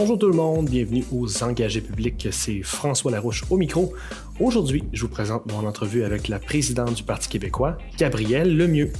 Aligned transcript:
Bonjour 0.00 0.16
tout 0.16 0.28
le 0.28 0.36
monde, 0.36 0.70
bienvenue 0.70 1.04
aux 1.10 1.42
Engagés 1.42 1.80
publics, 1.80 2.28
c'est 2.30 2.62
François 2.62 3.10
Larouche 3.10 3.42
au 3.50 3.56
micro. 3.56 3.92
Aujourd'hui, 4.38 4.84
je 4.92 5.02
vous 5.02 5.08
présente 5.08 5.50
mon 5.50 5.66
entrevue 5.66 6.04
avec 6.04 6.28
la 6.28 6.38
présidente 6.38 6.94
du 6.94 7.02
Parti 7.02 7.28
québécois, 7.28 7.76
Gabrielle 7.98 8.56
Lemieux. 8.56 8.92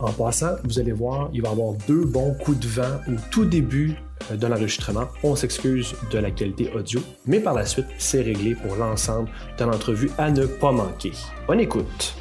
En 0.00 0.10
passant, 0.10 0.56
vous 0.64 0.80
allez 0.80 0.90
voir, 0.90 1.30
il 1.32 1.42
va 1.42 1.50
y 1.50 1.52
avoir 1.52 1.74
deux 1.86 2.04
bons 2.04 2.34
coups 2.34 2.58
de 2.58 2.66
vent 2.66 2.98
au 3.06 3.12
tout 3.30 3.44
début 3.44 3.94
euh, 4.32 4.36
de 4.36 4.48
l'enregistrement. 4.48 5.06
On 5.22 5.36
s'excuse 5.36 5.94
de 6.10 6.18
la 6.18 6.32
qualité 6.32 6.72
audio, 6.74 6.98
mais 7.24 7.38
par 7.38 7.54
la 7.54 7.64
suite, 7.64 7.86
c'est 7.98 8.22
réglé 8.22 8.56
pour 8.56 8.74
l'ensemble 8.74 9.28
de 9.56 9.64
l'entrevue 9.64 10.10
à 10.18 10.32
ne 10.32 10.46
pas 10.46 10.72
manquer. 10.72 11.12
Bonne 11.46 11.60
écoute! 11.60 12.16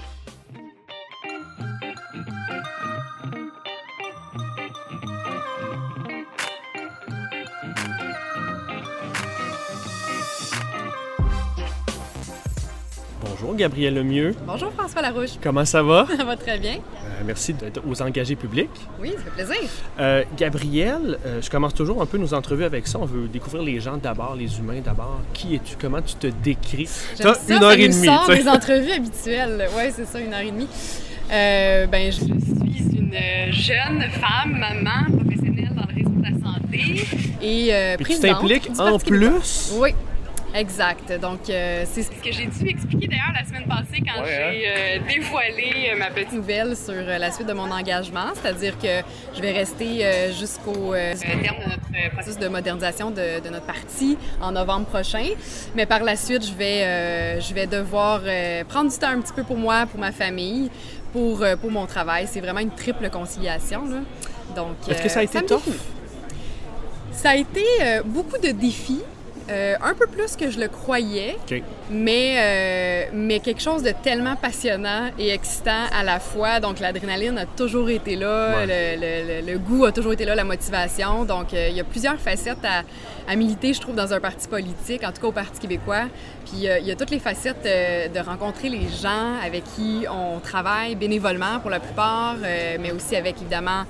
Bonjour 13.52 13.68
Gabrielle 13.68 13.96
Lemieux. 13.96 14.34
Bonjour 14.48 14.72
François 14.72 15.02
Larouche. 15.02 15.32
Comment 15.44 15.66
ça 15.66 15.84
va? 15.84 16.08
Ça 16.18 16.24
va 16.24 16.38
très 16.38 16.58
bien. 16.58 16.76
Euh, 16.76 17.24
merci 17.26 17.54
d'être 17.54 17.82
aux 17.86 18.02
engagés 18.02 18.38
publics. 18.38 18.70
Oui, 19.02 19.12
ça 19.12 19.24
fait 19.24 19.44
plaisir. 19.44 19.70
Euh, 20.00 20.24
Gabrielle, 20.38 21.18
euh, 21.26 21.42
je 21.42 21.50
commence 21.50 21.74
toujours 21.74 22.02
un 22.02 22.06
peu 22.06 22.18
nos 22.18 22.34
entrevues 22.34 22.64
avec 22.64 22.88
ça. 22.88 22.98
On 23.00 23.06
veut 23.06 23.28
découvrir 23.28 23.62
les 23.64 23.82
gens 23.82 23.98
d'abord, 23.98 24.38
les 24.38 24.58
humains 24.58 24.80
d'abord. 24.80 25.20
Qui 25.34 25.56
es-tu? 25.56 25.76
Comment 25.78 26.02
tu 26.02 26.16
te 26.16 26.28
décris? 26.28 26.88
J'aime 27.18 27.34
ça, 27.34 27.56
une 27.56 27.62
heure 27.62 27.72
et 27.74 27.90
demie. 27.90 28.06
sort 28.06 28.26
tu 28.30 28.38
des 28.38 28.48
entrevues 28.48 28.92
habituelles. 28.94 29.68
Oui, 29.76 29.84
c'est 29.94 30.06
ça, 30.06 30.22
une 30.22 30.34
heure 30.34 30.40
et 30.40 30.52
demie. 30.52 30.70
Euh, 31.30 31.88
ben, 31.88 32.10
je 32.10 32.20
suis 32.20 32.32
une 32.32 33.52
jeune 33.52 34.02
femme, 34.12 34.58
maman, 34.58 35.18
professionnelle 35.20 35.74
dans 35.76 35.88
le 35.90 35.96
réseau 35.98 36.10
de 36.10 36.24
la 36.24 36.40
santé 36.40 37.06
et 37.42 37.98
Puis 37.98 38.16
tu 38.16 38.22
présidente 38.22 38.40
t'impliques 38.40 38.72
en 38.80 38.98
plus? 38.98 39.74
Oui. 39.78 39.94
Exact. 40.54 41.14
Donc, 41.22 41.50
euh, 41.50 41.86
c'est 41.90 42.04
ce 42.04 42.12
que 42.12 42.32
j'ai 42.32 42.46
dû 42.46 42.68
expliquer 42.68 43.08
d'ailleurs 43.08 43.32
la 43.34 43.46
semaine 43.46 43.66
passée 43.68 44.04
quand 44.06 44.24
j'ai 44.26 44.68
euh, 44.68 45.00
dévoilé 45.08 45.92
euh, 45.94 45.98
ma 45.98 46.12
petite 46.12 46.34
nouvelle 46.34 46.76
sur 46.76 46.94
euh, 46.94 47.18
la 47.18 47.32
suite 47.32 47.48
de 47.48 47.54
mon 47.54 47.72
engagement, 47.72 48.28
c'est-à-dire 48.36 48.78
que 48.78 49.02
je 49.36 49.42
vais 49.42 49.52
rester 49.54 50.06
euh, 50.06 50.34
jusqu'au 50.34 50.94
euh, 50.94 51.14
terme 51.16 51.58
de 51.60 51.70
notre 51.70 51.88
euh, 51.96 52.10
processus 52.12 52.38
de 52.38 52.48
modernisation 52.50 53.12
de, 53.12 53.40
de 53.42 53.50
notre 53.50 53.66
parti 53.66 54.18
en 54.42 54.52
novembre 54.52 54.88
prochain. 54.88 55.26
Mais 55.76 55.86
par 55.86 56.04
la 56.04 56.18
suite, 56.18 56.46
je 56.46 56.54
vais, 56.54 56.84
euh, 56.84 57.40
je 57.40 57.54
vais 57.54 57.68
devoir 57.68 58.22
euh, 58.26 58.66
prendre 58.66 58.92
du 58.92 58.98
temps 58.98 59.08
un 59.10 59.22
petit 59.22 59.34
peu 59.34 59.44
pour 59.44 59.58
moi, 59.58 59.86
pour 59.86 60.02
ma 60.02 60.12
famille, 60.12 60.70
pour, 61.14 61.44
euh, 61.44 61.56
pour 61.56 61.72
mon 61.72 61.86
travail. 61.86 62.28
C'est 62.30 62.42
vraiment 62.42 62.60
une 62.60 62.76
triple 62.76 63.10
conciliation. 63.10 63.86
Là. 63.86 64.00
Donc, 64.54 64.76
Est-ce 64.90 65.02
que 65.02 65.10
ça 65.10 65.22
a 65.22 65.24
été 65.24 65.40
me 65.40 65.46
tough? 65.48 65.62
Ça 67.14 67.32
a 67.32 67.36
été 67.36 67.64
euh, 67.82 68.02
beaucoup 68.04 68.38
de 68.38 68.52
défis, 68.52 69.02
euh, 69.50 69.76
un 69.82 69.94
peu 69.94 70.08
plus 70.08 70.36
que 70.36 70.50
je 70.52 70.60
le 70.60 70.68
croyais, 70.68 71.38
mais, 71.90 72.36
euh, 72.38 73.10
mais 73.14 73.40
quelque 73.40 73.62
chose 73.62 73.84
de 73.84 73.92
tellement 74.04 74.36
passionnant 74.36 75.10
et 75.20 75.30
excitant 75.32 75.86
à 75.94 76.04
la 76.04 76.20
fois. 76.20 76.60
Donc 76.60 76.80
l'adrénaline 76.80 77.38
a 77.38 77.46
toujours 77.46 77.90
été 77.90 78.16
là, 78.16 78.58
Ouais. 78.58 78.66
le, 78.68 79.42
le- 79.46 79.52
le 79.52 79.58
goût 79.58 79.86
a 79.86 79.92
toujours 79.92 80.14
été 80.14 80.26
là, 80.26 80.36
la 80.36 80.44
motivation. 80.44 81.26
Donc 81.26 81.54
euh, 81.54 81.68
il 81.70 81.76
y 81.76 81.80
a 81.80 81.84
plusieurs 81.84 82.18
facettes 82.20 82.64
à, 82.64 82.84
à 83.28 83.36
militer, 83.36 83.74
je 83.74 83.82
trouve, 83.82 83.96
dans 83.96 84.14
un 84.14 84.20
parti 84.20 84.48
politique, 84.48 85.04
en 85.04 85.12
tout 85.12 85.22
cas 85.22 85.28
au 85.28 85.32
Parti 85.32 85.60
québécois. 85.60 86.06
Puis 86.46 86.68
euh, 86.68 86.80
il 86.80 86.86
y 86.88 86.92
a 86.92 86.96
toutes 86.96 87.12
les 87.12 87.20
facettes 87.20 87.66
euh, 87.66 88.08
de 88.08 88.20
rencontrer 88.20 88.70
les 88.70 88.88
gens 88.90 89.36
avec 89.44 89.64
qui 89.76 90.06
on 90.10 90.40
travaille 90.40 90.96
bénévolement 90.96 91.60
pour 91.62 91.70
la 91.70 91.80
plupart, 91.80 92.36
euh, 92.44 92.78
mais 92.80 92.92
aussi 92.92 93.16
avec 93.16 93.40
évidemment 93.42 93.84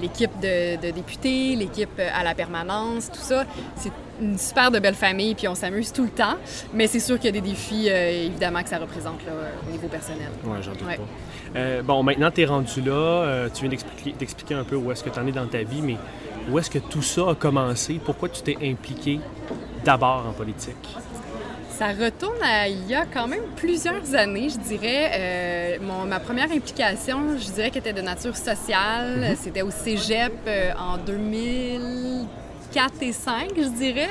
l'équipe 0.00 0.30
de, 0.40 0.76
de 0.76 0.90
députés, 0.92 1.56
l'équipe 1.56 2.00
à 2.14 2.22
la 2.22 2.34
permanence, 2.34 3.10
tout 3.10 3.20
ça. 3.20 3.44
C'est 3.76 3.92
une 4.20 4.38
super 4.38 4.70
de 4.70 4.78
belle 4.78 4.94
famille, 4.94 5.34
puis 5.34 5.46
on 5.46 5.54
s'amuse 5.54 5.92
tout 5.92 6.04
le 6.04 6.10
temps. 6.10 6.36
Mais 6.72 6.86
c'est 6.86 7.00
sûr 7.00 7.16
qu'il 7.16 7.26
y 7.26 7.38
a 7.38 7.40
des 7.40 7.46
défis, 7.46 7.88
évidemment, 7.88 8.62
que 8.62 8.68
ça 8.70 8.78
représente 8.78 9.24
là, 9.26 9.32
au 9.68 9.70
niveau 9.70 9.88
personnel. 9.88 10.28
Ouais, 10.44 10.56
j'en 10.62 10.70
doute 10.72 10.84
Ouais. 10.86 10.96
pas. 10.96 11.82
Bon, 11.82 12.02
maintenant, 12.02 12.30
tu 12.30 12.40
es 12.40 12.46
rendu 12.46 12.80
là. 12.80 13.48
tu 13.52 13.60
viens 13.60 13.68
d'expliquer 13.70 14.12
d'expliquer 14.18 14.54
un 14.54 14.64
peu 14.64 14.76
où 14.76 14.90
est-ce 14.90 15.04
que 15.04 15.10
tu 15.10 15.18
en 15.18 15.26
es 15.26 15.32
dans 15.32 15.46
ta 15.46 15.62
vie, 15.62 15.82
mais 15.82 15.96
où 16.50 16.58
est-ce 16.58 16.70
que 16.70 16.78
tout 16.78 17.02
ça 17.02 17.30
a 17.30 17.34
commencé? 17.34 18.00
Pourquoi 18.04 18.28
tu 18.28 18.42
t'es 18.42 18.56
impliqué 18.62 19.20
d'abord 19.84 20.24
en 20.28 20.32
politique? 20.32 20.88
Ça 21.70 21.88
retourne 21.88 22.42
à 22.42 22.68
il 22.68 22.86
y 22.88 22.94
a 22.94 23.04
quand 23.04 23.28
même 23.28 23.42
plusieurs 23.54 24.14
années, 24.14 24.48
je 24.48 24.58
dirais. 24.58 25.10
Euh, 25.14 25.76
mon- 25.82 26.06
ma 26.06 26.20
première 26.20 26.50
implication, 26.50 27.36
je 27.38 27.50
dirais 27.52 27.70
qu'elle 27.70 27.82
était 27.82 27.92
de 27.92 28.00
nature 28.00 28.34
sociale. 28.36 29.36
C'était 29.38 29.60
au 29.60 29.70
cégep 29.70 30.32
euh, 30.46 30.72
en 30.78 30.96
2004 32.72 33.02
et 33.02 33.12
5, 33.12 33.50
je 33.56 33.68
dirais. 33.68 34.08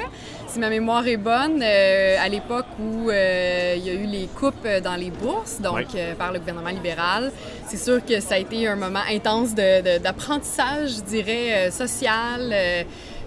Si 0.47 0.59
ma 0.59 0.69
mémoire 0.69 1.05
est 1.07 1.17
bonne, 1.17 1.61
euh, 1.61 2.17
à 2.19 2.29
l'époque 2.29 2.65
où 2.79 3.09
euh, 3.09 3.75
il 3.77 3.85
y 3.85 3.89
a 3.89 3.93
eu 3.93 4.05
les 4.05 4.27
coupes 4.27 4.67
dans 4.83 4.95
les 4.95 5.09
bourses, 5.09 5.59
donc 5.59 5.87
euh, 5.95 6.13
par 6.15 6.31
le 6.31 6.39
gouvernement 6.39 6.69
libéral, 6.69 7.31
c'est 7.67 7.77
sûr 7.77 8.03
que 8.05 8.19
ça 8.19 8.35
a 8.35 8.37
été 8.37 8.67
un 8.67 8.75
moment 8.75 9.01
intense 9.09 9.53
d'apprentissage, 9.55 10.97
je 10.97 11.01
dirais, 11.01 11.67
euh, 11.67 11.71
social 11.71 12.53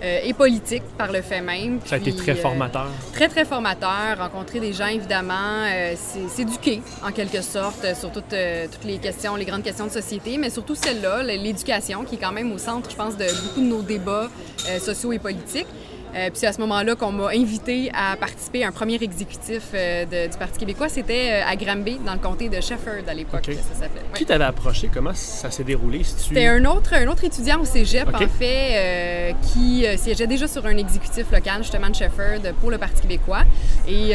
euh, 0.02 0.20
et 0.24 0.32
politique 0.32 0.82
par 0.96 1.10
le 1.10 1.22
fait 1.22 1.40
même. 1.40 1.80
Ça 1.84 1.96
a 1.96 1.98
été 1.98 2.14
très 2.14 2.32
euh, 2.32 2.36
formateur. 2.36 2.86
Très, 3.12 3.28
très 3.28 3.44
formateur. 3.44 4.16
Rencontrer 4.18 4.60
des 4.60 4.72
gens, 4.72 4.86
évidemment, 4.86 5.64
euh, 5.66 5.94
s'éduquer, 6.28 6.82
en 7.04 7.10
quelque 7.10 7.42
sorte, 7.42 7.84
sur 7.94 8.12
toutes, 8.12 8.34
toutes 8.72 8.84
les 8.84 8.98
questions, 8.98 9.34
les 9.36 9.44
grandes 9.44 9.62
questions 9.62 9.86
de 9.86 9.90
société, 9.92 10.38
mais 10.38 10.50
surtout 10.50 10.74
celle-là, 10.74 11.22
l'éducation, 11.22 12.04
qui 12.04 12.14
est 12.14 12.18
quand 12.18 12.32
même 12.32 12.52
au 12.52 12.58
centre, 12.58 12.90
je 12.90 12.96
pense, 12.96 13.16
de 13.16 13.26
beaucoup 13.44 13.60
de 13.60 13.66
nos 13.66 13.82
débats 13.82 14.28
sociaux 14.80 15.12
et 15.12 15.18
politiques. 15.18 15.66
Euh, 16.14 16.30
puis 16.30 16.38
c'est 16.38 16.46
à 16.46 16.52
ce 16.52 16.60
moment-là 16.60 16.94
qu'on 16.94 17.12
m'a 17.12 17.28
invité 17.28 17.90
à 17.94 18.16
participer 18.16 18.64
à 18.64 18.68
un 18.68 18.72
premier 18.72 18.94
exécutif 19.02 19.62
euh, 19.74 20.04
de- 20.04 20.30
du 20.30 20.38
Parti 20.38 20.58
québécois. 20.58 20.88
C'était 20.88 21.42
euh, 21.42 21.46
à 21.46 21.56
Granby, 21.56 21.98
dans 22.04 22.14
le 22.14 22.18
comté 22.18 22.48
de 22.48 22.60
Shefford 22.60 23.06
à 23.06 23.14
l'époque, 23.14 23.40
OK. 23.46 23.54
que 23.54 23.60
ça 23.60 23.74
s'appelait. 23.74 24.00
Ouais. 24.00 24.16
Qui 24.18 24.24
t'avait 24.24 24.44
approché? 24.44 24.90
Comment 24.92 25.14
ça 25.14 25.50
s'est 25.50 25.64
déroulé? 25.64 26.02
Si 26.04 26.16
tu... 26.16 26.22
C'était 26.28 26.46
un 26.46 26.64
autre, 26.64 26.94
un 26.94 27.06
autre 27.08 27.24
étudiant 27.24 27.60
au 27.60 27.64
cégep, 27.64 28.08
en 28.12 28.18
fait, 28.26 29.34
qui 29.52 29.84
siégeait 29.96 30.26
déjà 30.26 30.48
sur 30.48 30.64
un 30.66 30.76
exécutif 30.76 31.30
local, 31.30 31.62
justement 31.62 31.90
de 31.90 31.94
Shefford, 31.94 32.52
pour 32.60 32.70
le 32.70 32.78
Parti 32.78 33.02
québécois. 33.02 33.42
Et 33.86 34.12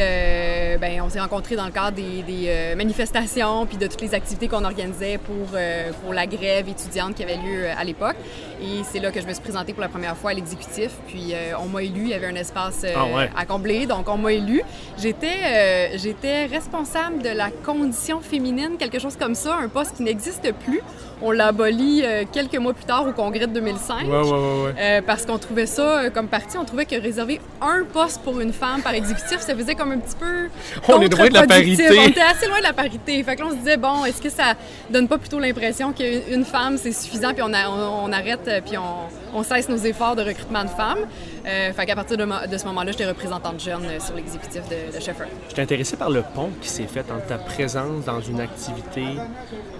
ben, 0.80 1.00
on 1.02 1.08
s'est 1.08 1.20
rencontrés 1.20 1.56
dans 1.56 1.66
le 1.66 1.70
cadre 1.70 1.96
des, 1.96 2.22
des, 2.22 2.74
manifestations 2.76 3.66
puis 3.66 3.76
de 3.76 3.86
toutes 3.86 4.00
les 4.00 4.14
activités 4.14 4.48
qu'on 4.48 4.64
organisait 4.64 5.18
pour, 5.18 5.56
pour 6.02 6.12
la 6.12 6.26
grève 6.26 6.68
étudiante 6.68 7.14
qui 7.14 7.22
avait 7.22 7.36
lieu 7.36 7.66
à 7.76 7.84
l'époque. 7.84 8.16
Et 8.60 8.82
c'est 8.90 8.98
là 9.00 9.10
que 9.10 9.20
je 9.20 9.26
me 9.26 9.32
suis 9.32 9.42
présentée 9.42 9.72
pour 9.72 9.82
la 9.82 9.88
première 9.88 10.16
fois 10.16 10.30
à 10.30 10.34
l'exécutif. 10.34 10.90
Puis 11.08 11.34
on 11.60 11.66
m'a 11.66 11.83
élu, 11.84 12.00
il 12.02 12.08
y 12.08 12.14
avait 12.14 12.26
un 12.26 12.34
espace 12.34 12.82
euh, 12.84 12.92
Ah 12.96 13.04
ouais. 13.06 13.30
à 13.36 13.44
combler, 13.46 13.86
donc 13.86 14.08
on 14.08 14.16
m'a 14.16 14.32
élu. 14.32 14.62
J'étais 14.98 15.26
euh, 15.44 15.86
j'étais 15.96 16.46
responsable 16.46 17.22
de 17.22 17.28
la 17.30 17.50
condition 17.50 18.20
féminine, 18.20 18.76
quelque 18.78 18.98
chose 18.98 19.16
comme 19.16 19.34
ça, 19.34 19.56
un 19.62 19.68
poste 19.68 19.96
qui 19.96 20.02
n'existe 20.02 20.52
plus. 20.64 20.80
On 21.22 21.30
l'a 21.30 21.46
aboli 21.46 22.02
euh, 22.04 22.24
quelques 22.30 22.56
mois 22.58 22.74
plus 22.74 22.84
tard 22.84 23.06
au 23.08 23.12
congrès 23.12 23.46
de 23.46 23.52
2005. 23.52 24.02
Ouais, 24.02 24.10
ouais, 24.10 24.22
ouais, 24.22 24.30
ouais. 24.64 24.74
Euh, 24.78 25.00
parce 25.06 25.24
qu'on 25.24 25.38
trouvait 25.38 25.64
ça, 25.66 26.10
comme 26.10 26.26
parti, 26.28 26.58
on 26.58 26.64
trouvait 26.64 26.84
que 26.86 27.00
réserver 27.00 27.40
un 27.62 27.84
poste 27.90 28.20
pour 28.22 28.40
une 28.40 28.52
femme 28.52 28.82
par 28.82 28.92
exécutif, 28.94 29.38
ça 29.40 29.54
faisait 29.54 29.74
comme 29.74 29.92
un 29.92 29.98
petit 29.98 30.16
peu. 30.16 30.48
On 30.88 31.00
est 31.00 31.08
loin 31.08 31.28
de 31.28 31.34
la 31.34 31.46
parité. 31.46 31.86
On 31.88 32.08
était 32.08 32.20
assez 32.20 32.46
loin 32.46 32.58
de 32.58 32.64
la 32.64 32.72
parité. 32.72 33.22
Fait 33.22 33.36
que 33.36 33.40
là, 33.42 33.46
on 33.48 33.50
se 33.52 33.56
disait, 33.56 33.76
bon, 33.76 34.04
est-ce 34.04 34.20
que 34.20 34.28
ça 34.28 34.54
donne 34.90 35.06
pas 35.08 35.16
plutôt 35.18 35.38
l'impression 35.38 35.92
qu'une 35.92 36.20
une 36.30 36.44
femme, 36.44 36.76
c'est 36.78 36.92
suffisant, 36.92 37.32
puis 37.32 37.42
on, 37.42 37.52
a- 37.54 37.68
on- 37.70 38.04
on 38.06 38.12
arrête, 38.12 38.50
puis 38.66 38.76
on, 38.76 39.38
on 39.38 39.42
cesse 39.44 39.68
nos 39.68 39.76
efforts 39.78 40.16
de 40.16 40.22
recrutement 40.22 40.64
de 40.64 40.68
femmes? 40.70 40.98
Euh, 41.46 41.72
fait 41.74 41.86
qu'à 41.86 41.94
partir 41.94 42.16
de, 42.16 42.56
ce 42.56 42.64
moment-là, 42.66 42.92
j'étais 42.92 43.06
représentante 43.06 43.60
jeune 43.60 43.84
euh, 43.84 44.00
sur 44.00 44.14
l'exécutif 44.14 44.62
de, 44.68 44.96
de 44.96 45.00
Sheffer. 45.00 45.24
J'étais 45.48 45.62
intéressé 45.62 45.96
par 45.96 46.10
le 46.10 46.22
pont 46.22 46.50
qui 46.60 46.68
s'est 46.68 46.86
fait 46.86 47.10
entre 47.10 47.26
ta 47.26 47.38
présence 47.38 48.04
dans 48.04 48.20
une 48.20 48.40
activité 48.40 49.04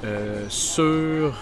euh, 0.04 0.44
sur 0.48 1.34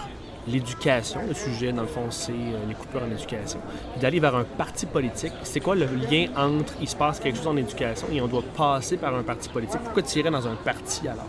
l'éducation. 0.47 1.21
Le 1.27 1.33
sujet, 1.33 1.71
dans 1.71 1.83
le 1.83 1.87
fond, 1.87 2.09
c'est 2.09 2.31
euh, 2.31 2.67
les 2.67 2.75
coupures 2.75 3.01
en 3.03 3.11
éducation. 3.11 3.59
D'aller 3.99 4.19
vers 4.19 4.35
un 4.35 4.43
parti 4.43 4.85
politique. 4.85 5.33
C'est 5.43 5.59
quoi 5.59 5.75
le 5.75 5.85
lien 5.85 6.27
entre 6.35 6.73
il 6.81 6.87
se 6.87 6.95
passe 6.95 7.19
quelque 7.19 7.37
chose 7.37 7.47
en 7.47 7.57
éducation 7.57 8.07
et 8.11 8.21
on 8.21 8.27
doit 8.27 8.43
passer 8.55 8.97
par 8.97 9.15
un 9.15 9.23
parti 9.23 9.49
politique? 9.49 9.79
Pourquoi 9.83 10.03
irais 10.15 10.31
dans 10.31 10.47
un 10.47 10.55
parti 10.55 11.07
alors? 11.07 11.27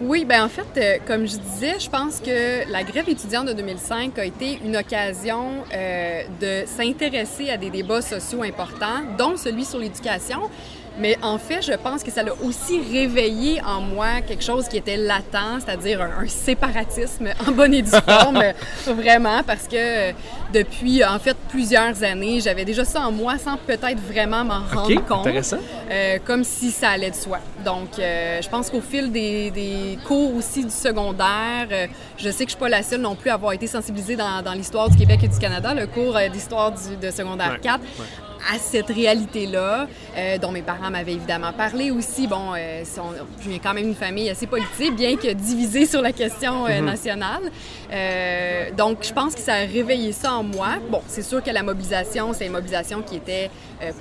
Oui, 0.00 0.24
ben 0.24 0.44
en 0.44 0.48
fait, 0.48 0.66
euh, 0.76 0.98
comme 1.06 1.26
je 1.26 1.36
disais, 1.36 1.78
je 1.78 1.88
pense 1.88 2.20
que 2.20 2.68
la 2.70 2.82
grève 2.82 3.08
étudiante 3.08 3.46
de 3.46 3.52
2005 3.52 4.18
a 4.18 4.24
été 4.24 4.58
une 4.64 4.76
occasion 4.76 5.64
euh, 5.72 6.22
de 6.40 6.66
s'intéresser 6.66 7.50
à 7.50 7.56
des 7.56 7.70
débats 7.70 8.02
sociaux 8.02 8.42
importants, 8.42 9.02
dont 9.16 9.36
celui 9.36 9.64
sur 9.64 9.78
l'éducation, 9.78 10.50
mais 10.98 11.16
en 11.22 11.38
fait, 11.38 11.62
je 11.62 11.72
pense 11.72 12.02
que 12.02 12.10
ça 12.10 12.22
l'a 12.22 12.32
aussi 12.42 12.80
réveillé 12.80 13.62
en 13.62 13.80
moi 13.80 14.20
quelque 14.26 14.44
chose 14.44 14.68
qui 14.68 14.76
était 14.76 14.96
latent, 14.96 15.60
c'est-à-dire 15.64 16.02
un, 16.02 16.26
séparatisme 16.26 17.28
en 17.46 17.52
bonne 17.52 17.74
et 17.74 17.82
due 17.82 17.90
forme, 17.90 18.42
vraiment, 18.86 19.42
parce 19.46 19.66
que 19.66 20.10
euh, 20.10 20.12
depuis, 20.52 21.04
en 21.04 21.18
fait, 21.18 21.36
plusieurs 21.48 22.02
années, 22.02 22.40
j'avais 22.40 22.64
déjà 22.64 22.84
ça 22.84 23.00
en 23.00 23.12
moi 23.12 23.38
sans 23.38 23.56
peut-être 23.56 24.00
vraiment 24.00 24.44
m'en 24.44 24.60
rendre 24.60 25.04
compte. 25.06 25.26
Intéressant. 25.26 25.58
Euh, 25.90 26.18
comme 26.24 26.44
si 26.44 26.70
ça 26.70 26.90
allait 26.90 27.10
de 27.10 27.16
soi. 27.16 27.38
Donc, 27.64 27.98
euh, 27.98 28.40
je 28.42 28.48
pense 28.48 28.70
qu'au 28.70 28.80
fil 28.80 29.10
des, 29.10 29.98
cours 30.06 30.34
aussi 30.36 30.64
du 30.64 30.70
secondaire, 30.70 31.68
je 32.16 32.30
sais 32.30 32.44
que 32.44 32.50
je 32.50 32.56
suis 32.56 32.60
pas 32.60 32.68
la 32.68 32.82
seule 32.82 33.00
non 33.00 33.14
plus 33.14 33.30
à 33.30 33.34
avoir 33.34 33.52
été 33.52 33.66
sensibilisée 33.66 34.16
dans, 34.16 34.52
l'histoire 34.54 34.90
du 34.90 34.96
Québec 34.96 35.20
et 35.22 35.28
du 35.28 35.38
Canada, 35.38 35.74
le 35.74 35.86
cours 35.86 36.18
d'histoire 36.32 36.72
de 36.72 37.10
secondaire 37.10 37.60
4 37.60 37.80
à 38.50 38.58
cette 38.58 38.88
réalité-là, 38.88 39.86
euh, 40.16 40.38
dont 40.38 40.50
mes 40.50 40.62
parents 40.62 40.90
m'avaient 40.90 41.14
évidemment 41.14 41.52
parlé 41.52 41.90
aussi. 41.90 42.26
Bon, 42.26 42.52
euh, 42.56 42.82
je 43.40 43.48
viens 43.48 43.58
quand 43.58 43.74
même 43.74 43.84
d'une 43.84 43.94
famille 43.94 44.28
assez 44.30 44.46
politique, 44.46 44.96
bien 44.96 45.16
que 45.16 45.32
divisée 45.32 45.86
sur 45.86 46.02
la 46.02 46.12
question 46.12 46.66
euh, 46.66 46.80
mhm. 46.80 46.86
nationale. 46.86 47.42
donc, 48.76 48.98
je 49.02 49.12
pense 49.12 49.34
que 49.34 49.40
ça 49.40 49.54
a 49.54 49.66
réveillé 49.66 50.12
ça 50.12 50.34
en 50.34 50.42
moi. 50.42 50.74
Bon, 50.90 51.02
c'est 51.06 51.22
sûr 51.22 51.42
que 51.42 51.50
la 51.50 51.62
mobilisation, 51.62 52.32
c'est 52.32 52.46
une 52.46 52.52
mobilisation 52.52 53.02
qui 53.02 53.16
était 53.16 53.50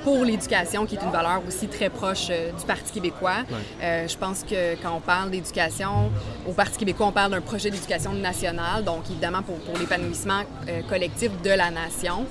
pour 0.03 0.23
l'éducation, 0.23 0.85
qui 0.85 0.95
est 0.95 1.01
une 1.01 1.11
valeur 1.11 1.41
aussi 1.47 1.67
très 1.67 1.89
proche 1.89 2.27
du 2.27 2.65
Parti 2.65 2.91
québécois. 2.91 3.43
je 3.81 4.17
pense 4.17 4.43
que 4.43 4.75
quand 4.81 4.95
on 4.95 4.99
parle 4.99 5.31
d'éducation, 5.31 6.11
au 6.47 6.53
Parti 6.53 6.77
québécois, 6.77 7.07
on 7.07 7.11
parle 7.11 7.31
d'un 7.31 7.41
projet 7.41 7.69
d'éducation 7.69 8.13
nationale, 8.13 8.83
donc 8.85 9.09
évidemment 9.09 9.41
pour, 9.41 9.57
pour 9.57 9.77
l'épanouissement 9.77 10.43
collectif 10.87 11.31
de 11.43 11.49
la 11.49 11.71
nation. 11.71 12.25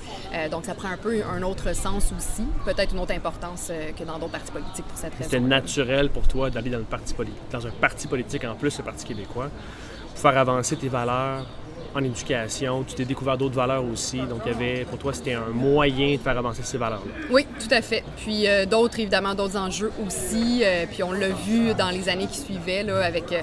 donc, 0.49 0.65
ça 0.65 0.73
prend 0.73 0.89
un 0.89 0.97
peu 0.97 1.21
un 1.35 1.41
autre 1.43 1.75
sens 1.75 2.00
aussi, 2.15 2.43
peut-être 2.65 2.93
une 2.93 2.99
autre 2.99 3.13
importance 3.13 3.67
euh, 3.69 3.91
que 3.97 4.03
dans 4.03 4.17
d'autres 4.17 4.31
partis 4.31 4.51
politiques 4.51 4.85
pour 4.85 4.97
cette 4.97 5.13
raison. 5.13 5.23
C'était 5.23 5.39
naturel 5.39 6.09
pour 6.09 6.27
toi 6.27 6.49
d'aller 6.49 6.69
dans, 6.69 6.79
le 6.79 6.83
parti 6.83 7.13
dans 7.51 7.67
un 7.67 7.71
parti 7.71 8.07
politique, 8.07 8.43
en 8.45 8.55
plus 8.55 8.77
le 8.77 8.83
Parti 8.83 9.05
québécois, 9.05 9.49
pour 10.09 10.17
faire 10.17 10.37
avancer 10.37 10.75
tes 10.75 10.87
valeurs 10.89 11.45
en 11.93 12.03
éducation. 12.03 12.83
Tu 12.83 12.95
t'es 12.95 13.05
découvert 13.05 13.37
d'autres 13.37 13.55
valeurs 13.55 13.83
aussi. 13.85 14.17
Donc, 14.17 14.41
il 14.45 14.51
y 14.51 14.55
avait, 14.55 14.85
pour 14.85 14.97
toi, 14.97 15.13
c'était 15.13 15.33
un 15.33 15.49
moyen 15.53 16.15
de 16.15 16.21
faire 16.21 16.37
avancer 16.37 16.63
ces 16.63 16.77
valeurs-là. 16.77 17.11
Oui, 17.29 17.45
tout 17.59 17.73
à 17.73 17.81
fait. 17.81 18.03
Puis 18.17 18.47
euh, 18.47 18.65
d'autres, 18.65 18.99
évidemment, 18.99 19.35
d'autres 19.35 19.57
enjeux 19.57 19.91
aussi. 20.05 20.61
Euh, 20.63 20.85
puis 20.89 21.03
on 21.03 21.11
l'a 21.11 21.29
vu 21.29 21.73
dans 21.73 21.89
les 21.89 22.09
années 22.09 22.27
qui 22.27 22.39
suivaient 22.39 22.83
là, 22.83 23.03
avec 23.03 23.33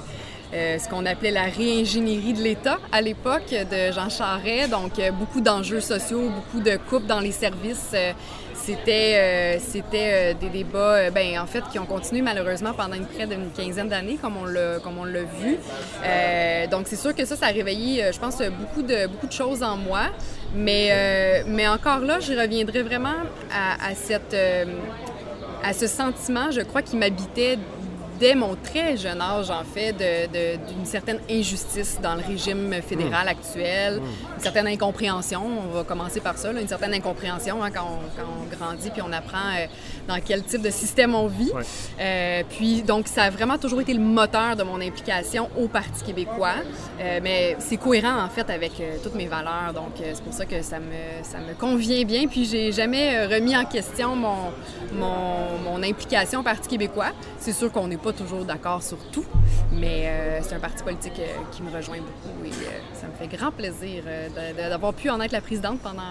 euh, 0.51 0.79
ce 0.79 0.89
qu'on 0.89 1.05
appelait 1.05 1.29
la 1.29 1.43
réingénierie 1.43 2.33
de 2.33 2.41
l'État 2.41 2.79
à 2.91 3.01
l'époque 3.01 3.51
de 3.51 3.91
Jean 3.91 4.09
Charest. 4.09 4.71
Donc, 4.71 4.97
euh, 4.97 5.11
beaucoup 5.11 5.41
d'enjeux 5.41 5.79
sociaux, 5.79 6.27
beaucoup 6.29 6.59
de 6.59 6.75
coupes 6.89 7.05
dans 7.05 7.19
les 7.19 7.31
services. 7.31 7.91
Euh, 7.93 8.13
c'était 8.69 9.59
c'était 9.59 10.33
des 10.35 10.49
débats, 10.49 11.09
ben, 11.11 11.39
en 11.39 11.45
fait, 11.45 11.63
qui 11.71 11.79
ont 11.79 11.85
continué 11.85 12.21
malheureusement 12.21 12.73
pendant 12.73 12.97
près 13.13 13.27
d'une 13.27 13.51
quinzaine 13.51 13.89
d'années, 13.89 14.17
comme 14.21 14.37
on 14.37 14.45
l'a 14.45 14.79
comme 14.79 14.97
on 14.97 15.05
vu. 15.05 15.57
donc, 16.69 16.87
c'est 16.87 16.95
sûr 16.95 17.15
que 17.15 17.25
ça, 17.25 17.35
ça 17.35 17.47
a 17.47 17.51
réveillé, 17.51 18.11
je 18.13 18.19
pense, 18.19 18.37
beaucoup 18.37 18.81
de 18.81 19.07
beaucoup 19.07 19.27
de 19.27 19.31
choses 19.31 19.63
en 19.63 19.77
moi. 19.77 20.07
Mais 20.55 21.43
mais 21.47 21.67
encore 21.67 21.99
là, 21.99 22.19
je 22.19 22.33
reviendrai 22.33 22.83
vraiment 22.83 23.19
à 23.51 23.93
cette 23.95 24.35
à 25.63 25.73
ce 25.73 25.87
sentiment, 25.87 26.51
je 26.51 26.61
crois, 26.61 26.81
qui 26.81 26.95
m'habitait 26.95 27.57
dès 28.19 28.35
mon 28.35 28.55
très 28.55 28.97
jeune 28.97 29.21
âge, 29.21 29.49
en 29.49 29.63
fait, 29.63 29.93
d'une 29.93 30.85
certaine 30.85 31.19
injustice 31.29 31.99
dans 32.01 32.15
le 32.15 32.21
régime 32.21 32.73
fédéral 32.81 33.25
hmm. 33.25 33.29
actuel, 33.29 33.99
hmm. 33.99 34.35
une 34.35 34.43
certaine 34.43 34.67
incompréhension. 34.67 35.41
On 35.69 35.73
va 35.73 35.83
commencer 35.83 36.19
par 36.19 36.37
ça, 36.37 36.51
une 36.51 36.67
certaine 36.67 36.93
incompréhension 36.93 37.63
hein, 37.63 37.71
quand, 37.71 37.85
on, 37.87 38.55
grandit 38.55 38.89
puis 38.89 39.01
on 39.01 39.11
apprend 39.11 39.37
euh, 39.37 39.65
dans 40.07 40.19
quel 40.25 40.43
type 40.43 40.61
de 40.61 40.69
système 40.69 41.15
on 41.15 41.27
vit. 41.27 41.51
Euh, 41.99 42.43
puis, 42.49 42.81
donc, 42.81 43.07
ça 43.07 43.23
a 43.23 43.29
vraiment 43.29 43.57
toujours 43.57 43.81
été 43.81 43.93
le 43.93 44.01
moteur 44.01 44.55
de 44.55 44.63
mon 44.63 44.81
implication 44.81 45.49
au 45.57 45.67
Parti 45.67 46.03
québécois. 46.03 46.55
Euh, 46.99 47.19
mais 47.23 47.55
c'est 47.59 47.77
cohérent, 47.77 48.21
en 48.21 48.29
fait, 48.29 48.49
avec 48.49 48.73
toutes 49.03 49.15
mes 49.15 49.27
valeurs. 49.27 49.73
Donc, 49.73 49.93
c'est 49.97 50.23
pour 50.23 50.33
ça 50.33 50.45
que 50.45 50.61
ça 50.61 50.79
me, 50.79 51.23
ça 51.23 51.37
me 51.39 51.53
convient 51.53 52.03
bien. 52.03 52.27
Puis, 52.27 52.45
j'ai 52.45 52.71
jamais 52.71 53.25
remis 53.25 53.55
en 53.55 53.65
question 53.65 54.15
mon, 54.15 54.51
mon, 54.93 55.57
mon 55.63 55.83
implication 55.83 56.41
au 56.41 56.43
Parti 56.43 56.67
québécois. 56.67 57.11
C'est 57.39 57.53
sûr 57.53 57.71
qu'on 57.71 57.87
n'est 57.87 57.97
pas 57.97 58.08
toujours 58.11 58.45
d'accord 58.45 58.83
sur 58.83 58.97
tout, 59.11 59.25
mais 59.71 60.03
euh, 60.05 60.39
c'est 60.41 60.55
un 60.55 60.59
parti 60.59 60.83
politique 60.83 61.19
euh, 61.19 61.27
qui 61.51 61.61
me 61.63 61.71
rejoint 61.75 61.97
beaucoup 61.97 62.45
et 62.45 62.49
euh, 62.49 62.79
ça 62.93 63.07
me 63.07 63.13
fait 63.13 63.35
grand 63.35 63.51
plaisir 63.51 64.03
d'avoir 64.69 64.93
pu 64.93 65.09
en 65.09 65.19
être 65.21 65.31
la 65.31 65.41
présidente 65.41 65.79
pendant 65.79 66.01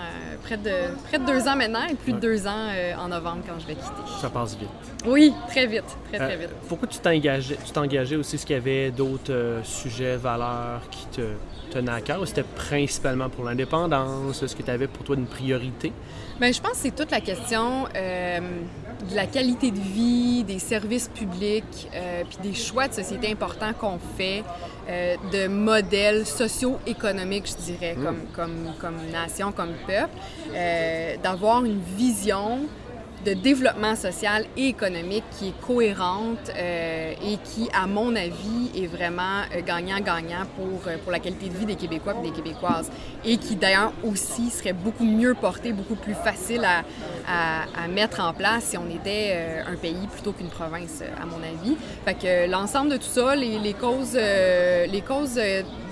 près, 0.42 0.56
de, 0.56 0.70
près 1.08 1.18
de 1.18 1.24
deux 1.24 1.46
ans 1.48 1.56
maintenant 1.56 1.86
et 1.90 1.94
plus 1.94 2.12
de 2.12 2.18
deux 2.18 2.46
ans 2.46 2.68
en 2.98 3.08
novembre 3.08 3.42
quand 3.46 3.58
je 3.58 3.66
vais 3.66 3.74
quitter. 3.74 4.20
Ça 4.20 4.30
passe 4.30 4.56
vite. 4.56 4.68
Oui, 5.06 5.32
très 5.48 5.66
vite, 5.66 5.96
très 6.08 6.18
très 6.18 6.36
vite. 6.36 6.50
Pourquoi 6.68 6.88
tu 6.88 6.98
engagé, 7.06 7.56
tu 7.56 7.78
engagé 7.78 8.16
aussi? 8.16 8.36
Est-ce 8.36 8.46
qu'il 8.46 8.56
y 8.56 8.58
avait 8.58 8.90
d'autres 8.90 9.60
sujets, 9.62 10.16
valeurs 10.16 10.82
qui 10.90 11.06
te 11.06 11.22
tenaient 11.70 11.92
à 11.92 12.00
cœur? 12.00 12.26
C'était 12.26 12.42
principalement 12.42 13.28
pour 13.28 13.44
l'indépendance? 13.44 14.42
Est-ce 14.42 14.56
que 14.56 14.62
tu 14.62 14.70
avais 14.70 14.86
pour 14.86 15.04
toi 15.04 15.16
une 15.16 15.26
priorité? 15.26 15.92
Bien, 16.40 16.52
je 16.52 16.60
pense 16.60 16.72
que 16.72 16.78
c'est 16.78 16.94
toute 16.94 17.10
la 17.10 17.20
question 17.20 17.86
de 19.10 19.14
la 19.14 19.26
qualité 19.26 19.70
de 19.70 19.78
vie, 19.78 20.44
des 20.44 20.58
services 20.58 21.08
publics, 21.08 21.88
euh, 21.94 22.24
puis 22.28 22.38
des 22.50 22.54
choix 22.54 22.88
de 22.88 22.94
société 22.94 23.30
importants 23.30 23.72
qu'on 23.72 23.98
fait, 24.16 24.42
euh, 24.88 25.16
de 25.32 25.48
modèles 25.48 26.26
socio-économiques, 26.26 27.46
je 27.46 27.72
dirais, 27.72 27.94
mm. 27.94 28.04
comme, 28.04 28.20
comme, 28.34 28.74
comme 28.80 28.96
nation, 29.12 29.52
comme 29.52 29.74
peuple, 29.86 30.10
euh, 30.52 31.16
d'avoir 31.22 31.64
une 31.64 31.80
vision 31.80 32.60
de 33.24 33.34
développement 33.34 33.96
social 33.96 34.44
et 34.56 34.68
économique 34.68 35.24
qui 35.38 35.48
est 35.48 35.60
cohérente 35.66 36.50
euh, 36.56 37.12
et 37.22 37.36
qui, 37.44 37.68
à 37.72 37.86
mon 37.86 38.14
avis, 38.14 38.70
est 38.76 38.86
vraiment 38.86 39.42
euh, 39.54 39.60
gagnant-gagnant 39.66 40.44
pour, 40.56 40.86
euh, 40.86 40.96
pour 41.02 41.12
la 41.12 41.18
qualité 41.18 41.48
de 41.48 41.56
vie 41.56 41.66
des 41.66 41.74
Québécois 41.74 42.14
et 42.22 42.28
des 42.28 42.34
Québécoises. 42.34 42.90
Et 43.24 43.36
qui, 43.36 43.56
d'ailleurs, 43.56 43.92
aussi 44.04 44.50
serait 44.50 44.72
beaucoup 44.72 45.04
mieux 45.04 45.34
porté, 45.34 45.72
beaucoup 45.72 45.96
plus 45.96 46.14
facile 46.14 46.64
à, 46.64 46.84
à, 47.26 47.88
mettre 47.88 48.20
en 48.20 48.32
place 48.32 48.64
si 48.64 48.78
on 48.78 48.88
était 48.88 49.36
un 49.66 49.74
pays 49.76 50.06
plutôt 50.12 50.32
qu'une 50.32 50.48
province, 50.48 51.02
à 51.20 51.26
mon 51.26 51.38
avis. 51.38 51.76
Fait 52.04 52.14
que 52.14 52.50
l'ensemble 52.50 52.90
de 52.90 52.96
tout 52.96 53.02
ça, 53.02 53.34
les, 53.34 53.58
les 53.58 53.74
causes, 53.74 54.14
les 54.16 55.02
causes 55.06 55.40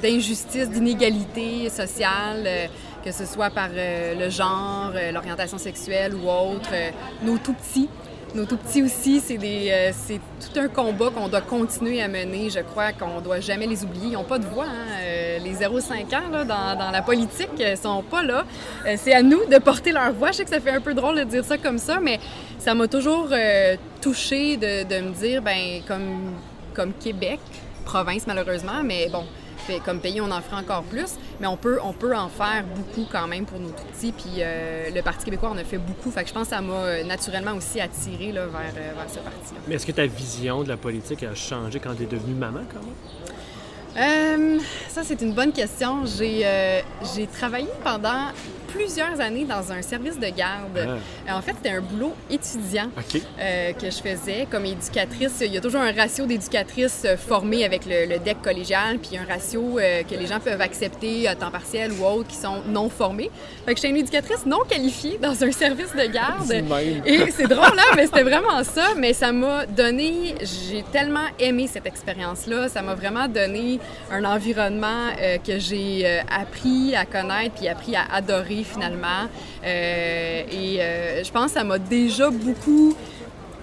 d'injustice, 0.03 0.71
d'inégalité 0.71 1.69
sociale, 1.69 2.69
que 3.07 3.13
ce 3.13 3.25
soit 3.25 3.51
par 3.51 3.69
euh, 3.73 4.17
le 4.17 4.29
genre, 4.31 4.91
euh, 4.97 5.13
l'orientation 5.13 5.59
sexuelle 5.59 6.13
ou 6.17 6.29
autre. 6.29 6.71
Euh, 6.73 6.91
nos 7.23 7.39
tout 7.39 7.53
petits, 7.53 7.89
nos 8.35 8.47
tout 8.47 8.57
petits 8.57 8.83
aussi, 8.83 9.21
c'est 9.21 10.21
tout 10.41 10.59
un 10.59 10.67
combat 10.67 11.11
qu'on 11.15 11.29
doit 11.29 11.41
continuer 11.41 12.03
à 12.03 12.09
mener. 12.09 12.51
Je 12.51 12.59
crois 12.59 12.91
qu'on 12.91 13.21
doit 13.21 13.39
jamais 13.39 13.69
les 13.69 13.85
oublier. 13.85 14.09
Ils 14.09 14.13
n'ont 14.15 14.25
pas 14.25 14.41
de 14.41 14.45
voix. 14.47 14.67
Hein. 14.67 15.39
les 15.45 15.55
0-5 15.55 16.17
ans 16.17 16.29
là, 16.33 16.45
dans, 16.45 16.91
la 16.91 17.01
politique 17.01 17.57
ne 17.57 17.77
sont 17.77 18.03
pas 18.03 18.25
là. 18.25 18.45
c'est 18.97 19.15
à 19.15 19.23
nous 19.23 19.47
de 19.47 19.59
porter 19.59 19.93
leur 19.93 20.13
voix. 20.13 20.33
Je 20.33 20.39
sais 20.39 20.45
que 20.45 20.51
ça 20.51 20.61
fait 20.61 20.73
un 20.73 20.81
peu 20.81 20.93
drôle 20.93 21.17
de 21.17 21.25
dire 21.25 21.45
ça 21.45 21.59
comme 21.59 21.79
ça, 21.79 22.01
mais 22.01 22.19
ça 22.59 22.75
m'a 22.75 22.89
toujours 22.89 23.29
touché 24.03 24.57
de, 24.57 25.01
me 25.01 25.13
dire, 25.13 25.43
ben 25.43 25.81
comme 25.87 26.93
Québec, 26.95 27.39
province 27.85 28.27
malheureusement, 28.27 28.83
mais 28.85 29.09
bon, 29.11 29.25
comme 29.85 30.01
pays, 30.01 30.21
on 30.21 30.31
en 30.31 30.41
ferait 30.41 30.61
encore 30.61 30.83
plus, 30.83 31.15
mais 31.41 31.47
on 31.47 31.57
peut, 31.57 31.79
on 31.83 31.93
peut 31.93 32.17
en 32.17 32.29
faire 32.29 32.65
beaucoup 32.65 33.07
quand 33.11 33.27
même 33.27 33.45
pour 33.45 33.59
nos 33.59 33.71
tout 33.71 33.85
petits. 33.93 34.13
Puis 34.13 34.37
euh, 34.39 34.91
le 34.95 35.03
Parti 35.03 35.25
québécois 35.25 35.51
en 35.51 35.59
a 35.59 35.65
fait 35.65 35.79
beaucoup. 35.79 36.11
Fait 36.11 36.23
que 36.23 36.29
je 36.29 36.35
pense 36.35 36.49
que 36.49 36.55
ça 36.55 36.61
m'a 36.61 36.75
euh, 36.75 37.05
naturellement 37.05 37.55
aussi 37.55 37.81
attiré 37.81 38.33
là, 38.33 38.47
vers, 38.47 38.61
euh, 38.77 38.93
vers 38.95 39.11
ce 39.11 39.19
parti-là. 39.19 39.61
Mais 39.67 39.75
est-ce 39.75 39.87
que 39.87 39.93
ta 39.93 40.07
vision 40.07 40.63
de 40.63 40.69
la 40.69 40.77
politique 40.77 41.23
a 41.23 41.35
changé 41.35 41.81
quand 41.81 41.95
tu 41.95 42.05
es 42.05 42.07
devenue 42.07 42.35
maman, 42.35 42.61
quand 42.73 42.81
même? 42.81 42.95
ça, 44.91 45.03
c'est 45.05 45.23
une 45.23 45.33
bonne 45.33 45.53
question. 45.53 46.05
J'ai 46.05 47.27
travaillé 47.33 47.69
pendant 47.83 48.27
plusieurs 48.77 49.21
années 49.21 49.45
dans 49.45 49.73
un 49.73 49.81
service 49.81 50.19
de 50.19 50.27
garde. 50.27 50.77
Ah. 50.77 51.31
Euh, 51.31 51.39
en 51.39 51.43
fait, 51.43 51.53
c'était 51.57 51.75
un 51.77 51.81
boulot 51.81 52.13
étudiant 52.31 52.91
euh, 53.41 53.73
que 53.73 53.87
je 53.87 53.97
faisais 53.97 54.47
comme 54.51 54.67
éducatrice. 54.67 55.39
Il 55.41 55.53
y 55.53 55.57
a 55.57 55.61
toujours 55.61 55.81
un 55.81 55.93
ratio 55.93 56.27
d'éducatrices 56.27 57.03
euh, 57.07 57.17
formées 57.17 57.65
avec 57.65 57.87
le, 57.87 58.19
DEC 58.19 58.43
collégial, 58.43 58.99
puis 58.99 59.17
un 59.17 59.25
ratio 59.25 59.79
que 60.09 60.15
les 60.15 60.27
gens 60.27 60.41
peuvent 60.41 60.61
accepter 60.61 61.29
à 61.29 61.35
temps 61.35 61.51
partiel 61.51 61.93
ou 61.93 62.05
autre 62.05 62.29
qui 62.29 62.37
sont 62.37 62.63
non 62.67 62.89
formés. 62.89 63.31
Fait 63.65 63.75
que 63.75 63.81
j'étais 63.81 63.91
une 63.91 63.97
éducatrice 63.97 64.45
non 64.47 64.61
qualifiée 64.69 65.19
dans 65.21 65.43
un 65.43 65.51
service 65.51 65.93
de 65.95 66.07
garde. 66.13 66.53
Et 67.05 67.31
c'est 67.31 67.47
drôle, 67.47 67.77
là, 67.77 67.83
hein, 67.91 67.95
mais 67.97 68.07
c'était 68.07 68.23
vraiment 68.23 68.63
ça. 68.65 68.95
Mais 68.97 69.13
ça 69.13 69.33
m'a 69.33 69.67
donné, 69.67 70.35
j'ai 70.41 70.85
tellement 70.93 71.27
aimé 71.39 71.69
cette 71.71 71.87
expérience-là. 71.87 72.69
Ça 72.69 72.83
m'a 72.83 72.95
vraiment 72.95 73.29
donné 73.29 73.79
un 74.11 74.25
environnement 74.25 75.11
que 75.47 75.59
j'ai 75.59 76.21
appris 76.31 76.95
à 76.95 77.05
connaître 77.05 77.55
puis 77.57 77.69
appris 77.69 77.97
à 77.97 78.05
adorer 78.13 78.65
finalement. 78.67 79.29
Euh, 79.65 80.43
et 80.51 80.81
euh, 80.81 81.25
je 81.25 81.31
pense 81.31 81.47
que 81.47 81.59
ça 81.59 81.65
m'a 81.65 81.79
déjà 81.79 82.31
beaucoup 82.31 82.95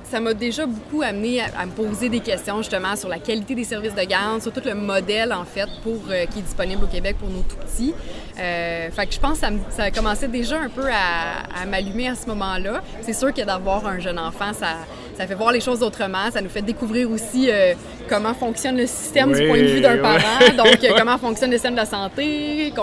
ça 0.03 0.19
m'a 0.19 0.35
déjà 0.35 0.67
beaucoup 0.67 1.01
amené 1.01 1.41
à, 1.41 1.65
me 1.65 1.71
poser 1.71 2.07
des 2.07 2.19
questions 2.19 2.57
justement 2.57 2.95
sur 2.95 3.09
la 3.09 3.17
qualité 3.17 3.55
des 3.55 3.63
services 3.63 3.95
de 3.95 4.03
garde, 4.03 4.43
sur 4.43 4.53
tout 4.53 4.61
le 4.63 4.75
modèle 4.75 5.33
en 5.33 5.43
fait 5.43 5.67
pour 5.81 6.01
euh, 6.11 6.27
qui 6.27 6.37
est 6.37 6.43
disponible 6.43 6.83
au 6.83 6.87
Québec 6.87 7.15
pour 7.17 7.29
nos 7.29 7.41
tout 7.41 7.55
petits. 7.55 7.95
Fait 8.35 9.07
que 9.07 9.11
je 9.11 9.19
pense 9.19 9.39
que 9.39 9.47
ça, 9.47 9.49
ça 9.71 9.89
commençait 9.89 10.27
déjà 10.27 10.59
un 10.59 10.69
peu 10.69 10.85
à, 10.87 11.65
m'allumer 11.65 12.09
à 12.09 12.15
ce 12.15 12.27
moment-là. 12.27 12.83
C'est 13.01 13.13
sûr 13.13 13.33
que 13.33 13.41
d'avoir 13.41 13.87
un 13.87 13.97
jeune 13.99 14.19
enfant, 14.19 14.53
ça, 14.53 14.75
ça 15.17 15.27
fait 15.27 15.35
voir 15.35 15.51
les 15.51 15.61
choses 15.61 15.83
autrement, 15.83 16.31
ça 16.31 16.41
nous 16.41 16.49
fait 16.49 16.61
découvrir 16.61 17.09
aussi 17.09 17.49
euh, 17.49 17.73
comment 18.09 18.33
fonctionne 18.33 18.77
le 18.77 18.87
système 18.87 19.31
du 19.31 19.47
point 19.47 19.59
de 19.59 19.67
vue 19.67 19.81
d'un 19.81 19.97
parent, 19.97 20.39
donc 20.57 20.79
comment 20.97 21.17
fonctionne 21.17 21.51
le 21.51 21.57
système 21.57 21.73
de 21.73 21.79
la 21.79 21.85
santé, 21.85 22.73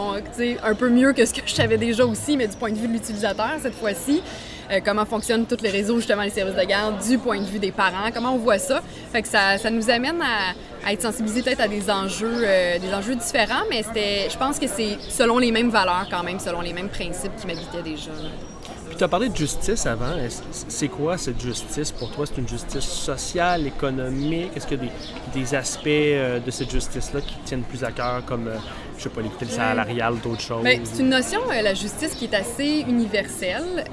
un 0.63 0.75
peu 0.75 0.89
mieux 0.89 1.13
que 1.13 1.25
ce 1.25 1.35
que 1.35 1.41
je 1.45 1.55
savais 1.55 1.79
déjà 1.79 2.05
aussi, 2.05 2.37
mais 2.37 2.47
du 2.47 2.57
point 2.57 2.71
de 2.71 2.79
vue 2.79 2.89
de 2.89 2.93
l'utilisateur 2.93 3.51
cette 3.61 3.75
fois-ci. 3.75 4.23
Euh, 4.71 4.79
comment 4.85 5.05
fonctionnent 5.05 5.47
tous 5.47 5.63
les 5.63 5.71
réseaux, 5.71 5.97
justement, 5.97 6.23
les 6.23 6.31
services 6.31 6.55
de 6.55 6.65
garde, 6.65 7.03
du 7.05 7.19
point 7.19 7.41
de 7.41 7.45
vue 7.45 7.59
des 7.59 7.73
parents, 7.73 8.11
comment 8.15 8.35
on 8.35 8.39
voit 8.39 8.59
ça? 8.59 8.81
Fait 9.13 9.23
que 9.23 9.29
ça, 9.29 9.59
ça 9.59 9.69
nous 9.69 9.91
amène 9.91 10.23
à, 10.23 10.93
être 10.93 11.03
sensibilisés 11.03 11.43
peut-être 11.43 11.61
à 11.61 11.69
des 11.69 11.91
enjeux, 11.91 12.43
euh, 12.45 12.79
des 12.79 12.95
enjeux 12.95 13.17
différents, 13.17 13.65
mais 13.69 13.83
c'était, 13.83 14.29
je 14.31 14.39
pense 14.39 14.59
que 14.61 14.69
c'est 14.69 14.97
selon 15.09 15.39
les 15.39 15.51
mêmes 15.51 15.71
valeurs 15.71 16.07
quand 16.09 16.23
même, 16.23 16.39
selon 16.39 16.61
les 16.61 16.73
mêmes 16.73 16.89
principes 16.89 17.35
qui 17.37 17.49
m'habitaient 17.49 17.83
déjà. 17.83 18.13
Tu 19.00 19.04
as 19.04 19.09
parlé 19.09 19.30
de 19.30 19.37
justice 19.37 19.87
avant. 19.87 20.12
C'est 20.50 20.88
quoi 20.88 21.16
cette 21.16 21.40
justice 21.40 21.90
pour 21.90 22.11
toi? 22.11 22.26
C'est 22.26 22.37
une 22.37 22.47
justice 22.47 22.85
sociale, 22.85 23.66
économique? 23.66 24.54
Est-ce 24.54 24.66
qu'il 24.66 24.85
y 24.85 24.88
a 24.88 24.92
des, 25.33 25.54
aspects 25.54 25.87
euh, 25.87 26.38
de 26.38 26.50
cette 26.50 26.71
justice-là 26.71 27.23
qui 27.23 27.35
tiennent 27.47 27.62
plus 27.62 27.83
à 27.83 27.92
cœur, 27.92 28.23
comme, 28.26 28.49
euh, 28.49 28.59
je 29.00 29.04
sais 29.04 29.11
pas, 29.11 29.23
l'équité 29.23 29.47
salariale, 29.47 30.16
d'autres 30.23 30.42
choses? 30.42 30.64
C'est 30.85 31.02
une 31.02 31.09
notion, 31.09 31.40
euh, 31.50 31.62
la 31.62 31.73
justice, 31.73 32.14
qui 32.14 32.26
est 32.26 32.35
assez 32.35 32.85
universelle. 32.87 33.85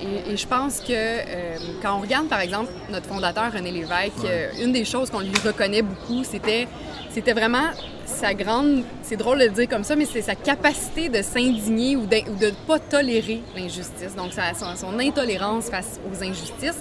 et, 0.00 0.36
je 0.36 0.46
pense 0.46 0.80
que 0.80 1.80
quand 1.82 1.96
on 1.96 2.00
regarde, 2.00 2.28
par 2.28 2.40
exemple, 2.40 2.70
notre 2.90 3.06
fondateur, 3.06 3.52
René 3.52 3.70
Lévesque, 3.70 4.26
une 4.60 4.72
des 4.72 4.84
choses 4.84 5.10
qu'on 5.10 5.20
lui 5.20 5.32
reconnaît 5.44 5.82
beaucoup, 5.82 6.24
c'était, 6.24 6.66
c'était 7.10 7.34
vraiment 7.34 7.70
sa 8.12 8.34
grande, 8.34 8.84
c'est 9.02 9.16
drôle 9.16 9.38
de 9.38 9.44
le 9.44 9.50
dire 9.50 9.68
comme 9.68 9.84
ça, 9.84 9.96
mais 9.96 10.04
c'est 10.04 10.22
sa 10.22 10.34
capacité 10.34 11.08
de 11.08 11.22
s'indigner 11.22 11.96
ou 11.96 12.06
de 12.06 12.16
ne 12.16 12.50
pas 12.66 12.78
tolérer 12.78 13.42
l'injustice. 13.56 14.14
Donc, 14.16 14.32
son, 14.32 14.76
son, 14.76 14.98
intolérance 14.98 15.68
face 15.68 16.00
aux 16.10 16.22
injustices. 16.22 16.80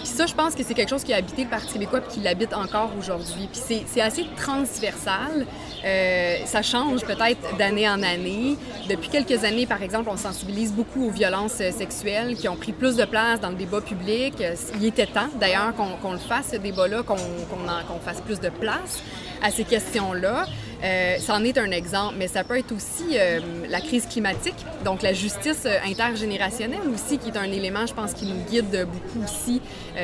Puis 0.00 0.08
ça, 0.08 0.26
je 0.26 0.34
pense 0.34 0.54
que 0.54 0.62
c'est 0.62 0.74
quelque 0.74 0.88
chose 0.88 1.04
qui 1.04 1.12
a 1.12 1.16
habité 1.16 1.44
le 1.44 1.50
Parti 1.50 1.74
québécois 1.74 2.00
puis 2.00 2.14
qui 2.14 2.20
l'habite 2.20 2.54
encore 2.54 2.90
aujourd'hui. 2.98 3.48
Puis 3.52 3.84
c'est 3.86 4.00
assez 4.00 4.24
transversal. 4.36 5.46
Euh, 5.84 6.36
ça 6.46 6.62
change 6.62 7.02
peut-être 7.02 7.56
d'année 7.58 7.88
en 7.88 8.02
année. 8.02 8.56
Depuis 8.88 9.08
quelques 9.10 9.44
années, 9.44 9.66
par 9.66 9.82
exemple, 9.82 10.08
on 10.10 10.16
sensibilise 10.16 10.72
beaucoup 10.72 11.06
aux 11.06 11.10
violences 11.10 11.52
sexuelles 11.52 12.36
qui 12.36 12.48
ont 12.48 12.56
pris 12.56 12.72
plus 12.72 12.96
de 12.96 13.04
place 13.04 13.40
dans 13.40 13.50
le 13.50 13.56
débat 13.56 13.80
public. 13.80 14.34
Il 14.76 14.86
était 14.86 15.06
temps, 15.06 15.28
d'ailleurs, 15.38 15.74
qu'on 15.74 16.12
le 16.12 16.18
fasse, 16.18 16.50
ce 16.52 16.56
débat-là, 16.56 17.02
qu'on 17.02 17.98
fasse 18.04 18.20
plus 18.22 18.40
de 18.40 18.48
place 18.48 19.02
à 19.42 19.50
ces 19.50 19.64
questions-là. 19.64 20.46
Euh, 20.82 21.16
c'en 21.20 21.44
est 21.44 21.58
un 21.58 21.70
exemple, 21.70 22.14
mais 22.18 22.28
ça 22.28 22.42
peut 22.42 22.58
être 22.58 22.72
aussi 22.72 23.14
euh, 23.14 23.40
la 23.68 23.80
crise 23.80 24.06
climatique, 24.06 24.54
donc 24.84 25.02
la 25.02 25.12
justice 25.12 25.64
euh, 25.66 25.76
intergénérationnelle 25.86 26.88
aussi, 26.94 27.18
qui 27.18 27.28
est 27.28 27.36
un 27.36 27.44
élément, 27.44 27.86
je 27.86 27.92
pense, 27.92 28.14
qui 28.14 28.24
nous 28.24 28.42
guide 28.50 28.88
beaucoup 28.90 29.24
aussi, 29.24 29.60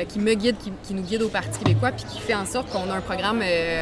qui 0.09 0.19
me 0.19 0.33
guide, 0.33 0.55
qui, 0.83 0.93
nous 0.93 1.01
guide 1.01 1.23
au 1.23 1.29
Parti 1.29 1.57
québécois, 1.59 1.91
puis 1.91 2.05
qui 2.05 2.19
fait 2.19 2.35
en 2.35 2.45
sorte 2.45 2.69
qu'on 2.69 2.89
a 2.91 2.95
un 2.95 3.01
programme 3.01 3.41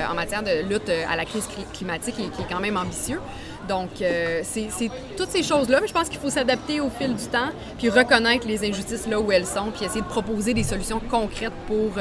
en 0.09 0.13
matière 0.13 0.43
de 0.43 0.67
lutte 0.69 0.89
à 0.89 1.15
la 1.15 1.25
crise 1.25 1.47
climatique 1.73 2.15
qui 2.15 2.23
est 2.23 2.49
quand 2.49 2.59
même 2.59 2.77
ambitieux. 2.77 3.19
Donc, 3.67 3.89
c'est 3.97 4.89
toutes 5.17 5.29
ces 5.29 5.43
choses-là, 5.43 5.79
mais 5.81 5.87
je 5.87 5.93
pense 5.93 6.07
qu'il 6.09 6.19
faut 6.19 6.29
s'adapter 6.29 6.79
au 6.79 6.89
fil 6.89 7.15
du 7.15 7.25
temps, 7.25 7.49
puis 7.77 7.89
reconnaître 7.89 8.47
les 8.47 8.63
injustices 8.67 9.07
là 9.07 9.19
où 9.19 9.31
elles 9.31 9.47
sont, 9.47 9.71
puis 9.75 9.85
essayer 9.85 10.01
de 10.01 10.07
proposer 10.07 10.53
des 10.53 10.63
solutions 10.63 11.01
concrètes 11.09 11.53
pour, 11.67 11.93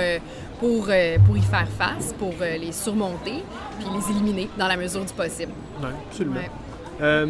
pour, 0.65 0.87
euh, 0.89 1.19
pour 1.27 1.37
y 1.37 1.43
faire 1.43 1.69
face, 1.69 2.15
pour 2.15 2.33
euh, 2.41 2.57
les 2.57 2.73
surmonter, 2.73 3.43
puis 3.79 3.87
les 3.95 4.17
éliminer 4.17 4.49
dans 4.57 4.67
la 4.67 4.79
mesure 4.79 5.05
du 5.05 5.13
possible. 5.13 5.53
Oui, 5.83 5.91
absolument. 6.09 6.41
Euh, 7.03 7.27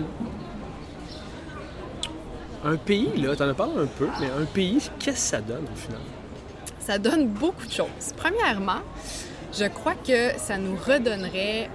un 2.65 2.77
pays, 2.77 3.11
là, 3.17 3.35
tu 3.35 3.43
en 3.43 3.49
as 3.49 3.55
parlé 3.55 3.73
un 3.77 3.87
peu, 3.87 4.07
mais 4.21 4.29
un 4.41 4.45
pays, 4.45 4.89
qu'est-ce 5.01 5.17
que 5.17 5.37
ça 5.37 5.41
donne 5.41 5.65
au 5.65 5.77
final? 5.77 6.01
Ça 6.79 6.97
donne 6.97 7.27
beaucoup 7.27 7.67
de 7.67 7.73
choses. 7.73 8.13
Premièrement, 8.17 8.83
je 9.53 9.65
crois 9.65 9.95
que 9.95 10.39
ça 10.39 10.57
nous 10.57 10.77
redonnerait 10.77 11.71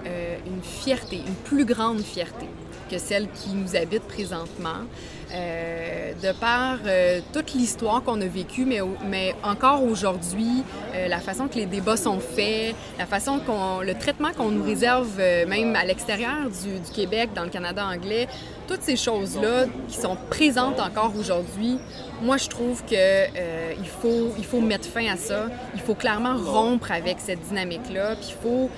une 0.46 0.62
fierté, 0.62 1.16
une 1.18 1.34
plus 1.34 1.66
grande 1.66 2.00
fierté 2.00 2.46
que 2.90 2.96
celle 2.96 3.28
qui 3.30 3.50
nous 3.50 3.76
habite 3.76 4.02
présentement. 4.04 4.86
Euh, 5.32 6.12
de 6.20 6.32
par 6.32 6.78
euh, 6.86 7.20
toute 7.32 7.54
l'histoire 7.54 8.02
qu'on 8.02 8.20
a 8.20 8.26
vécue, 8.26 8.66
mais, 8.66 9.34
encore 9.44 9.84
aujourd'hui, 9.84 10.64
euh, 10.94 11.06
la 11.08 11.18
façon 11.18 11.46
que 11.46 11.54
les 11.54 11.66
débats 11.66 11.96
sont 11.96 12.18
faits, 12.18 12.74
la 12.98 13.06
façon 13.06 13.38
qu'on, 13.38 13.80
le 13.80 13.94
traitement 13.94 14.30
qu'on 14.36 14.50
nous 14.50 14.64
réserve 14.64 15.16
même 15.16 15.76
à 15.76 15.84
l'extérieur 15.84 16.50
du, 16.50 16.80
du, 16.80 16.90
Québec, 16.92 17.30
dans 17.34 17.44
le 17.44 17.48
Canada 17.48 17.86
anglais, 17.86 18.28
toutes 18.66 18.82
ces 18.82 18.96
choses-là 18.96 19.66
qui 19.88 19.96
sont 19.96 20.16
présentes 20.28 20.80
encore 20.80 21.12
aujourd'hui, 21.18 21.78
moi 22.22 22.36
je 22.36 22.48
trouve 22.48 22.84
que 22.84 23.26
il 23.78 23.88
faut 23.88 24.32
il 24.36 24.44
faut 24.44 24.60
mettre 24.60 24.88
fin 24.88 25.06
à 25.12 25.16
ça. 25.16 25.46
Il 25.74 25.80
faut 25.80 25.94
clairement 25.94 26.36
rompre 26.36 26.92
avec 26.92 27.16
cette 27.18 27.40
dynamique-là, 27.40 28.16
puis 28.16 28.28
il 28.30 28.42
faut 28.42 28.70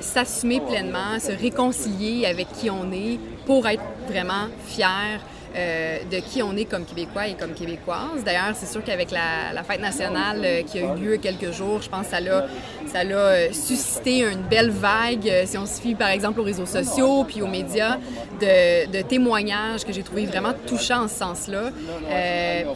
s'assumer 0.00 0.60
pleinement, 0.60 1.18
se 1.18 1.32
réconcilier 1.32 2.26
avec 2.26 2.48
qui 2.52 2.70
on 2.70 2.92
est 2.92 3.18
pour 3.46 3.66
être 3.66 3.82
vraiment 4.08 4.46
fier 4.66 5.20
euh, 5.56 5.98
de 6.10 6.18
qui 6.18 6.42
on 6.42 6.56
est 6.56 6.64
comme 6.64 6.84
Québécois 6.84 7.26
et 7.26 7.34
comme 7.34 7.54
Québécoises. 7.54 8.22
D'ailleurs, 8.24 8.52
c'est 8.54 8.70
sûr 8.70 8.84
qu'avec 8.84 9.10
la, 9.10 9.62
fête 9.64 9.80
nationale 9.80 10.40
euh, 10.44 10.62
qui 10.62 10.78
a 10.78 10.94
eu 10.94 10.98
lieu 10.98 11.16
quelques 11.16 11.50
jours, 11.52 11.82
je 11.82 11.88
pense 11.88 12.06
que 12.06 12.10
ça 12.12 12.20
l'a, 12.20 12.46
ça 12.86 13.04
l'a 13.04 13.16
euh, 13.16 13.52
suscité 13.52 14.20
une 14.20 14.42
belle 14.42 14.70
vague, 14.70 15.30
si 15.46 15.58
on 15.58 15.66
se 15.66 15.80
fie 15.80 15.94
par 15.94 16.08
exemple 16.08 16.40
aux 16.40 16.44
réseaux 16.44 16.66
sociaux 16.66 17.24
puis 17.24 17.42
aux 17.42 17.48
médias, 17.48 17.98
de, 18.40 19.02
témoignages 19.02 19.84
que 19.84 19.92
j'ai 19.92 20.02
trouvé 20.02 20.26
vraiment 20.26 20.52
touchants 20.66 21.04
en 21.04 21.08
ce 21.08 21.16
sens-là. 21.16 21.70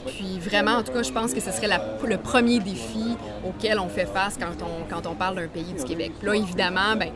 puis 0.07 0.39
vraiment, 0.41 0.73
en 0.73 0.83
tout 0.83 0.93
cas, 0.93 1.03
je 1.03 1.13
pense 1.13 1.33
que 1.33 1.41
ce 1.41 1.53
serait 1.53 1.69
le 2.07 2.17
premier 2.17 2.59
défi 2.59 3.17
auquel 3.47 3.79
on 3.79 3.89
fait 3.89 4.07
face 4.07 4.37
quand 4.39 4.65
on, 4.65 4.93
quand 4.93 5.09
on 5.09 5.15
parle 5.15 5.37
d'un 5.37 5.49
pays 5.49 5.73
du 5.77 5.85
Québec. 5.85 6.13
Puis 6.19 6.27
là, 6.27 6.35
évidemment, 6.35 6.97
ben 6.99 7.11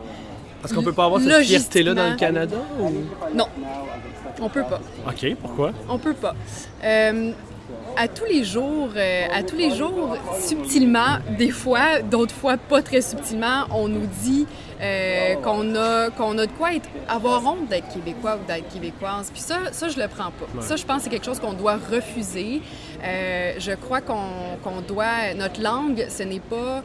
parce 0.60 0.74
qu'on 0.74 0.82
peut 0.82 0.92
pas 0.92 1.04
avoir 1.04 1.20
cette 1.20 1.44
fierté-là 1.44 1.94
dans 1.94 2.10
le 2.10 2.16
Canada? 2.16 2.56
Non. 3.34 3.46
On 4.40 4.48
peut 4.48 4.62
pas. 4.62 4.80
OK, 5.06 5.34
pourquoi? 5.40 5.72
On 5.88 5.98
peut 5.98 6.14
pas. 6.14 6.34
Euh, 6.84 7.32
à 7.98 8.06
tous 8.06 8.26
les 8.26 8.44
jours, 8.44 8.90
euh, 8.96 9.26
à 9.34 9.42
tous 9.42 9.56
les 9.56 9.72
jours, 9.72 10.16
subtilement, 10.40 11.18
des 11.36 11.50
fois, 11.50 12.00
d'autres 12.00 12.34
fois 12.34 12.56
pas 12.56 12.80
très 12.80 13.00
subtilement, 13.00 13.64
on 13.72 13.88
nous 13.88 14.06
dit 14.22 14.46
euh, 14.80 15.34
qu'on 15.42 15.74
a, 15.74 16.10
qu'on 16.10 16.38
a 16.38 16.46
de 16.46 16.52
quoi 16.52 16.74
être, 16.74 16.88
avoir 17.08 17.44
honte 17.44 17.68
d'être 17.68 17.88
québécois 17.92 18.38
ou 18.40 18.46
d'être 18.46 18.72
québécoise. 18.72 19.30
Puis 19.32 19.42
ça, 19.42 19.72
ça, 19.72 19.88
je 19.88 19.98
le 19.98 20.06
prends 20.06 20.30
pas. 20.30 20.62
Ça, 20.62 20.76
je 20.76 20.84
pense 20.84 20.98
que 20.98 21.02
c'est 21.04 21.10
quelque 21.10 21.24
chose 21.24 21.40
qu'on 21.40 21.54
doit 21.54 21.76
refuser. 21.76 22.62
je 23.02 23.74
crois 23.74 24.00
qu'on 24.00 24.80
doit... 24.86 25.34
Notre 25.36 25.60
langue, 25.60 26.06
ce 26.08 26.22
n'est 26.22 26.38
pas 26.38 26.84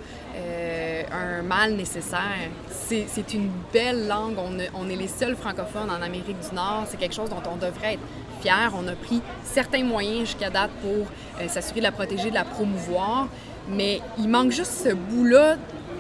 un 1.12 1.44
mal 1.44 1.74
nécessaire. 1.74 2.50
C'est 2.72 3.34
une 3.36 3.52
belle 3.72 4.08
langue. 4.08 4.36
On, 4.40 4.58
on, 4.74 4.90
est 4.90 4.96
les 4.96 5.08
seuls 5.08 5.36
francophones 5.36 5.92
en 5.92 6.02
Amérique 6.02 6.40
du 6.40 6.56
Nord. 6.56 6.86
C'est 6.88 6.98
quelque 6.98 7.16
chose 7.16 7.30
dont 7.30 7.44
on 7.52 7.58
devrait 7.58 7.94
être 7.94 8.02
On 8.46 8.88
a 8.88 8.94
pris 8.94 9.22
certains 9.44 9.84
moyens 9.84 10.28
jusqu'à 10.28 10.50
date 10.50 10.72
pour 10.82 11.08
euh, 11.42 11.48
s'assurer 11.48 11.80
de 11.80 11.86
la 11.86 11.92
protéger, 11.92 12.30
de 12.30 12.36
la 12.36 12.44
promouvoir. 12.44 13.28
Mais 13.70 14.02
il 14.18 14.28
manque 14.28 14.52
juste 14.52 14.74
ce 14.84 14.94
bout-là 14.94 15.56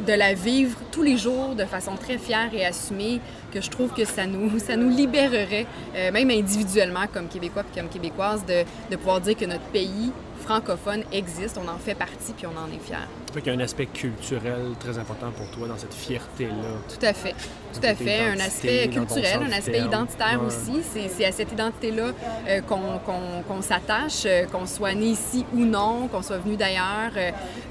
de 0.06 0.14
la 0.14 0.34
vivre 0.34 0.78
tous 0.92 1.04
les 1.04 1.18
jours 1.18 1.56
de 1.56 1.64
façon 1.64 1.96
très 1.96 2.18
fière 2.18 2.50
et 2.54 2.66
assumée, 2.66 3.22
que 3.54 3.62
je 3.62 3.70
trouve 3.70 3.94
que 3.94 4.04
ça 4.04 4.26
nous, 4.26 4.60
ça 4.68 4.76
nous 4.76 4.90
libérerait, 4.90 5.66
euh, 5.96 6.12
même 6.12 6.30
individuellement 6.30 7.06
comme 7.14 7.28
Québécois 7.30 7.64
et 7.74 7.80
comme 7.80 7.90
Québécoises, 7.90 8.46
de, 8.46 8.64
de 8.92 8.96
pouvoir 8.98 9.22
dire 9.22 9.38
que 9.38 9.46
notre 9.46 9.64
pays 9.72 10.12
francophone 10.44 11.04
existe, 11.12 11.58
on 11.58 11.68
en 11.68 11.78
fait 11.78 11.96
partie 11.96 12.34
puis 12.36 12.46
on 12.46 12.52
en 12.52 12.68
est 12.68 12.84
fier. 12.84 13.08
Il 13.36 13.46
y 13.46 13.50
a 13.50 13.54
un 13.54 13.60
aspect 13.60 13.88
culturel 13.88 14.74
très 14.80 15.00
important 15.00 15.32
pour 15.32 15.50
toi 15.50 15.68
dans 15.68 15.78
cette 15.78 15.94
fierté-là. 15.94 16.54
Tout 16.88 17.04
à 17.04 17.14
fait. 17.14 17.34
Tout 17.74 17.80
à 17.82 17.96
fait. 17.96 18.28
Un 18.28 18.40
aspect 18.40 18.90
culturel, 18.90 19.40
un 19.42 19.52
aspect 19.52 19.80
identitaire 19.80 20.40
aussi. 20.46 20.82
C'est 21.10 21.26
à 21.26 21.32
cette 21.32 21.52
identité-là 21.52 22.12
euh, 22.48 22.62
qu'on 22.62 23.62
s'attache, 23.62 24.24
euh, 24.26 24.46
qu'on 24.46 24.68
soit 24.68 24.94
né 24.94 25.08
ici 25.08 25.46
ou 25.54 25.60
non, 25.60 26.08
qu'on 26.08 26.22
soit 26.22 26.38
venu 26.38 26.56
d'ailleurs. 26.56 27.12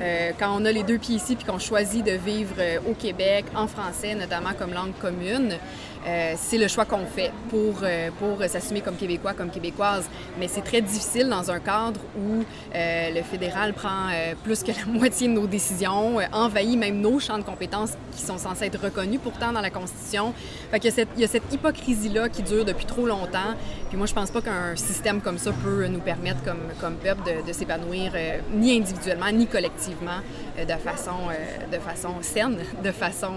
Euh, 0.01 0.31
quand 0.39 0.57
on 0.59 0.65
a 0.65 0.73
les 0.73 0.83
deux 0.83 0.99
pieds 0.99 1.17
ici 1.17 1.37
puis 1.37 1.45
qu'on 1.45 1.61
choisit 1.61 2.05
de 2.05 2.13
vivre 2.13 2.57
au 2.89 2.95
Québec, 2.95 3.45
en 3.55 3.69
français, 3.69 4.15
notamment 4.15 4.55
comme 4.59 4.73
langue 4.73 4.95
commune, 5.01 5.59
euh, 6.07 6.35
c'est 6.37 6.59
le 6.59 6.67
choix 6.67 6.85
qu'on 6.85 7.07
fait 7.07 7.31
pour, 7.49 7.81
euh, 7.83 8.11
pour 8.19 8.43
s'assumer 8.49 8.81
comme 8.81 8.97
Québécois, 8.97 9.35
comme 9.35 9.51
Québécoise. 9.51 10.09
Mais 10.39 10.49
c'est 10.49 10.63
très 10.63 10.81
difficile 10.81 11.29
dans 11.29 11.51
un 11.51 11.61
cadre 11.61 12.01
où 12.17 12.45
Euh, 12.75 13.11
le 13.11 13.23
fédéral 13.23 13.75
prend 13.75 14.09
euh, 14.11 14.35
plus 14.43 14.63
que 14.63 14.73
la 14.73 14.87
moitié 14.87 15.29
de 15.29 15.35
nos 15.35 15.47
décisions, 15.47 16.19
euh, 16.19 16.25
envahit 16.33 16.79
même 16.79 17.01
nos 17.01 17.21
champs 17.21 17.39
de 17.39 17.43
compétences 17.43 17.93
qui 18.13 18.23
sont 18.23 18.39
censés 18.39 18.67
être 18.67 18.83
reconnus 18.83 19.21
pourtant 19.23 19.53
dans 19.53 19.61
la 19.61 19.71
Constitution. 19.71 20.33
Fait 20.71 20.81
qu'il 20.81 20.91
y 20.91 20.93
a 20.93 20.97
cette, 20.97 21.09
il 21.17 21.21
y 21.21 21.25
a 21.25 21.29
cette 21.29 21.53
hypocrisie-là 21.53 22.29
qui 22.29 22.43
dure 22.43 22.65
depuis 22.65 22.87
trop 22.87 23.07
longtemps. 23.07 23.55
Puis 23.89 23.99
moi, 23.99 24.07
je 24.07 24.15
pense 24.15 24.31
pas 24.31 24.41
qu'un 24.41 24.75
système 24.77 25.21
comme 25.21 25.39
ça 25.39 25.53
peut 25.53 25.87
nous 25.87 26.01
permettre, 26.01 26.43
comme, 26.45 26.63
comme 26.81 26.95
peuple, 26.95 27.23
de, 27.27 27.47
de 27.47 27.53
s'épanouir 27.53 28.13
ni 28.55 28.77
individuellement, 28.79 29.31
ni 29.31 29.47
collectivement, 29.47 30.21
de, 30.57 30.73
façon, 30.73 31.29
de 31.71 31.79
façon 31.79 32.15
saine, 32.23 32.59
de 32.83 32.91
façon 32.91 33.33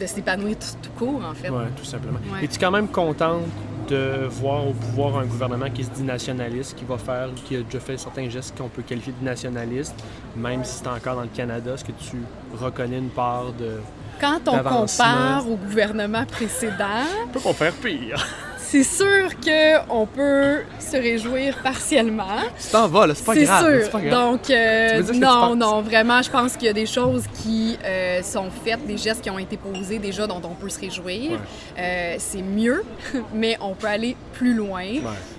de 0.00 0.06
s'épanouir 0.06 0.56
tout, 0.58 0.88
tout, 0.88 0.90
court, 0.98 1.22
en 1.24 1.34
fait. 1.34 1.50
Oui, 1.50 1.64
tout 1.76 1.84
simplement. 1.84 2.20
Ouais. 2.32 2.44
Es-tu 2.44 2.58
quand 2.58 2.70
même 2.70 2.88
contente 2.88 3.42
de 3.88 4.26
voir 4.26 4.66
au 4.66 4.72
pouvoir 4.72 5.18
un 5.18 5.24
gouvernement 5.24 5.70
qui 5.70 5.84
se 5.84 5.90
dit 5.90 6.02
nationaliste, 6.02 6.76
qui 6.76 6.84
va 6.84 6.98
faire, 6.98 7.30
qui 7.44 7.56
a 7.56 7.62
déjà 7.62 7.80
fait 7.80 7.96
certains 7.96 8.28
gestes 8.28 8.56
qu'on 8.56 8.68
peut 8.68 8.82
qualifier 8.82 9.14
de 9.20 9.24
nationalistes, 9.24 9.94
même 10.36 10.64
si 10.64 10.78
c'est 10.78 10.88
encore 10.88 11.16
dans 11.16 11.22
le 11.22 11.28
Canada, 11.28 11.74
est-ce 11.74 11.84
que 11.84 11.92
tu 11.92 12.16
reconnais 12.54 12.98
une 12.98 13.10
part 13.10 13.52
de 13.52 13.80
quand 14.20 14.40
on 14.46 14.58
compare 14.62 15.50
au 15.50 15.56
gouvernement 15.56 16.24
précédent, 16.24 17.04
peut 17.32 17.40
qu'on 17.40 17.52
faire 17.52 17.72
pire. 17.74 18.24
C'est 18.72 18.84
sûr 18.84 19.28
qu'on 19.44 20.06
peut 20.06 20.62
se 20.80 20.96
réjouir 20.96 21.58
partiellement. 21.62 22.40
C'est 22.56 22.74
en 22.74 22.88
va, 22.88 23.14
c'est 23.14 23.22
pas, 23.22 23.34
grave. 23.34 23.90
Sûr. 23.90 24.10
Donc, 24.10 24.48
euh, 24.48 25.02
non, 25.12 25.54
non, 25.54 25.82
vraiment, 25.82 26.22
je 26.22 26.30
pense 26.30 26.56
qu'il 26.56 26.68
y 26.68 26.70
a 26.70 26.72
des 26.72 26.86
choses 26.86 27.24
qui 27.42 27.76
euh, 27.84 28.22
sont 28.22 28.48
faites, 28.64 28.86
des 28.86 28.96
gestes 28.96 29.20
qui 29.20 29.28
ont 29.28 29.38
été 29.38 29.58
posés 29.58 29.98
déjà 29.98 30.26
dont 30.26 30.40
on 30.42 30.54
peut 30.54 30.70
se 30.70 30.80
réjouir. 30.80 31.38
Euh, 31.78 32.14
c'est 32.16 32.40
mieux, 32.40 32.82
mais 33.34 33.58
on 33.60 33.74
peut 33.74 33.88
aller 33.88 34.16
plus 34.32 34.54
loin. 34.54 34.86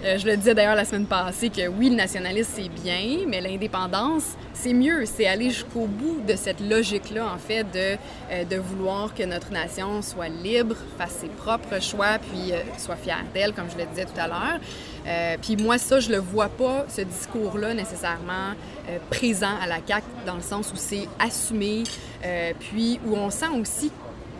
Je 0.03 0.27
le 0.27 0.37
disais 0.37 0.53
d'ailleurs 0.53 0.75
la 0.75 0.85
semaine 0.85 1.07
passée 1.07 1.49
que 1.49 1.67
oui, 1.67 1.89
le 1.89 1.95
nationalisme, 1.95 2.51
c'est 2.55 2.83
bien, 2.83 3.25
mais 3.27 3.41
l'indépendance, 3.41 4.37
c'est 4.53 4.73
mieux. 4.73 5.05
C'est 5.05 5.27
aller 5.27 5.49
jusqu'au 5.49 5.85
bout 5.85 6.21
de 6.27 6.35
cette 6.35 6.59
logique-là, 6.59 7.25
en 7.33 7.37
fait, 7.37 7.63
de, 7.63 7.97
euh, 8.31 8.43
de 8.45 8.55
vouloir 8.57 9.13
que 9.13 9.23
notre 9.23 9.51
nation 9.51 10.01
soit 10.01 10.29
libre, 10.29 10.75
fasse 10.97 11.17
ses 11.21 11.27
propres 11.27 11.81
choix, 11.81 12.19
puis 12.19 12.53
soit 12.77 12.95
fière 12.95 13.23
d'elle, 13.33 13.53
comme 13.53 13.69
je 13.71 13.77
le 13.77 13.85
disais 13.85 14.05
tout 14.05 14.19
à 14.19 14.27
l'heure. 14.27 14.59
Euh, 15.07 15.37
puis 15.41 15.57
moi, 15.57 15.77
ça, 15.77 15.99
je 15.99 16.11
le 16.11 16.17
vois 16.17 16.49
pas, 16.49 16.85
ce 16.87 17.01
discours-là, 17.01 17.73
nécessairement 17.73 18.53
euh, 18.89 18.97
présent 19.09 19.55
à 19.61 19.67
la 19.67 19.77
CAQ, 19.85 20.05
dans 20.25 20.35
le 20.35 20.41
sens 20.41 20.71
où 20.71 20.75
c'est 20.75 21.07
assumé, 21.19 21.83
euh, 22.23 22.53
puis 22.59 22.99
où 23.05 23.15
on 23.15 23.29
sent 23.29 23.49
aussi 23.59 23.91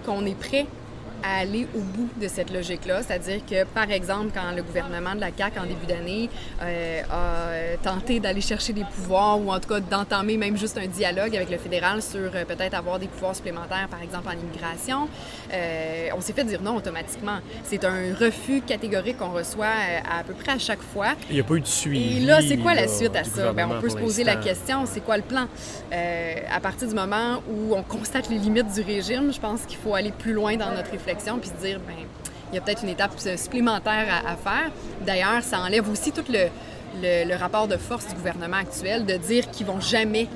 qu'on 0.05 0.25
est 0.25 0.37
prêt 0.37 0.65
à 1.23 1.39
aller 1.39 1.67
au 1.75 1.79
bout 1.79 2.09
de 2.21 2.27
cette 2.27 2.51
logique-là. 2.51 3.01
C'est-à-dire 3.01 3.39
que, 3.49 3.63
par 3.63 3.89
exemple, 3.89 4.31
quand 4.33 4.55
le 4.55 4.61
gouvernement 4.61 5.15
de 5.15 5.21
la 5.21 5.29
CAQ, 5.35 5.59
en 5.59 5.65
début 5.65 5.85
d'année, 5.87 6.29
euh, 6.61 7.01
a 7.09 7.77
tenté 7.81 8.19
d'aller 8.19 8.41
chercher 8.41 8.73
des 8.73 8.83
pouvoirs 8.83 9.39
ou 9.39 9.51
en 9.51 9.59
tout 9.59 9.69
cas 9.69 9.79
d'entamer 9.79 10.37
même 10.37 10.57
juste 10.57 10.77
un 10.77 10.87
dialogue 10.87 11.35
avec 11.35 11.49
le 11.49 11.57
fédéral 11.57 12.01
sur 12.01 12.19
euh, 12.19 12.45
peut-être 12.45 12.73
avoir 12.73 12.99
des 12.99 13.07
pouvoirs 13.07 13.35
supplémentaires, 13.35 13.87
par 13.89 14.01
exemple 14.01 14.27
en 14.27 14.33
immigration, 14.33 15.07
euh, 15.53 16.09
on 16.15 16.21
s'est 16.21 16.33
fait 16.33 16.43
dire 16.43 16.61
non 16.61 16.75
automatiquement. 16.75 17.39
C'est 17.63 17.85
un 17.85 18.13
refus 18.19 18.61
catégorique 18.61 19.17
qu'on 19.17 19.31
reçoit 19.31 19.65
à, 19.65 20.23
peu 20.23 20.33
près 20.33 20.53
à 20.53 20.59
chaque 20.59 20.81
fois. 20.81 21.13
Il 21.29 21.35
n'y 21.35 21.41
a 21.41 21.43
pas 21.43 21.55
eu 21.55 21.61
de 21.61 21.67
suivi. 21.67 22.17
Et 22.17 22.25
là, 22.25 22.41
c'est 22.41 22.57
quoi 22.57 22.73
la 22.73 22.87
suite 22.87 23.15
à 23.15 23.23
ça? 23.23 23.53
Bien, 23.53 23.69
on 23.71 23.79
peut 23.79 23.89
se 23.89 23.97
poser 23.97 24.23
la 24.23 24.35
question, 24.35 24.85
c'est 24.85 25.01
quoi 25.01 25.17
le 25.17 25.23
plan? 25.23 25.47
À 25.91 26.59
partir 26.59 26.87
du 26.87 26.95
moment 26.95 27.41
où 27.49 27.75
on 27.75 27.83
constate 27.83 28.29
les 28.29 28.37
limites 28.37 28.71
du 28.73 28.81
régime, 28.81 29.31
je 29.33 29.39
pense 29.39 29.61
qu'il 29.65 29.77
faut 29.77 29.95
aller 29.95 30.11
plus 30.11 30.33
loin 30.33 30.55
dans 30.57 30.71
notre 30.71 30.91
réflexion 30.91 31.12
puis 31.15 31.49
se 31.49 31.65
dire, 31.65 31.79
ben, 31.79 31.95
il 32.51 32.55
y 32.55 32.57
a 32.57 32.61
peut-être 32.61 32.83
une 32.83 32.89
étape 32.89 33.13
supplémentaire 33.35 34.05
à, 34.25 34.35
faire. 34.35 34.71
D'ailleurs, 35.01 35.41
ça 35.41 35.59
enlève 35.59 35.89
aussi 35.89 36.11
tout 36.11 36.23
le, 36.29 36.49
le, 37.01 37.35
rapport 37.35 37.67
de 37.67 37.77
force 37.77 38.07
du 38.07 38.13
gouvernement 38.13 38.57
actuel 38.57 39.05
de 39.05 39.15
dire 39.15 39.49
qu'ils 39.49 39.65
vont 39.65 39.81
jamais 39.81 40.27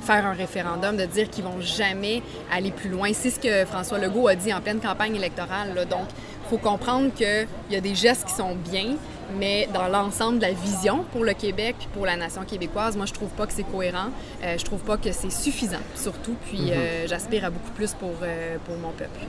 faire 0.00 0.24
un 0.24 0.34
référendum, 0.34 0.96
de 0.96 1.06
dire 1.06 1.30
qu'ils 1.30 1.44
vont 1.44 1.60
jamais 1.60 2.22
aller 2.52 2.70
plus 2.70 2.90
loin. 2.90 3.10
C'est 3.12 3.30
ce 3.30 3.40
que 3.40 3.64
François 3.64 3.98
Legault 3.98 4.28
a 4.28 4.36
dit 4.36 4.52
en 4.54 4.60
pleine 4.60 4.80
campagne 4.80 5.16
électorale. 5.16 5.74
Donc, 5.90 6.06
faut 6.48 6.58
comprendre 6.58 7.12
qu'il 7.14 7.46
y 7.70 7.76
a 7.76 7.80
des 7.80 7.94
gestes 7.94 8.26
qui 8.26 8.34
sont 8.34 8.54
bien, 8.54 8.96
mais 9.38 9.68
dans 9.72 9.88
l'ensemble 9.88 10.38
de 10.38 10.42
la 10.42 10.52
vision 10.52 11.04
pour 11.12 11.24
le 11.24 11.32
Québec 11.32 11.76
puis 11.78 11.88
pour 11.92 12.06
la 12.06 12.16
nation 12.16 12.44
québécoise, 12.44 12.96
moi, 12.96 13.06
je 13.06 13.12
trouve 13.12 13.30
pas 13.30 13.46
que 13.46 13.52
c'est 13.52 13.64
cohérent. 13.64 14.08
Euh, 14.42 14.56
je 14.58 14.64
trouve 14.64 14.80
pas 14.80 14.96
que 14.96 15.12
c'est 15.12 15.30
suffisant, 15.30 15.82
surtout. 15.94 16.36
Puis, 16.46 16.58
mm-hmm. 16.58 16.72
euh, 16.72 17.06
j'aspire 17.06 17.44
à 17.44 17.50
beaucoup 17.50 17.70
plus 17.72 17.92
pour, 17.94 18.14
euh, 18.22 18.56
pour 18.64 18.76
mon 18.76 18.90
peuple. 18.90 19.20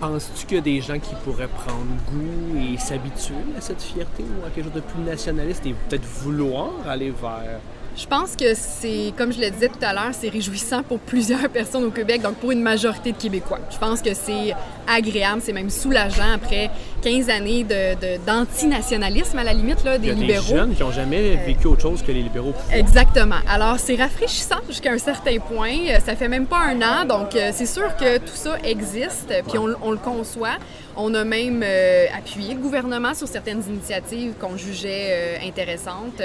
Penses-tu 0.00 0.46
qu'il 0.46 0.56
y 0.56 0.60
a 0.60 0.62
des 0.62 0.80
gens 0.80 0.98
qui 0.98 1.14
pourraient 1.24 1.48
prendre 1.48 1.86
goût 2.10 2.56
et 2.56 2.78
s'habituer 2.78 3.34
à 3.56 3.60
cette 3.60 3.82
fierté 3.82 4.22
ou 4.22 4.46
à 4.46 4.50
quelque 4.50 4.66
chose 4.66 4.74
de 4.74 4.80
plus 4.80 5.02
nationaliste 5.02 5.66
et 5.66 5.74
peut-être 5.88 6.04
vouloir 6.04 6.70
aller 6.88 7.10
vers 7.10 7.60
je 7.98 8.06
pense 8.06 8.36
que 8.36 8.54
c'est, 8.54 9.12
comme 9.16 9.32
je 9.32 9.40
le 9.40 9.50
disais 9.50 9.68
tout 9.68 9.82
à 9.82 9.92
l'heure, 9.92 10.12
c'est 10.12 10.28
réjouissant 10.28 10.82
pour 10.84 11.00
plusieurs 11.00 11.48
personnes 11.52 11.84
au 11.84 11.90
Québec, 11.90 12.22
donc 12.22 12.36
pour 12.36 12.52
une 12.52 12.62
majorité 12.62 13.12
de 13.12 13.16
Québécois. 13.16 13.58
Je 13.70 13.78
pense 13.78 14.00
que 14.00 14.14
c'est 14.14 14.54
agréable, 14.86 15.42
c'est 15.44 15.52
même 15.52 15.68
soulageant 15.68 16.32
après 16.34 16.70
15 17.02 17.28
années 17.28 17.64
de, 17.64 18.24
d'antinationalisme 18.24 19.38
à 19.38 19.44
la 19.44 19.52
limite 19.52 19.82
là, 19.84 19.98
des 19.98 20.08
Il 20.08 20.10
y 20.10 20.16
a 20.16 20.20
libéraux. 20.20 20.48
Des 20.48 20.56
jeunes 20.56 20.74
qui 20.74 20.82
n'ont 20.82 20.92
jamais 20.92 21.36
vécu 21.36 21.66
autre 21.66 21.82
chose 21.82 22.02
que 22.02 22.12
les 22.12 22.22
libéraux. 22.22 22.54
Exactement. 22.72 23.40
Alors 23.48 23.78
c'est 23.78 23.96
rafraîchissant 23.96 24.60
jusqu'à 24.68 24.92
un 24.92 24.98
certain 24.98 25.38
point. 25.38 25.74
Ça 26.04 26.14
fait 26.14 26.28
même 26.28 26.46
pas 26.46 26.60
un 26.60 26.80
an, 26.80 27.04
donc 27.04 27.34
euh, 27.34 27.50
c'est 27.52 27.66
sûr 27.66 27.96
que 27.96 28.18
tout 28.18 28.34
ça 28.34 28.58
existe, 28.62 29.32
puis 29.48 29.58
on, 29.58 29.68
on, 29.82 29.90
le 29.90 29.98
conçoit. 29.98 30.56
On 30.96 31.14
a 31.14 31.24
même 31.24 31.62
euh, 31.64 32.06
appuyé 32.16 32.54
le 32.54 32.60
gouvernement 32.60 33.14
sur 33.14 33.28
certaines 33.28 33.62
initiatives 33.68 34.34
qu'on 34.40 34.56
jugeait 34.56 35.38
euh, 35.42 35.46
intéressantes. 35.46 36.22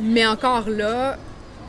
Mais 0.00 0.26
encore 0.26 0.68
là, 0.68 1.16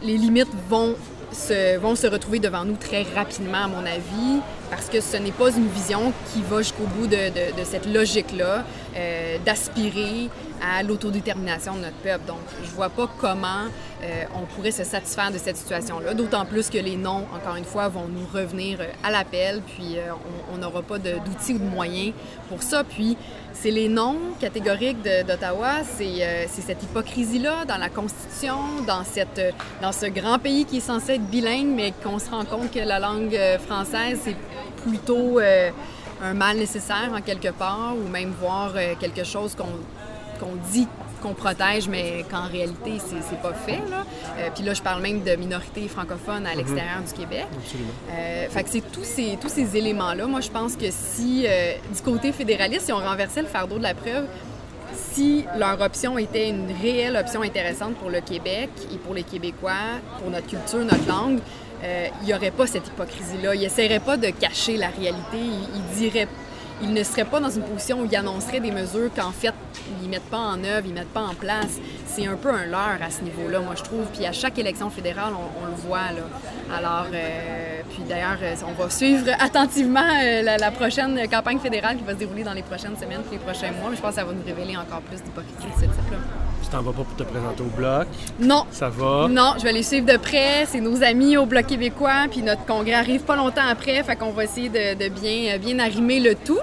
les 0.01 0.17
limites 0.17 0.53
vont 0.69 0.95
se, 1.33 1.77
vont 1.77 1.95
se 1.95 2.07
retrouver 2.07 2.39
devant 2.39 2.63
nous 2.63 2.75
très 2.75 3.03
rapidement, 3.03 3.63
à 3.63 3.67
mon 3.67 3.85
avis, 3.85 4.41
parce 4.69 4.87
que 4.87 5.01
ce 5.01 5.17
n'est 5.17 5.31
pas 5.31 5.49
une 5.49 5.67
vision 5.67 6.13
qui 6.31 6.41
va 6.41 6.59
jusqu'au 6.59 6.85
bout 6.85 7.07
de, 7.07 7.29
de, 7.29 7.63
cette 7.63 7.85
logique-là, 7.85 8.63
euh, 8.95 9.37
d'aspirer 9.45 10.29
à 10.61 10.83
l'autodétermination 10.83 11.75
de 11.75 11.81
notre 11.81 11.97
peuple. 11.97 12.25
Donc, 12.27 12.39
je 12.63 12.69
vois 12.71 12.89
pas 12.89 13.09
comment 13.19 13.65
euh, 14.03 14.23
on 14.35 14.45
pourrait 14.45 14.71
se 14.71 14.83
satisfaire 14.83 15.31
de 15.31 15.37
cette 15.37 15.57
situation-là, 15.57 16.13
d'autant 16.13 16.45
plus 16.45 16.69
que 16.69 16.77
les 16.77 16.95
noms, 16.95 17.25
encore 17.35 17.55
une 17.55 17.65
fois, 17.65 17.87
vont 17.87 18.07
nous 18.07 18.25
revenir 18.33 18.79
euh, 18.79 18.85
à 19.03 19.11
l'appel, 19.11 19.61
puis 19.75 19.97
on 20.53 20.57
n'aura 20.57 20.81
pas 20.81 20.97
d'outils 20.97 21.53
ou 21.53 21.59
de 21.59 21.63
moyens 21.63 22.13
pour 22.49 22.63
ça. 22.63 22.83
Puis, 22.83 23.17
c'est 23.53 23.71
les 23.71 23.87
noms 23.87 24.17
catégoriques 24.39 25.01
d'Ottawa, 25.01 25.83
c'est 25.97 26.47
cette 26.47 26.83
hypocrisie-là 26.83 27.65
dans 27.65 27.77
la 27.77 27.89
Constitution, 27.89 28.57
dans, 28.85 29.03
cette, 29.03 29.41
dans 29.81 29.91
ce 29.91 30.07
grand 30.07 30.39
pays 30.39 30.65
qui 30.65 30.77
est 30.77 30.81
censé 30.81 31.13
être 31.13 31.27
bilingue, 31.27 31.67
mais 31.67 31.93
qu'on 32.03 32.19
se 32.19 32.29
rend 32.29 32.45
compte 32.45 32.71
que 32.71 32.79
la 32.79 32.99
langue 32.99 33.39
française, 33.65 34.19
c'est 34.23 34.35
plutôt 34.83 35.39
un 35.39 36.33
mal 36.33 36.57
nécessaire 36.57 37.11
en 37.15 37.21
quelque 37.21 37.51
part, 37.51 37.95
ou 37.95 38.09
même 38.09 38.33
voir 38.39 38.73
quelque 38.99 39.23
chose 39.23 39.55
qu'on 39.55 40.55
dit 40.71 40.87
qu'on 41.23 41.33
protège, 41.33 41.87
mais 41.87 42.25
qu'en 42.29 42.47
réalité, 42.47 42.99
c'est 42.99 43.41
pas 43.41 43.53
fait. 43.53 43.81
Là. 43.89 44.05
Euh, 44.37 44.49
puis 44.53 44.63
là, 44.63 44.73
je 44.73 44.81
parle 44.81 45.01
même 45.01 45.23
de 45.23 45.35
minorités 45.35 45.87
francophones 45.87 46.45
à 46.45 46.51
mhm. 46.51 46.57
l'extérieur 46.57 47.01
du 47.07 47.13
Québec. 47.13 47.47
Euh, 48.11 48.49
fait 48.49 48.63
que 48.63 48.69
c'est 48.69 48.91
tous 48.91 49.05
ces, 49.05 49.37
tous 49.41 49.49
ces 49.49 49.77
éléments-là. 49.77 50.27
Moi, 50.27 50.41
je 50.41 50.49
pense 50.49 50.75
que 50.75 50.91
si, 50.91 51.45
euh, 51.47 51.73
du 51.93 52.01
côté 52.01 52.31
fédéraliste, 52.31 52.87
si 52.87 52.91
on 52.91 52.97
renversait 52.97 53.41
le 53.41 53.47
fardeau 53.47 53.77
de 53.77 53.83
la 53.83 53.93
preuve, 53.93 54.25
si 55.13 55.45
leur 55.57 55.79
option 55.81 56.17
était 56.17 56.49
une 56.49 56.71
réelle 56.81 57.15
option 57.15 57.41
intéressante 57.41 57.95
pour 57.95 58.09
le 58.09 58.19
Québec 58.19 58.69
et 58.93 58.97
pour 58.97 59.13
les 59.13 59.23
Québécois, 59.23 59.99
pour 60.19 60.29
notre 60.29 60.47
culture, 60.47 60.79
notre 60.79 61.07
langue, 61.07 61.39
euh, 61.83 62.07
il 62.21 62.27
n'y 62.27 62.33
aurait 62.33 62.51
pas 62.51 62.67
cette 62.67 62.87
hypocrisie-là. 62.87 63.55
Ils 63.55 63.61
n'essaieraient 63.61 63.99
pas 63.99 64.17
de 64.17 64.29
cacher 64.29 64.77
la 64.77 64.87
réalité. 64.87 65.37
Ils, 65.37 65.67
ils 65.75 65.97
diraient 65.97 66.27
ils 66.81 66.93
ne 66.93 67.03
seraient 67.03 67.25
pas 67.25 67.39
dans 67.39 67.49
une 67.49 67.63
position 67.63 68.01
où 68.01 68.05
ils 68.05 68.15
annonceraient 68.15 68.59
des 68.59 68.71
mesures 68.71 69.09
qu'en 69.15 69.31
fait, 69.31 69.53
ils 70.01 70.09
mettent 70.09 70.29
pas 70.29 70.37
en 70.37 70.63
œuvre, 70.63 70.85
ils 70.85 70.93
mettent 70.93 71.13
pas 71.13 71.21
en 71.21 71.33
place. 71.33 71.79
C'est 72.05 72.27
un 72.27 72.35
peu 72.35 72.49
un 72.49 72.65
leurre 72.65 72.99
à 73.01 73.09
ce 73.09 73.21
niveau-là, 73.21 73.59
moi, 73.59 73.75
je 73.75 73.83
trouve. 73.83 74.05
Puis 74.13 74.25
à 74.25 74.31
chaque 74.31 74.57
élection 74.59 74.89
fédérale, 74.89 75.33
on, 75.33 75.65
le 75.65 75.75
voit, 75.87 76.11
là. 76.11 76.75
Alors, 76.75 77.07
euh, 77.13 77.81
puis 77.89 78.03
d'ailleurs, 78.07 78.37
euh, 78.41 78.55
on 78.67 78.81
va 78.81 78.89
suivre 78.89 79.29
attentivement 79.39 80.07
euh, 80.23 80.41
la, 80.41 80.71
prochaine 80.71 81.27
campagne 81.29 81.59
fédérale 81.59 81.97
qui 81.97 82.03
va 82.03 82.13
se 82.13 82.19
dérouler 82.19 82.43
dans 82.43 82.53
les 82.53 82.63
prochaines 82.63 82.97
semaines, 82.97 83.21
les 83.31 83.37
prochains 83.37 83.71
mois. 83.71 83.91
Je 83.95 84.01
pense 84.01 84.11
que 84.11 84.15
ça 84.15 84.25
va 84.25 84.33
nous 84.33 84.43
révéler 84.45 84.75
encore 84.77 85.01
plus 85.01 85.21
d'hypocrisie 85.21 85.67
de 85.67 85.81
ce 85.81 85.85
type-là. 85.85 86.17
T'en 86.73 86.81
vas 86.81 86.91
pas 86.91 87.03
pour 87.03 87.15
te 87.15 87.21
présenter 87.21 87.61
au 87.61 87.77
Bloc? 87.77 88.07
Non. 88.39 88.65
Ça 88.71 88.89
va? 88.89 89.27
Non, 89.29 89.53
je 89.59 89.63
vais 89.63 89.73
les 89.73 89.83
suivre 89.83 90.07
de 90.11 90.17
près. 90.17 90.65
C'est 90.65 90.79
nos 90.81 91.03
amis 91.03 91.37
au 91.37 91.45
Bloc 91.45 91.67
québécois. 91.67 92.25
Puis 92.31 92.41
notre 92.41 92.65
congrès 92.65 92.95
arrive 92.95 93.21
pas 93.21 93.35
longtemps 93.35 93.67
après. 93.69 94.01
Fait 94.01 94.15
qu'on 94.15 94.31
va 94.31 94.45
essayer 94.45 94.69
de, 94.69 95.09
bien, 95.09 95.59
bien 95.59 95.77
arrimer 95.77 96.19
le 96.19 96.33
tout. 96.33 96.57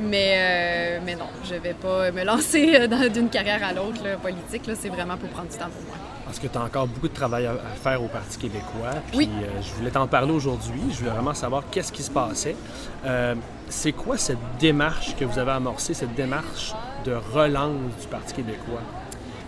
Mais, 0.00 0.36
euh, 0.36 1.00
mais 1.04 1.16
non, 1.16 1.26
je 1.44 1.54
vais 1.56 1.74
pas 1.74 2.10
me 2.10 2.24
lancer 2.24 2.88
d'une 3.12 3.28
carrière 3.28 3.62
à 3.62 3.74
l'autre 3.74 4.18
politique. 4.22 4.62
C'est 4.74 4.88
vraiment 4.88 5.18
pour 5.18 5.28
prendre 5.28 5.50
du 5.50 5.58
temps 5.58 5.66
pour 5.66 5.82
moi. 5.86 5.96
Parce 6.24 6.38
que 6.38 6.46
tu 6.46 6.56
as 6.56 6.62
encore 6.62 6.86
beaucoup 6.86 7.08
de 7.08 7.14
travail 7.14 7.44
à 7.44 7.54
faire 7.82 8.02
au 8.02 8.08
Parti 8.08 8.38
québécois. 8.38 9.02
Puis 9.08 9.18
oui. 9.18 9.28
euh, 9.42 9.60
je 9.60 9.70
voulais 9.74 9.90
t'en 9.90 10.06
parler 10.06 10.32
aujourd'hui. 10.32 10.80
Je 10.92 10.96
voulais 11.00 11.10
vraiment 11.10 11.34
savoir 11.34 11.64
qu'est-ce 11.70 11.92
qui 11.92 12.02
se 12.02 12.10
passait. 12.10 12.56
Euh, 13.04 13.34
c'est 13.68 13.92
quoi 13.92 14.16
cette 14.16 14.38
démarche 14.58 15.14
que 15.14 15.26
vous 15.26 15.38
avez 15.38 15.52
amorcée, 15.52 15.92
cette 15.92 16.14
démarche 16.14 16.72
de 17.04 17.12
relance 17.34 18.00
du 18.00 18.06
Parti 18.06 18.32
québécois? 18.32 18.80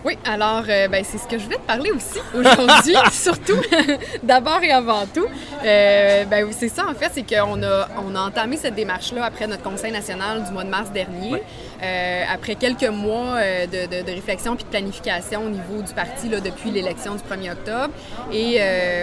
Oui, 0.05 0.19
alors 0.27 0.65
euh, 0.69 0.87
ben, 0.89 1.03
c'est 1.03 1.17
ce 1.17 1.27
que 1.27 1.39
je 1.39 1.45
voulais 1.45 1.57
te 1.57 1.63
parler 1.63 1.91
aussi 1.91 2.19
aujourd'hui, 2.35 2.95
surtout 3.11 3.57
d'abord 4.23 4.63
et 4.63 4.71
avant 4.71 5.07
tout. 5.07 5.25
Euh, 5.65 6.25
ben, 6.27 6.47
c'est 6.51 6.69
ça 6.69 6.87
en 6.87 6.93
fait, 6.93 7.11
c'est 7.15 7.23
qu'on 7.23 7.63
a, 7.63 7.89
on 8.07 8.15
a 8.15 8.21
entamé 8.21 8.59
cette 8.59 8.75
démarche-là 8.75 9.25
après 9.25 9.47
notre 9.47 9.63
Conseil 9.63 9.93
national 9.93 10.45
du 10.45 10.53
mois 10.53 10.65
de 10.65 10.69
mars 10.69 10.91
dernier, 10.93 11.43
euh, 11.83 12.23
après 12.31 12.55
quelques 12.57 12.89
mois 12.89 13.41
de, 13.41 13.87
de, 13.87 14.07
de, 14.07 14.13
réflexion 14.13 14.57
puis 14.57 14.65
de 14.65 14.69
planification 14.69 15.47
au 15.47 15.49
niveau 15.49 15.81
du 15.81 15.95
parti 15.95 16.29
là, 16.29 16.41
depuis 16.41 16.71
l'élection 16.71 17.15
du 17.15 17.23
1er 17.23 17.53
octobre. 17.53 17.95
Et 18.31 18.61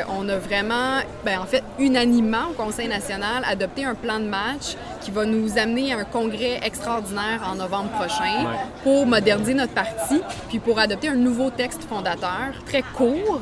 on 0.08 0.30
a 0.30 0.38
vraiment, 0.38 1.00
ben, 1.26 1.40
en 1.40 1.46
fait, 1.46 1.64
unanimement 1.80 2.50
au 2.52 2.54
Conseil 2.54 2.88
national 2.88 3.44
adopté 3.50 3.86
un 3.86 3.96
plan 3.96 4.20
de 4.20 4.26
match 4.26 4.76
qui 5.02 5.12
va 5.12 5.26
nous 5.26 5.58
amener 5.58 5.94
à 5.94 5.98
un 5.98 6.04
congrès 6.04 6.60
extraordinaire 6.64 7.42
en 7.52 7.56
novembre 7.56 7.90
prochain 7.92 8.22
Ouais. 8.22 8.58
pour 8.84 9.06
moderniser 9.06 9.54
notre 9.54 9.74
parti, 9.74 10.22
puis 10.50 10.60
pour 10.60 10.80
adopter 10.80 11.10
un 11.10 11.16
nouveau 11.16 11.50
texte 11.50 11.84
fondateur 11.84 12.54
très 12.66 12.82
court. 12.82 13.42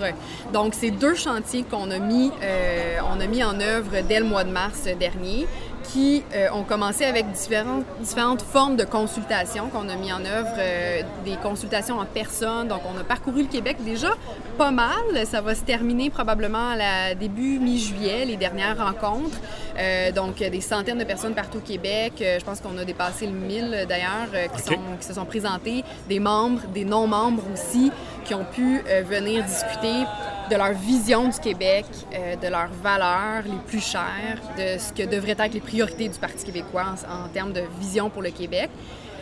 Donc, 0.53 0.73
c'est 0.73 0.91
deux 0.91 1.15
chantiers 1.15 1.63
qu'on 1.63 1.91
a 1.91 1.99
mis, 1.99 2.31
euh, 2.41 2.97
on 3.15 3.19
a 3.19 3.27
mis 3.27 3.43
en 3.43 3.59
œuvre 3.59 3.91
dès 4.07 4.19
le 4.19 4.25
mois 4.25 4.43
de 4.43 4.51
mars 4.51 4.83
dernier 4.99 5.47
qui 5.91 6.23
euh, 6.35 6.47
ont 6.53 6.63
commencé 6.63 7.03
avec 7.05 7.31
différentes, 7.31 7.85
différentes 7.99 8.41
formes 8.41 8.75
de 8.75 8.83
consultations 8.83 9.69
qu'on 9.69 9.89
a 9.89 9.95
mis 9.95 10.11
en 10.13 10.23
œuvre, 10.23 10.53
euh, 10.57 11.01
des 11.25 11.35
consultations 11.37 11.99
en 11.99 12.05
personne. 12.05 12.67
Donc, 12.67 12.81
on 12.85 12.99
a 12.99 13.03
parcouru 13.03 13.43
le 13.43 13.47
Québec 13.47 13.77
déjà 13.83 14.09
pas 14.57 14.71
mal. 14.71 15.25
Ça 15.25 15.41
va 15.41 15.55
se 15.55 15.63
terminer 15.63 16.09
probablement 16.09 16.69
à 16.69 16.75
la 16.75 17.15
début 17.15 17.59
mi-juillet, 17.59 18.25
les 18.25 18.37
dernières 18.37 18.77
rencontres. 18.77 19.37
Euh, 19.77 20.11
donc, 20.11 20.37
des 20.37 20.61
centaines 20.61 20.99
de 20.99 21.03
personnes 21.03 21.33
partout 21.33 21.57
au 21.57 21.61
Québec. 21.61 22.13
Je 22.19 22.43
pense 22.43 22.61
qu'on 22.61 22.77
a 22.77 22.85
dépassé 22.85 23.25
le 23.25 23.33
1000 23.33 23.85
d'ailleurs 23.87 24.29
qui, 24.55 24.61
sont, 24.61 24.79
qui 24.99 25.07
se 25.07 25.13
sont 25.13 25.25
présentés, 25.25 25.83
des 26.07 26.19
membres, 26.19 26.61
des 26.73 26.85
non-membres 26.85 27.43
aussi, 27.53 27.91
qui 28.25 28.33
ont 28.35 28.45
pu 28.45 28.81
venir 29.09 29.43
discuter 29.43 30.05
de 30.49 30.55
leur 30.55 30.73
vision 30.73 31.27
du 31.27 31.39
Québec, 31.39 31.85
euh, 32.13 32.35
de 32.35 32.47
leurs 32.47 32.71
valeurs 32.81 33.43
les 33.45 33.59
plus 33.67 33.83
chères, 33.83 34.39
de 34.57 34.79
ce 34.79 34.91
que 34.91 35.07
devraient 35.07 35.35
être 35.37 35.53
les 35.53 35.59
priorités 35.59 36.09
du 36.09 36.17
Parti 36.17 36.43
québécois 36.45 36.95
en, 37.07 37.29
termes 37.29 37.53
de 37.53 37.61
vision 37.79 38.09
pour 38.09 38.21
le 38.21 38.31
Québec. 38.31 38.69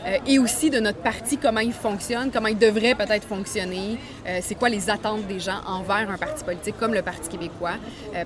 euh, 0.06 0.18
et 0.26 0.40
aussi 0.40 0.70
de 0.70 0.80
notre 0.80 1.00
parti, 1.00 1.38
comment 1.38 1.60
il 1.60 1.74
fonctionne, 1.74 2.30
comment 2.32 2.48
il 2.48 2.58
devrait 2.58 2.96
peut-être 2.96 3.28
fonctionner, 3.28 3.98
euh, 4.26 4.40
c'est 4.42 4.56
quoi 4.56 4.70
les 4.70 4.90
attentes 4.90 5.28
des 5.28 5.40
gens 5.40 5.60
envers 5.66 6.10
un 6.10 6.18
parti 6.18 6.44
politique 6.46 6.78
comme 6.80 6.94
le 6.94 7.02
Parti 7.02 7.28
québécois, 7.28 7.78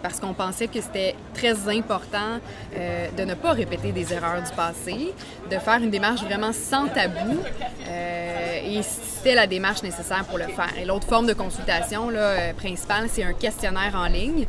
parce 0.04 0.20
qu'on 0.20 0.34
pensait 0.34 0.68
que 0.68 0.80
c'était 0.82 1.16
très 1.34 1.70
important 1.70 2.40
de 3.18 3.24
ne 3.24 3.34
pas 3.34 3.52
répéter 3.52 3.92
des 3.92 4.14
erreurs 4.14 4.42
du 4.44 4.52
passé, 4.52 5.14
de 5.50 5.58
faire 5.58 5.78
une 5.82 5.90
démarche 5.90 6.22
vraiment 6.24 6.54
sans 6.54 6.88
tabou, 6.88 7.40
c'était 9.22 9.36
la 9.36 9.46
démarche 9.46 9.84
nécessaire 9.84 10.26
pour 10.26 10.40
le 10.40 10.46
faire. 10.46 10.72
Et 10.82 10.86
l'autre 10.86 11.08
forme 11.08 11.28
de 11.28 11.34
consultation 11.34 12.10
là, 12.10 12.20
euh, 12.20 12.54
principale, 12.54 13.06
c'est 13.08 13.24
un 13.24 13.34
questionnaire 13.34 13.94
en 13.96 14.08
ligne 14.08 14.48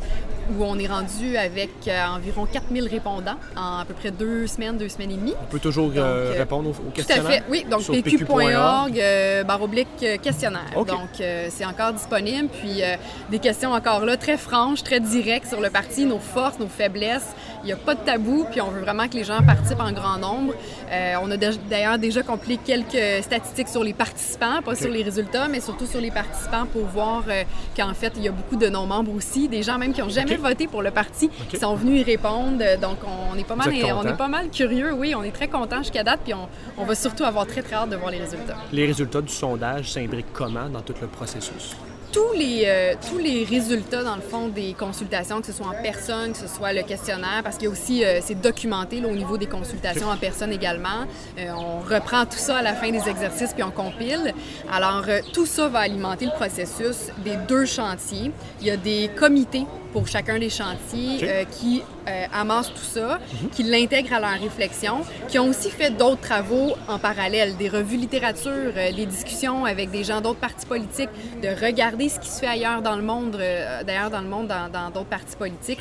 où 0.50 0.64
on 0.64 0.78
est 0.78 0.87
rendu 0.87 1.37
avec 1.37 1.70
euh, 1.87 2.06
environ 2.06 2.46
4000 2.46 2.88
répondants 2.88 3.37
en 3.56 3.78
à 3.80 3.85
peu 3.87 3.94
près 3.94 4.11
deux 4.11 4.46
semaines, 4.46 4.76
deux 4.78 4.88
semaines 4.88 5.11
et 5.12 5.16
demie. 5.16 5.35
On 5.40 5.50
peut 5.50 5.58
toujours 5.58 5.90
euh, 5.94 6.28
Donc, 6.28 6.35
euh, 6.35 6.38
répondre 6.38 6.68
aux, 6.70 6.72
aux 6.72 6.74
Tout 6.74 6.88
à 6.88 6.92
questionnaires. 6.92 7.32
fait, 7.32 7.42
oui. 7.50 7.66
Donc, 7.70 7.82
pq.org, 7.82 8.98
euh, 8.98 9.44
barre 9.44 9.62
oblique 9.62 10.04
questionnaire. 10.22 10.70
Donc, 10.74 11.11
c'est 11.18 11.64
encore 11.66 11.92
disponible. 11.92 12.48
Puis, 12.48 12.82
des 13.30 13.38
questions 13.38 13.72
encore 13.72 14.04
là, 14.04 14.16
très 14.16 14.37
franches, 14.38 14.82
très 14.82 15.00
directes 15.00 15.48
sur 15.48 15.61
le 15.61 15.70
parti, 15.70 16.06
nos 16.06 16.18
forces, 16.18 16.58
nos 16.58 16.68
faiblesses. 16.68 17.35
Il 17.62 17.66
n'y 17.66 17.72
a 17.72 17.77
pas 17.77 17.94
de 17.94 18.01
tabou, 18.01 18.44
puis 18.51 18.61
on 18.61 18.70
veut 18.70 18.81
vraiment 18.81 19.07
que 19.07 19.14
les 19.14 19.25
gens 19.25 19.40
participent 19.42 19.81
en 19.81 19.92
grand 19.92 20.18
nombre. 20.18 20.53
Euh, 20.90 21.14
on 21.22 21.31
a 21.31 21.37
d'ailleurs 21.37 21.98
déjà 21.98 22.22
compilé 22.22 22.59
quelques 22.59 23.22
statistiques 23.22 23.68
sur 23.68 23.85
les 23.85 23.92
participants, 23.92 24.61
pas 24.64 24.75
sur 24.75 24.90
les 24.90 25.03
résultats, 25.03 25.46
mais 25.48 25.61
surtout 25.61 25.87
sur 25.87 26.01
les 26.01 26.11
participants 26.11 26.66
pour 26.72 26.85
voir 26.87 27.22
euh, 27.29 27.44
qu'en 27.77 27.94
fait, 27.94 28.12
il 28.16 28.25
y 28.25 28.29
a 28.29 28.33
beaucoup 28.33 28.57
de 28.57 28.68
non-membres 28.68 29.14
aussi, 29.14 29.48
des 29.48 29.62
gens 29.62 29.79
même 29.79 29.92
qui 29.92 30.01
n'ont 30.01 30.09
jamais 30.09 30.37
voté 30.37 30.66
pour 30.66 30.83
le 30.83 30.90
parti, 30.90 31.31
qui 31.48 31.57
sont 31.57 31.75
venus 31.77 32.01
y 32.01 32.05
répondre. 32.05 32.59
Donc, 32.81 32.98
on 33.07 33.38
est 33.38 33.44
pas 33.44 33.57
mal, 33.57 33.72
on 33.94 34.07
est 34.07 34.16
pas 34.16 34.29
mal 34.29 34.51
curieux, 34.51 34.92
oui, 34.92 35.14
on 35.14 35.22
est 35.22 35.33
très 35.33 35.48
content 35.48 35.79
jusqu'à 35.79 36.03
date, 36.03 36.20
puis 36.25 36.35
on, 36.35 36.48
on 36.79 36.85
va 36.85 36.94
surtout 36.94 37.25
avoir 37.25 37.46
très 37.46 37.62
très 37.62 37.77
hâte 37.77 37.90
de 37.90 37.96
voir 37.96 38.11
les 38.11 38.18
résultats. 38.18 38.57
Les 38.72 38.87
résultats 38.87 39.20
du 39.20 39.33
sondage 39.33 39.92
s'imbriquent 39.92 40.33
comment 40.33 40.68
dans 40.68 40.81
tout 40.81 40.94
le 41.01 41.07
processus? 41.07 41.77
Tous 42.12 42.33
les, 42.35 42.64
euh, 42.66 42.94
tous 43.09 43.16
les 43.16 43.44
résultats, 43.44 44.05
dans 44.05 44.16
le 44.16 44.20
fond, 44.20 44.48
des 44.48 44.75
consultations, 44.75 45.40
que 45.40 45.46
ce 45.46 45.53
soit 45.55 45.68
en 45.68 45.83
personne, 45.83 46.33
que 46.33 46.38
ce 46.38 46.46
soit 46.46 46.75
le 46.75 46.83
questionnaire, 46.83 47.40
parce 47.42 47.57
qu'il 47.57 47.64
y 47.64 47.68
a 47.68 47.72
aussi, 47.72 48.05
euh, 48.05 48.20
c'est 48.22 48.38
documenté 48.38 49.01
là, 49.01 49.09
au 49.09 49.14
niveau 49.14 49.38
des 49.38 49.46
consultations 49.46 50.09
en 50.09 50.18
personne 50.18 50.53
également. 50.53 51.07
Euh, 51.38 51.51
on 51.57 51.81
reprend 51.81 52.27
tout 52.27 52.37
ça 52.37 52.59
à 52.59 52.62
la 52.62 52.75
fin 52.75 52.90
des 52.90 53.09
exercices, 53.09 53.55
puis 53.55 53.62
on 53.62 53.70
compile. 53.70 54.35
Alors, 54.70 55.05
euh, 55.09 55.20
tout 55.33 55.46
ça 55.46 55.68
va 55.68 55.79
alimenter 55.79 56.27
le 56.27 56.33
processus 56.33 57.09
des 57.25 57.37
deux 57.48 57.64
chantiers. 57.64 58.31
Il 58.61 58.66
y 58.66 58.70
a 58.70 58.77
des 58.77 59.11
comités 59.16 59.64
pour 59.92 60.09
chacun 60.09 60.38
des 60.38 60.50
chantiers 60.50 61.20
euh, 61.22 61.44
qui 61.44 61.83
euh, 62.09 62.24
amassent 62.35 62.72
tout 62.72 62.78
ça, 62.78 63.20
qui 63.52 63.62
l'intègrent 63.62 64.14
à 64.14 64.20
leur 64.20 64.40
réflexion, 64.40 65.02
qui 65.28 65.38
ont 65.38 65.48
aussi 65.48 65.70
fait 65.70 65.90
d'autres 65.90 66.20
travaux 66.20 66.72
en 66.88 66.98
parallèle, 66.98 67.57
des 67.57 67.68
revues 67.68 67.96
littérature, 67.96 68.72
euh, 68.76 68.92
des 68.92 69.07
discussions 69.07 69.64
avec 69.64 69.90
des 69.90 70.02
gens 70.02 70.20
d'autres 70.20 70.40
partis 70.40 70.66
politiques, 70.66 71.11
de 71.42 71.48
regarder 71.48 72.09
ce 72.09 72.18
qui 72.18 72.28
se 72.28 72.40
fait 72.40 72.48
ailleurs 72.48 72.83
dans 72.83 72.96
le 72.96 73.02
monde, 73.02 73.37
euh, 73.38 73.85
d'ailleurs 73.85 74.11
dans 74.11 74.20
le 74.20 74.26
monde, 74.28 74.48
dans 74.48 74.68
dans 74.72 74.90
d'autres 74.90 75.07
partis 75.11 75.37
politiques, 75.37 75.81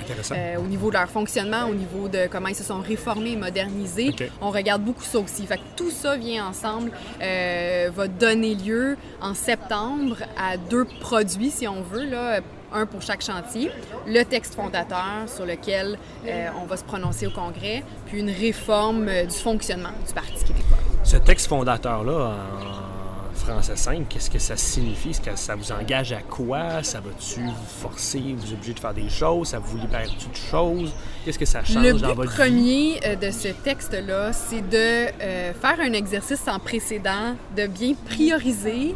au 0.60 0.67
niveau 0.67 0.89
de 0.89 0.95
leur 0.95 1.10
fonctionnement, 1.10 1.65
au 1.67 1.74
niveau 1.74 2.08
de 2.08 2.28
comment 2.30 2.50
ils 2.50 2.56
se 2.56 2.63
sont 2.63 2.82
réformés 2.82 3.36
modernisés. 3.36 4.13
On 4.41 4.50
regarde 4.52 4.84
beaucoup 4.84 5.04
ça 5.04 5.19
aussi. 5.19 5.45
Fait 5.47 5.58
que 5.58 5.62
tout 5.76 5.91
ça 5.91 6.17
vient 6.17 6.47
ensemble, 6.47 6.91
va 7.19 8.08
donner 8.08 8.56
lieu 8.56 8.97
en 9.21 9.34
septembre 9.34 10.17
à 10.38 10.58
deux 10.58 10.86
produits, 11.00 11.52
si 11.52 11.67
on 11.67 11.82
veut, 11.82 12.06
là, 12.06 12.41
un 12.73 12.86
pour 12.86 13.01
chaque 13.01 13.21
chantier, 13.21 13.71
le 14.07 14.23
texte 14.23 14.55
fondateur 14.55 15.27
sur 15.27 15.45
lequel 15.45 15.97
euh, 16.25 16.47
on 16.62 16.65
va 16.65 16.77
se 16.77 16.84
prononcer 16.84 17.27
au 17.27 17.31
Congrès, 17.31 17.84
puis 18.07 18.19
une 18.19 18.29
réforme 18.29 19.07
euh, 19.07 19.25
du 19.25 19.36
fonctionnement 19.36 19.89
du 20.07 20.13
Parti 20.13 20.43
québécois. 20.43 20.77
Ce 21.03 21.17
texte 21.17 21.47
fondateur-là, 21.47 22.36
en 22.36 23.36
français 23.36 23.75
simple, 23.75 24.03
qu'est-ce 24.07 24.29
que 24.29 24.38
ça 24.38 24.55
signifie? 24.55 25.10
Est-ce 25.10 25.21
que 25.21 25.36
ça 25.36 25.55
vous 25.55 25.71
engage 25.71 26.12
à 26.13 26.21
quoi? 26.21 26.84
Ça 26.84 26.99
va-tu 26.99 27.41
vous 27.41 27.65
forcer, 27.81 28.36
vous 28.38 28.53
obliger 28.53 28.73
de 28.73 28.79
faire 28.79 28.93
des 28.93 29.10
choses? 29.10 29.47
Ça 29.49 29.60
vous 29.60 29.77
libère-tu 29.77 30.27
de 30.29 30.36
choses? 30.36 30.93
Qu'est-ce 31.25 31.39
que 31.39 31.45
ça 31.45 31.63
change 31.63 31.84
Le 31.84 31.93
dans 31.93 32.10
but 32.10 32.15
votre 32.15 32.31
vie? 32.31 32.38
premier 32.38 32.99
euh, 33.05 33.15
de 33.15 33.31
ce 33.31 33.47
texte-là, 33.47 34.31
c'est 34.31 34.62
de 34.62 34.75
euh, 35.21 35.53
faire 35.53 35.79
un 35.81 35.93
exercice 35.93 36.39
sans 36.39 36.60
précédent, 36.60 37.36
de 37.57 37.65
bien 37.65 37.93
prioriser 38.07 38.95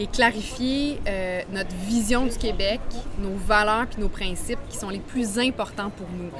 et 0.00 0.06
clarifier 0.06 0.98
euh, 1.06 1.42
notre 1.52 1.74
vision 1.86 2.24
du 2.24 2.36
Québec, 2.38 2.80
nos 3.20 3.36
valeurs 3.46 3.86
puis 3.86 4.00
nos 4.00 4.08
principes 4.08 4.58
qui 4.70 4.78
sont 4.78 4.88
les 4.88 4.98
plus 4.98 5.38
importants 5.38 5.90
pour 5.94 6.06
nous. 6.18 6.30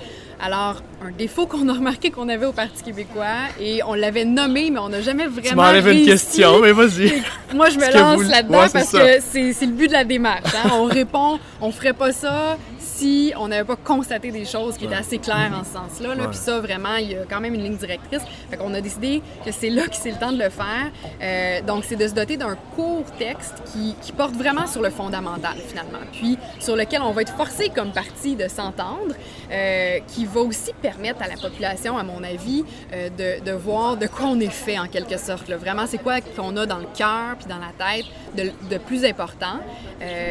Alors, 0.43 0.83
un 1.05 1.11
défaut 1.11 1.47
qu'on 1.47 1.69
a 1.69 1.75
remarqué 1.75 2.11
qu'on 2.11 2.31
avait 2.31 2.47
au 2.47 2.53
Parti 2.53 2.83
québécois, 2.83 3.27
et 3.61 3.83
on 3.85 3.93
l'avait 3.93 4.25
nommé, 4.25 4.71
mais 4.71 4.79
on 4.79 4.89
n'a 4.89 5.03
jamais 5.03 5.27
vraiment 5.27 5.47
Tu 5.51 5.55
m'enlèves 5.55 5.89
une 5.89 6.07
question, 6.07 6.59
mais 6.61 6.73
vas-y. 6.73 7.23
Moi, 7.55 7.69
je 7.69 7.77
me 7.79 7.93
lance 7.93 8.23
vous- 8.23 8.31
là-dedans 8.31 8.61
Ouais, 8.63 8.69
parce 8.73 8.87
ça. 8.89 8.99
que 8.99 9.21
c'est 9.31 9.53
c'est 9.53 9.67
le 9.67 9.73
but 9.73 9.89
de 9.89 9.93
la 9.93 10.05
démarche. 10.05 10.55
hein. 10.65 10.71
On 10.73 10.85
répond, 10.85 11.39
on 11.61 11.71
ferait 11.71 11.93
pas 11.93 12.13
ça 12.13 12.57
si 13.01 13.33
on 13.39 13.49
n'avait 13.49 13.65
pas 13.65 13.77
constaté 13.77 14.31
des 14.31 14.45
choses 14.45 14.77
qui 14.77 14.85
étaient 14.85 14.95
assez 14.95 15.17
claires 15.19 15.53
en 15.59 15.65
ce 15.65 15.73
sens-là. 15.73 16.15
là. 16.15 16.29
Puis 16.29 16.37
ça, 16.37 16.61
vraiment, 16.61 16.97
il 16.97 17.13
y 17.13 17.17
a 17.17 17.25
quand 17.29 17.41
même 17.41 17.55
une 17.55 17.63
ligne 17.63 17.77
directrice. 17.77 18.21
Fait 18.51 18.59
qu'on 18.59 18.75
a 18.75 18.81
décidé 18.83 19.23
que 19.45 19.53
c'est 19.53 19.71
là 19.71 19.87
que 19.87 19.97
c'est 19.97 20.11
le 20.11 20.19
temps 20.19 20.33
de 20.33 20.39
le 20.39 20.51
faire. 20.51 20.91
Euh, 21.23 21.63
donc, 21.63 21.85
c'est 21.87 21.97
de 21.97 22.07
se 22.07 22.13
doter 22.13 22.37
d'un 22.37 22.57
court 22.77 23.05
texte 23.19 23.55
qui, 23.73 23.95
qui 24.03 24.13
porte 24.13 24.35
vraiment 24.35 24.67
sur 24.67 24.83
le 24.83 24.91
fondamental, 24.91 25.57
finalement. 25.67 26.05
Puis, 26.13 26.37
sur 26.59 26.77
lequel 26.77 27.01
on 27.01 27.13
va 27.13 27.23
être 27.23 27.35
forcé 27.35 27.71
comme 27.71 27.93
parti 27.93 28.37
de 28.37 28.49
s'entendre, 28.49 29.15
euh, 29.51 29.99
qui 30.07 30.27
va 30.27 30.41
aussi 30.41 30.73
permettre 30.83 31.23
à 31.23 31.29
la 31.29 31.37
population, 31.37 31.97
à 31.97 32.03
mon 32.03 32.23
avis, 32.23 32.65
euh, 32.93 33.09
de, 33.09 33.43
de 33.45 33.53
voir 33.53 33.97
de 33.97 34.09
quoi 34.09 34.27
on 34.27 34.39
est 34.41 34.53
fait, 34.53 34.79
en 34.79 34.89
quelque 34.89 35.17
sorte. 35.17 35.49
là. 35.49 35.57
Vraiment, 35.57 35.87
c'est 35.87 36.03
quoi 36.03 36.21
qu'on 36.21 36.55
a 36.59 36.67
dans 36.67 36.79
le 36.79 36.89
cœur 36.95 37.37
puis 37.39 37.47
dans 37.49 37.59
la 37.59 37.73
tête 37.79 38.05
de, 38.37 38.53
de 38.69 38.79
plus 38.79 39.05
important. 39.07 39.59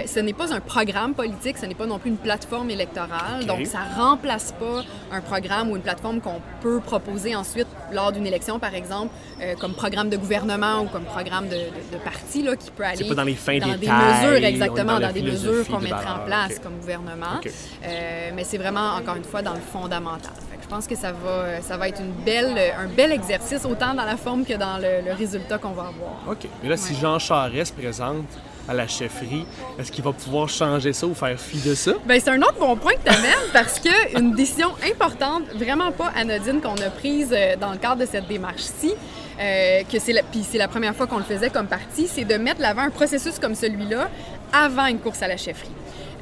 Ce 0.05 0.19
n'est 0.19 0.33
pas 0.33 0.53
un 0.53 0.59
programme 0.59 1.13
politique, 1.13 1.57
ce 1.57 1.65
n'est 1.65 1.75
pas 1.75 1.85
non 1.85 1.99
plus 1.99 2.09
une 2.09 2.17
plateforme 2.17 2.58
électorale. 2.67 3.41
OK. 3.41 3.45
Donc, 3.47 3.65
ça 3.65 3.79
remplace 3.95 4.51
pas 4.59 4.83
un 5.11 5.21
programme 5.21 5.69
ou 5.69 5.75
une 5.77 5.81
plateforme 5.81 6.19
qu'on 6.19 6.41
peut 6.61 6.79
proposer 6.81 7.35
ensuite 7.35 7.67
lors 7.93 8.11
d'une 8.11 8.27
élection, 8.27 8.59
par 8.59 8.73
exemple, 8.75 9.13
euh, 9.41 9.55
comme 9.55 9.73
programme 9.73 10.09
de 10.09 10.17
gouvernement 10.17 10.81
ou 10.81 10.87
comme 10.87 11.03
programme 11.05 11.47
de, 11.47 11.55
de- 11.55 11.93
de 11.93 11.97
parti 12.03 12.43
là, 12.43 12.55
qui 12.55 12.69
peut 12.71 12.83
aller 12.83 13.07
pas 13.07 13.15
dans 13.15 13.23
les 13.23 13.35
fins 13.35 13.59
dans 13.59 13.67
des 13.77 13.87
mesures, 13.87 14.43
exactement, 14.45 14.99
dans 14.99 15.07
dans, 15.07 15.13
des 15.13 15.21
mesures 15.21 15.65
qu'on 15.67 15.77
des 15.77 15.85
mettrait 15.85 16.09
en 16.11 16.25
place 16.25 16.59
comme 16.59 16.75
gouvernement. 16.77 17.39
Euh, 17.85 18.31
mais 18.35 18.43
c'est 18.43 18.57
vraiment, 18.57 18.95
encore 18.95 19.15
une 19.15 19.23
fois, 19.23 19.41
dans 19.41 19.53
le 19.53 19.59
fondamental. 19.59 20.31
Fait 20.51 20.57
que 20.57 20.63
je 20.63 20.67
pense 20.67 20.87
que 20.87 20.95
ça 20.95 21.11
va, 21.11 21.61
ça 21.61 21.77
va 21.77 21.87
être 21.87 22.01
une 22.01 22.11
belle, 22.23 22.57
un 22.77 22.87
bel 22.87 23.11
exercice, 23.11 23.65
autant 23.65 23.93
dans 23.93 24.05
la 24.05 24.17
forme 24.17 24.43
que 24.45 24.53
dans 24.53 24.77
le, 24.77 25.05
le 25.07 25.13
résultat 25.13 25.57
qu'on 25.57 25.71
va 25.71 25.83
avoir. 25.83 26.19
OK. 26.29 26.47
Mais 26.63 26.69
là, 26.69 26.77
si 26.77 26.95
Jean 26.95 27.19
Charest 27.19 27.75
se 27.75 27.81
présente 27.81 28.25
à 28.69 28.73
la 28.73 28.87
chefferie. 28.87 29.45
Est-ce 29.79 29.91
qu'il 29.91 30.03
va 30.03 30.13
pouvoir 30.13 30.47
changer 30.47 30.93
ça 30.93 31.07
ou 31.07 31.15
faire 31.15 31.39
fi 31.39 31.57
de 31.57 31.73
ça? 31.73 31.93
Bien, 32.05 32.19
c'est 32.19 32.29
un 32.29 32.41
autre 32.41 32.59
bon 32.59 32.75
point 32.75 32.93
que 32.93 33.09
tu 33.09 33.15
amènes 33.15 33.33
parce 33.53 33.79
qu'une 33.79 34.33
décision 34.33 34.69
importante, 34.89 35.43
vraiment 35.55 35.91
pas 35.91 36.11
anodine, 36.15 36.61
qu'on 36.61 36.75
a 36.75 36.89
prise 36.89 37.29
euh, 37.31 37.55
dans 37.55 37.71
le 37.71 37.77
cadre 37.77 38.01
de 38.01 38.05
cette 38.05 38.27
démarche-ci, 38.27 38.93
euh, 39.41 39.83
que 39.91 39.99
c'est 39.99 40.13
puis 40.31 40.45
c'est 40.49 40.57
la 40.57 40.67
première 40.67 40.95
fois 40.95 41.07
qu'on 41.07 41.17
le 41.17 41.23
faisait 41.23 41.49
comme 41.49 41.67
parti, 41.67 42.07
c'est 42.07 42.25
de 42.25 42.35
mettre 42.35 42.61
l'avant 42.61 42.81
un 42.81 42.89
processus 42.91 43.39
comme 43.39 43.55
celui-là 43.55 44.09
avant 44.53 44.85
une 44.85 44.99
course 44.99 45.21
à 45.23 45.27
la 45.27 45.37
chefferie. 45.37 45.69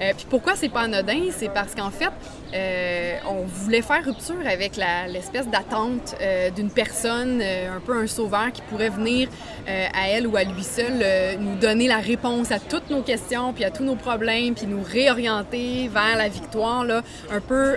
Euh, 0.01 0.13
puis 0.15 0.25
pourquoi 0.29 0.55
c'est 0.55 0.69
pas 0.69 0.81
anodin? 0.81 1.19
C'est 1.31 1.49
parce 1.49 1.73
qu'en 1.73 1.89
fait, 1.89 2.12
euh, 2.53 3.17
on 3.29 3.43
voulait 3.45 3.81
faire 3.81 4.03
rupture 4.05 4.45
avec 4.45 4.77
l'espèce 5.07 5.47
d'attente 5.47 6.15
euh, 6.21 6.49
d'une 6.51 6.69
personne, 6.69 7.41
un 7.41 7.79
peu 7.79 7.97
un 7.97 8.07
sauveur 8.07 8.51
qui 8.53 8.62
pourrait 8.62 8.89
venir 8.89 9.29
à 9.67 10.07
elle 10.10 10.27
ou 10.27 10.38
à 10.38 10.43
lui 10.43 10.63
seul 10.63 11.03
nous 11.39 11.55
donner 11.55 11.88
la 11.88 11.97
réponse 11.97 12.51
à 12.51 12.60
toutes 12.60 12.89
nos 12.89 13.01
questions, 13.01 13.51
puis 13.51 13.65
à 13.65 13.71
tous 13.71 13.83
nos 13.83 13.95
problèmes, 13.95 14.53
puis 14.53 14.65
nous 14.65 14.81
réorienter 14.81 15.89
vers 15.89 16.15
la 16.17 16.29
victoire, 16.29 16.86
là, 16.86 17.01
un 17.29 17.41
peu 17.41 17.75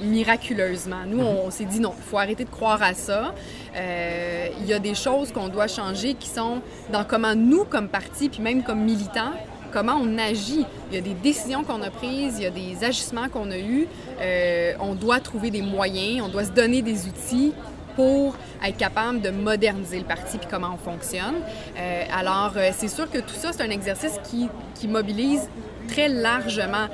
miraculeusement. 0.00 1.04
Nous, 1.06 1.20
on, 1.20 1.46
on 1.46 1.50
s'est 1.50 1.66
dit 1.66 1.80
non, 1.80 1.92
il 1.98 2.02
faut 2.02 2.18
arrêter 2.18 2.44
de 2.44 2.50
croire 2.50 2.82
à 2.82 2.94
ça. 2.94 3.34
Il 3.74 4.66
y 4.66 4.72
a 4.72 4.78
des 4.78 4.94
choses 4.94 5.32
qu'on 5.32 5.48
doit 5.48 5.68
changer 5.68 6.14
qui 6.14 6.28
sont 6.28 6.62
dans 6.90 7.04
comment 7.04 7.34
nous, 7.34 7.64
comme 7.64 7.88
parti, 7.88 8.28
puis 8.28 8.40
même 8.40 8.62
comme 8.62 8.80
militants, 8.80 9.32
comment 9.72 9.98
on 10.00 10.18
agit. 10.18 10.64
Il 10.90 10.94
y 10.94 10.98
a 10.98 11.00
des 11.00 11.14
décisions 11.14 11.64
qu'on 11.64 11.82
a 11.82 11.90
prises, 11.90 12.36
il 12.38 12.44
y 12.44 12.46
a 12.46 12.50
des 12.50 12.84
agissements 12.84 13.28
qu'on 13.28 13.50
a 13.50 13.58
eus. 13.58 13.86
Euh, 14.20 14.72
on 14.80 14.94
doit 14.94 15.20
trouver 15.20 15.50
des 15.50 15.62
moyens, 15.62 16.24
on 16.26 16.28
doit 16.28 16.44
se 16.44 16.52
donner 16.52 16.82
des 16.82 17.06
outils 17.06 17.52
pour 17.96 18.36
être 18.64 18.76
capable 18.76 19.20
de 19.20 19.30
moderniser 19.30 19.98
le 19.98 20.04
parti 20.04 20.38
puis 20.38 20.46
comment 20.48 20.70
on 20.74 20.76
fonctionne. 20.76 21.34
Euh, 21.76 22.04
alors, 22.16 22.52
euh, 22.56 22.70
c'est 22.72 22.88
sûr 22.88 23.10
que 23.10 23.18
tout 23.18 23.34
ça, 23.34 23.50
c'est 23.52 23.62
un 23.62 23.70
exercice 23.70 24.20
qui, 24.30 24.48
qui 24.74 24.86
mobilise 24.86 25.48
très 25.88 26.08
largement 26.08 26.86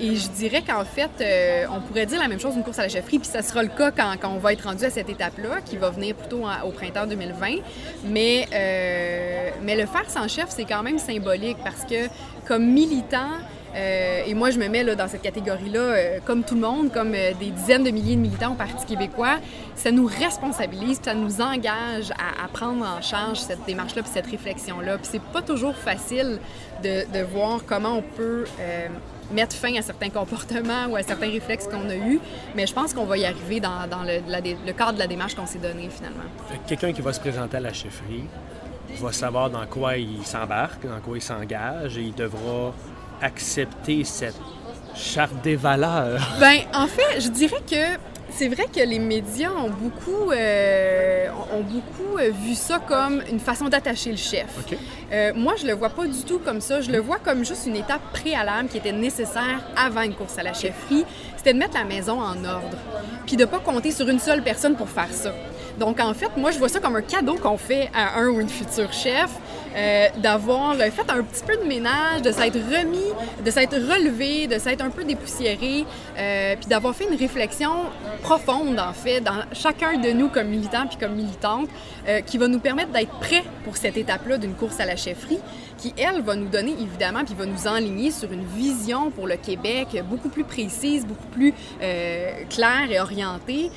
et 0.00 0.16
je 0.16 0.28
dirais 0.30 0.62
qu'en 0.66 0.84
fait, 0.84 1.10
euh, 1.20 1.66
on 1.70 1.80
pourrait 1.80 2.06
dire 2.06 2.18
la 2.18 2.28
même 2.28 2.40
chose 2.40 2.54
d'une 2.54 2.64
course 2.64 2.78
à 2.78 2.82
la 2.82 2.88
chefferie, 2.88 3.18
puis 3.18 3.28
ça 3.28 3.42
sera 3.42 3.62
le 3.62 3.68
cas 3.68 3.90
quand, 3.90 4.16
on 4.24 4.38
va 4.38 4.52
être 4.54 4.66
rendu 4.66 4.84
à 4.84 4.90
cette 4.90 5.10
étape-là, 5.10 5.60
qui 5.64 5.76
va 5.76 5.90
venir 5.90 6.14
plutôt 6.14 6.44
au 6.64 6.70
printemps 6.70 7.06
2020. 7.06 7.56
Mais, 8.06 8.48
euh, 8.52 9.50
mais 9.62 9.76
le 9.76 9.86
faire 9.86 10.08
sans 10.08 10.26
chef, 10.26 10.46
c'est 10.48 10.64
quand 10.64 10.82
même 10.82 10.98
symbolique 10.98 11.58
parce 11.62 11.84
que 11.84 12.08
comme 12.48 12.64
militant, 12.66 13.28
euh, 13.76 14.22
et 14.26 14.34
moi, 14.34 14.50
je 14.50 14.58
me 14.58 14.68
mets 14.68 14.82
là, 14.82 14.94
dans 14.94 15.06
cette 15.06 15.22
catégorie-là, 15.22 16.20
comme 16.24 16.42
tout 16.42 16.54
le 16.54 16.62
monde, 16.62 16.90
comme 16.90 17.12
des 17.12 17.50
dizaines 17.50 17.84
de 17.84 17.90
milliers 17.90 18.16
de 18.16 18.20
militants 18.20 18.52
au 18.52 18.56
Parti 18.56 18.86
québécois. 18.86 19.38
Ça 19.76 19.92
nous 19.92 20.06
responsabilise, 20.06 20.98
ça 21.02 21.14
nous 21.14 21.40
engage 21.40 22.10
à, 22.12 22.48
prendre 22.48 22.84
en 22.84 23.00
charge 23.00 23.38
cette 23.38 23.64
démarche-là, 23.66 24.02
puis 24.02 24.10
cette 24.12 24.26
réflexion-là. 24.26 24.96
Puis 24.98 25.08
c'est 25.12 25.22
pas 25.22 25.42
toujours 25.42 25.76
facile 25.76 26.40
de, 26.82 27.04
de, 27.12 27.22
voir 27.22 27.60
comment 27.66 27.98
on 27.98 28.02
peut 28.02 28.44
mettre 29.32 29.56
fin 29.56 29.74
à 29.76 29.82
certains 29.82 30.10
comportements 30.10 30.86
ou 30.88 30.96
à 30.96 31.02
certains 31.02 31.30
réflexes 31.30 31.66
qu'on 31.66 31.88
a 31.88 31.94
eus, 31.94 32.20
mais 32.54 32.66
je 32.66 32.74
pense 32.74 32.94
qu'on 32.94 33.04
va 33.04 33.16
y 33.16 33.24
arriver 33.24 33.60
dans, 33.60 33.86
le, 34.04 34.72
cadre 34.72 34.94
de 34.94 34.98
la 34.98 35.06
démarche 35.06 35.34
qu'on 35.34 35.46
s'est 35.46 35.58
donnée 35.58 35.88
finalement. 35.90 36.24
Quelqu'un 36.66 36.92
qui 36.92 37.00
va 37.00 37.12
se 37.12 37.20
présenter 37.20 37.56
à 37.56 37.60
la 37.60 37.72
chefferie 37.72 38.24
va 39.00 39.12
savoir 39.12 39.50
dans 39.50 39.66
quoi 39.66 39.96
il 39.96 40.24
s'embarque, 40.24 40.86
dans 40.86 41.00
quoi 41.00 41.16
il 41.16 41.22
s'engage 41.22 41.96
et 41.98 42.02
il 42.02 42.14
devra 42.14 42.74
accepter 43.22 44.04
cette 44.04 44.40
charte 44.94 45.40
des 45.42 45.56
valeurs. 45.56 46.20
Ben, 46.40 46.60
en 46.74 46.86
fait, 46.86 47.20
je 47.20 47.28
dirais 47.28 47.62
que 47.68 47.98
c'est 48.32 48.48
vrai 48.48 48.66
que 48.72 48.80
les 48.80 48.98
médias 48.98 49.50
ont 49.52 49.70
beaucoup, 49.70 50.30
euh, 50.32 51.28
ont 51.52 51.62
beaucoup 51.62 52.18
euh, 52.18 52.30
vu 52.30 52.54
ça 52.54 52.78
comme 52.78 53.22
une 53.30 53.40
façon 53.40 53.68
d'attacher 53.68 54.10
le 54.10 54.16
chef. 54.16 54.46
Euh, 55.12 55.32
moi, 55.34 55.54
je 55.60 55.66
le 55.66 55.72
vois 55.74 55.90
pas 55.90 56.06
du 56.06 56.22
tout 56.22 56.38
comme 56.38 56.60
ça. 56.60 56.80
Je 56.80 56.90
le 56.90 56.98
vois 56.98 57.18
comme 57.18 57.44
juste 57.44 57.66
une 57.66 57.76
étape 57.76 58.02
préalable 58.12 58.68
qui 58.68 58.78
était 58.78 58.92
nécessaire 58.92 59.60
avant 59.76 60.02
une 60.02 60.14
course 60.14 60.38
à 60.38 60.42
la 60.42 60.52
chefferie. 60.52 61.04
C'était 61.36 61.52
de 61.52 61.58
mettre 61.58 61.74
la 61.74 61.84
maison 61.84 62.20
en 62.20 62.44
ordre, 62.44 62.76
puis 63.26 63.36
de 63.36 63.44
pas 63.44 63.58
compter 63.58 63.90
sur 63.92 64.08
une 64.08 64.18
seule 64.18 64.42
personne 64.42 64.76
pour 64.76 64.88
faire 64.88 65.12
ça. 65.12 65.32
Donc, 65.78 65.98
en 66.00 66.12
fait, 66.12 66.36
moi, 66.36 66.50
je 66.50 66.58
vois 66.58 66.68
ça 66.68 66.80
comme 66.80 66.96
un 66.96 67.02
cadeau 67.02 67.36
qu'on 67.36 67.56
fait 67.56 67.90
à 67.94 68.20
un 68.20 68.28
ou 68.28 68.40
une 68.40 68.48
future 68.48 68.92
chef, 68.92 69.30
euh, 69.76 70.08
d'avoir 70.16 70.74
fait 70.76 71.08
un 71.08 71.22
petit 71.22 71.44
peu 71.46 71.56
de 71.56 71.64
ménage, 71.64 72.22
de 72.22 72.32
s'être 72.32 72.58
remis, 72.58 72.98
de 73.44 73.50
s'être 73.50 73.76
relevé, 73.76 74.46
de 74.46 74.58
s'être 74.58 74.82
un 74.82 74.90
peu 74.90 75.04
dépoussiéré, 75.04 75.84
euh, 76.18 76.56
puis 76.56 76.68
d'avoir 76.68 76.94
fait 76.94 77.06
une 77.10 77.16
réflexion 77.16 77.70
profonde, 78.22 78.80
en 78.80 78.92
fait, 78.92 79.20
dans 79.20 79.44
chacun 79.52 79.98
de 79.98 80.10
nous 80.10 80.28
comme 80.28 80.48
militants 80.48 80.86
puis 80.88 80.98
comme 80.98 81.14
militantes, 81.14 81.68
euh, 82.08 82.20
qui 82.20 82.38
va 82.38 82.48
nous 82.48 82.58
permettre 82.58 82.90
d'être 82.90 83.16
prêts 83.20 83.44
pour 83.64 83.76
cette 83.76 83.96
étape-là 83.96 84.38
d'une 84.38 84.54
course 84.54 84.80
à 84.80 84.86
la 84.86 84.96
chefferie, 84.96 85.38
qui, 85.78 85.94
elle, 85.96 86.20
va 86.22 86.34
nous 86.34 86.48
donner, 86.48 86.72
évidemment, 86.72 87.24
puis 87.24 87.34
va 87.34 87.46
nous 87.46 87.66
enligner 87.66 88.10
sur 88.10 88.30
une 88.32 88.44
vision 88.44 89.10
pour 89.10 89.26
le 89.26 89.36
Québec 89.36 90.02
beaucoup 90.10 90.28
plus 90.28 90.44
précise, 90.44 91.06
beaucoup 91.06 91.28
plus 91.28 91.54
claire 92.50 92.90
et 92.90 93.00
orientée, 93.00 93.70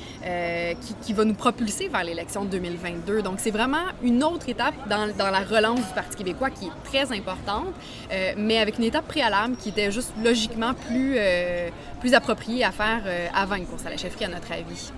qui, 1.02 1.12
va 1.14 1.24
nous 1.24 1.34
propulser 1.34 1.88
vers 1.88 2.04
l'élection 2.04 2.44
de 2.44 2.50
2022. 2.50 3.22
Donc, 3.22 3.36
c'est 3.38 3.50
vraiment 3.50 3.84
une 4.02 4.22
autre 4.22 4.50
étape 4.50 4.74
dans, 4.88 5.06
la 5.16 5.40
relance 5.40 5.83
du 5.84 5.94
Parti 5.94 6.16
québécois 6.16 6.50
qui 6.50 6.66
est 6.66 6.84
très 6.84 7.16
importante, 7.16 7.74
euh, 8.12 8.32
mais 8.36 8.58
avec 8.58 8.78
une 8.78 8.84
étape 8.84 9.06
préalable 9.06 9.56
qui 9.56 9.70
était 9.70 9.90
juste 9.90 10.12
logiquement 10.22 10.74
plus, 10.74 11.14
euh, 11.16 11.68
plus 12.00 12.14
appropriée 12.14 12.64
à 12.64 12.72
faire 12.72 13.02
euh, 13.06 13.26
avant 13.34 13.56
une 13.56 13.66
course 13.66 13.86
à 13.86 13.90
la 13.90 13.96
chefferie, 13.96 14.24
à 14.24 14.28
notre 14.28 14.52
avis. 14.52 14.92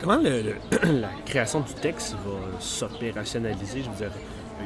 Comment 0.00 0.18
la 0.82 1.08
création 1.26 1.60
du 1.60 1.74
texte 1.74 2.14
va 2.24 2.60
s'opérationnaliser? 2.60 3.82
Je 3.82 3.90
veux 3.90 3.96
dire, 3.96 4.12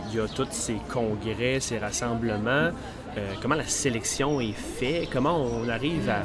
il 0.09 0.17
y 0.17 0.21
a 0.21 0.29
tous 0.29 0.49
ces 0.51 0.77
congrès, 0.91 1.61
ces 1.61 1.79
rassemblements. 1.79 2.71
comment 3.41 3.55
la 3.55 3.67
sélection 3.67 4.41
est 4.41 4.53
faite? 4.53 5.09
Comment 5.11 5.37
on 5.37 5.69
arrive 5.69 6.09
à 6.09 6.23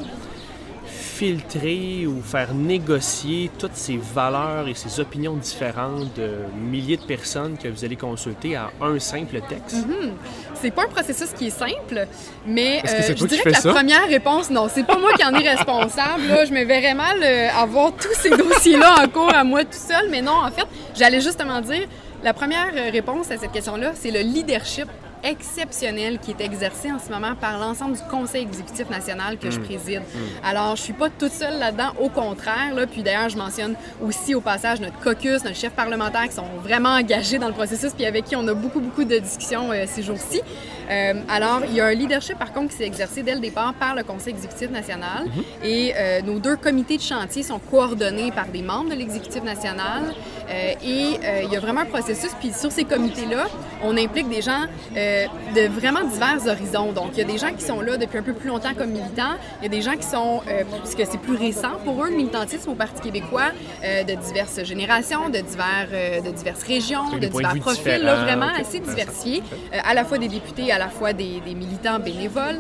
filtrer 0.88 2.08
ou 2.08 2.22
faire 2.22 2.54
négocier 2.54 3.52
toutes 3.60 3.76
ces 3.76 3.98
valeurs 3.98 4.68
et 4.68 4.74
ces 4.74 5.00
opinions 5.00 5.36
différentes 5.36 6.14
de 6.16 6.30
milliers 6.58 6.98
de 6.98 7.04
personnes 7.04 7.58
que 7.58 7.68
vous 7.68 7.84
allez 7.84 7.96
consulter 7.96 8.56
à 8.56 8.72
un 8.82 9.00
simple 9.00 9.42
texte? 9.48 9.78
Mm-hmm. 9.78 10.12
C'est 10.56 10.72
pas 10.72 10.84
un 10.84 10.90
processus 10.90 11.32
qui 11.38 11.48
est 11.48 11.52
simple, 11.52 12.08
mais 12.46 12.82
euh, 12.88 13.16
je 13.16 13.26
dirais 13.26 13.44
que 13.44 13.50
la 13.50 13.74
première 13.74 14.08
réponse, 14.08 14.50
non, 14.50 14.68
c'est 14.74 14.86
pas 14.86 14.98
moi 14.98 15.12
qui 15.14 15.24
en 15.24 15.34
est 15.34 15.50
responsable. 15.50 16.24
Je 16.48 16.54
me 16.54 16.64
verrais 16.64 16.94
mal 16.94 17.18
euh, 17.22 17.50
avoir 17.50 17.94
tous 17.94 18.14
ces 18.14 18.30
dossiers-là 18.30 19.04
en 19.04 19.08
cours 19.08 19.34
à 19.34 19.44
moi 19.44 19.64
tout 19.64 19.72
seul, 19.74 20.10
mais 20.10 20.22
non, 20.22 20.34
en 20.44 20.52
fait, 20.52 20.66
j'allais 20.96 21.22
justement 21.22 21.62
dire, 21.62 21.88
la 22.24 22.34
première 22.34 22.72
euh, 22.76 22.90
réponse 22.92 23.30
à 23.32 23.38
cette 23.38 23.52
question-là, 23.52 23.92
c'est 23.96 24.12
le 24.12 24.22
leadership 24.22 24.88
exceptionnel 25.24 26.20
qui 26.20 26.32
est 26.32 26.42
exercé 26.42 26.92
en 26.92 27.00
ce 27.00 27.10
moment 27.10 27.36
par 27.36 27.60
l'ensemble 27.60 27.96
du 27.96 28.04
Conseil 28.10 28.44
exécutif 28.44 28.90
national 28.90 29.38
que 29.38 29.50
je 29.50 29.60
mm. 29.60 29.64
préside. 29.64 30.00
Mm. 30.02 30.46
Alors, 30.46 30.76
je 30.76 30.82
suis 30.82 30.94
pas 30.94 31.10
toute 31.10 31.32
seule 31.32 31.60
là-dedans, 31.60 31.94
au 32.00 32.10
contraire. 32.10 32.74
Là, 32.76 32.88
puis 32.88 33.04
d'ailleurs, 33.04 33.30
je 33.30 33.38
mentionne 33.38 33.76
aussi 34.02 34.36
au 34.36 34.42
passage 34.42 34.80
notre 34.80 35.00
caucus, 35.00 35.44
notre 35.44 35.56
chef 35.56 35.74
parlementaire 35.74 36.28
qui 36.28 36.36
sont 36.36 36.48
vraiment 36.62 36.96
engagés 36.96 37.40
dans 37.40 37.48
le 37.48 37.54
processus, 37.54 37.92
puis 37.94 38.06
avec 38.06 38.26
qui 38.26 38.36
on 38.36 38.48
a 38.48 38.54
beaucoup, 38.54 38.80
beaucoup 38.80 39.04
de 39.04 39.18
discussions 39.18 39.72
euh, 39.72 39.86
ces 39.88 40.04
jours-ci. 40.04 40.42
Euh, 40.90 41.14
alors, 41.30 41.62
il 41.68 41.76
y 41.76 41.82
a 41.82 41.86
un 41.86 41.94
leadership, 41.94 42.38
par 42.38 42.54
contre, 42.54 42.70
qui 42.70 42.78
s'est 42.78 42.86
exercé 42.88 43.24
dès 43.24 43.34
le 43.34 43.42
départ 43.42 43.74
par 43.74 43.96
le 43.96 44.04
Conseil 44.04 44.34
exécutif 44.34 44.70
national. 44.70 45.26
Mm-hmm. 45.26 45.66
Et 45.66 45.94
euh, 45.96 46.22
nos 46.22 46.40
deux 46.40 46.56
comités 46.56 46.98
de 46.98 47.02
chantier 47.02 47.44
sont 47.44 47.60
coordonnés 47.60 48.32
par 48.32 48.48
des 48.48 48.62
membres 48.62 48.90
de 48.90 48.96
l'exécutif 48.96 49.44
national. 49.44 50.14
Et 50.50 51.20
il 51.44 51.52
y 51.52 51.56
a 51.56 51.60
vraiment 51.60 51.82
un 51.82 51.86
processus. 51.86 52.32
Puis 52.40 52.52
sur 52.54 52.72
ces 52.72 52.84
comités-là, 52.84 53.48
on 53.84 53.98
implique 53.98 54.30
des 54.30 54.42
gens 54.42 54.66
de 54.96 55.68
vraiment 55.68 56.04
divers 56.04 56.48
horizons. 56.48 56.92
Donc, 56.92 57.12
il 57.14 57.20
y 57.20 57.22
a 57.22 57.26
des 57.26 57.38
gens 57.38 57.54
qui 57.54 57.64
sont 57.64 57.82
là 57.82 57.98
depuis 57.98 58.18
un 58.18 58.24
peu 58.24 58.34
plus 58.34 58.50
longtemps 58.50 58.74
comme 58.78 58.92
militants. 58.92 59.36
Il 59.62 59.64
y 59.64 59.66
a 59.66 59.70
des 59.70 59.82
gens 59.82 59.96
qui 59.96 60.08
sont, 60.08 60.42
euh, 60.48 60.64
puisque 60.84 61.10
c'est 61.10 61.20
plus 61.20 61.36
récent 61.36 61.78
pour 61.84 62.04
eux, 62.04 62.10
le 62.10 62.16
militantisme 62.16 62.72
au 62.72 62.76
Parti 62.76 63.02
québécois, 63.02 63.52
euh, 63.84 64.04
de 64.04 64.14
diverses 64.14 64.64
générations, 64.64 65.30
de, 65.30 65.40
divers, 65.40 65.88
euh, 65.92 66.22
de 66.22 66.32
diverses 66.32 66.64
régions, 66.64 67.10
de 67.18 67.28
divers 67.28 67.56
profils, 67.60 68.02
là, 68.02 68.24
vraiment 68.24 68.52
assez 68.60 68.80
diversifiés, 68.80 69.44
à 69.84 69.94
la 69.94 70.06
fois 70.06 70.18
des 70.18 70.28
députés, 70.28 70.72
à 70.72 70.78
la 70.78 70.90
fois 70.90 71.14
des, 71.14 71.42
des 71.46 71.56
militants 71.56 72.00
bénévoles. 72.00 72.60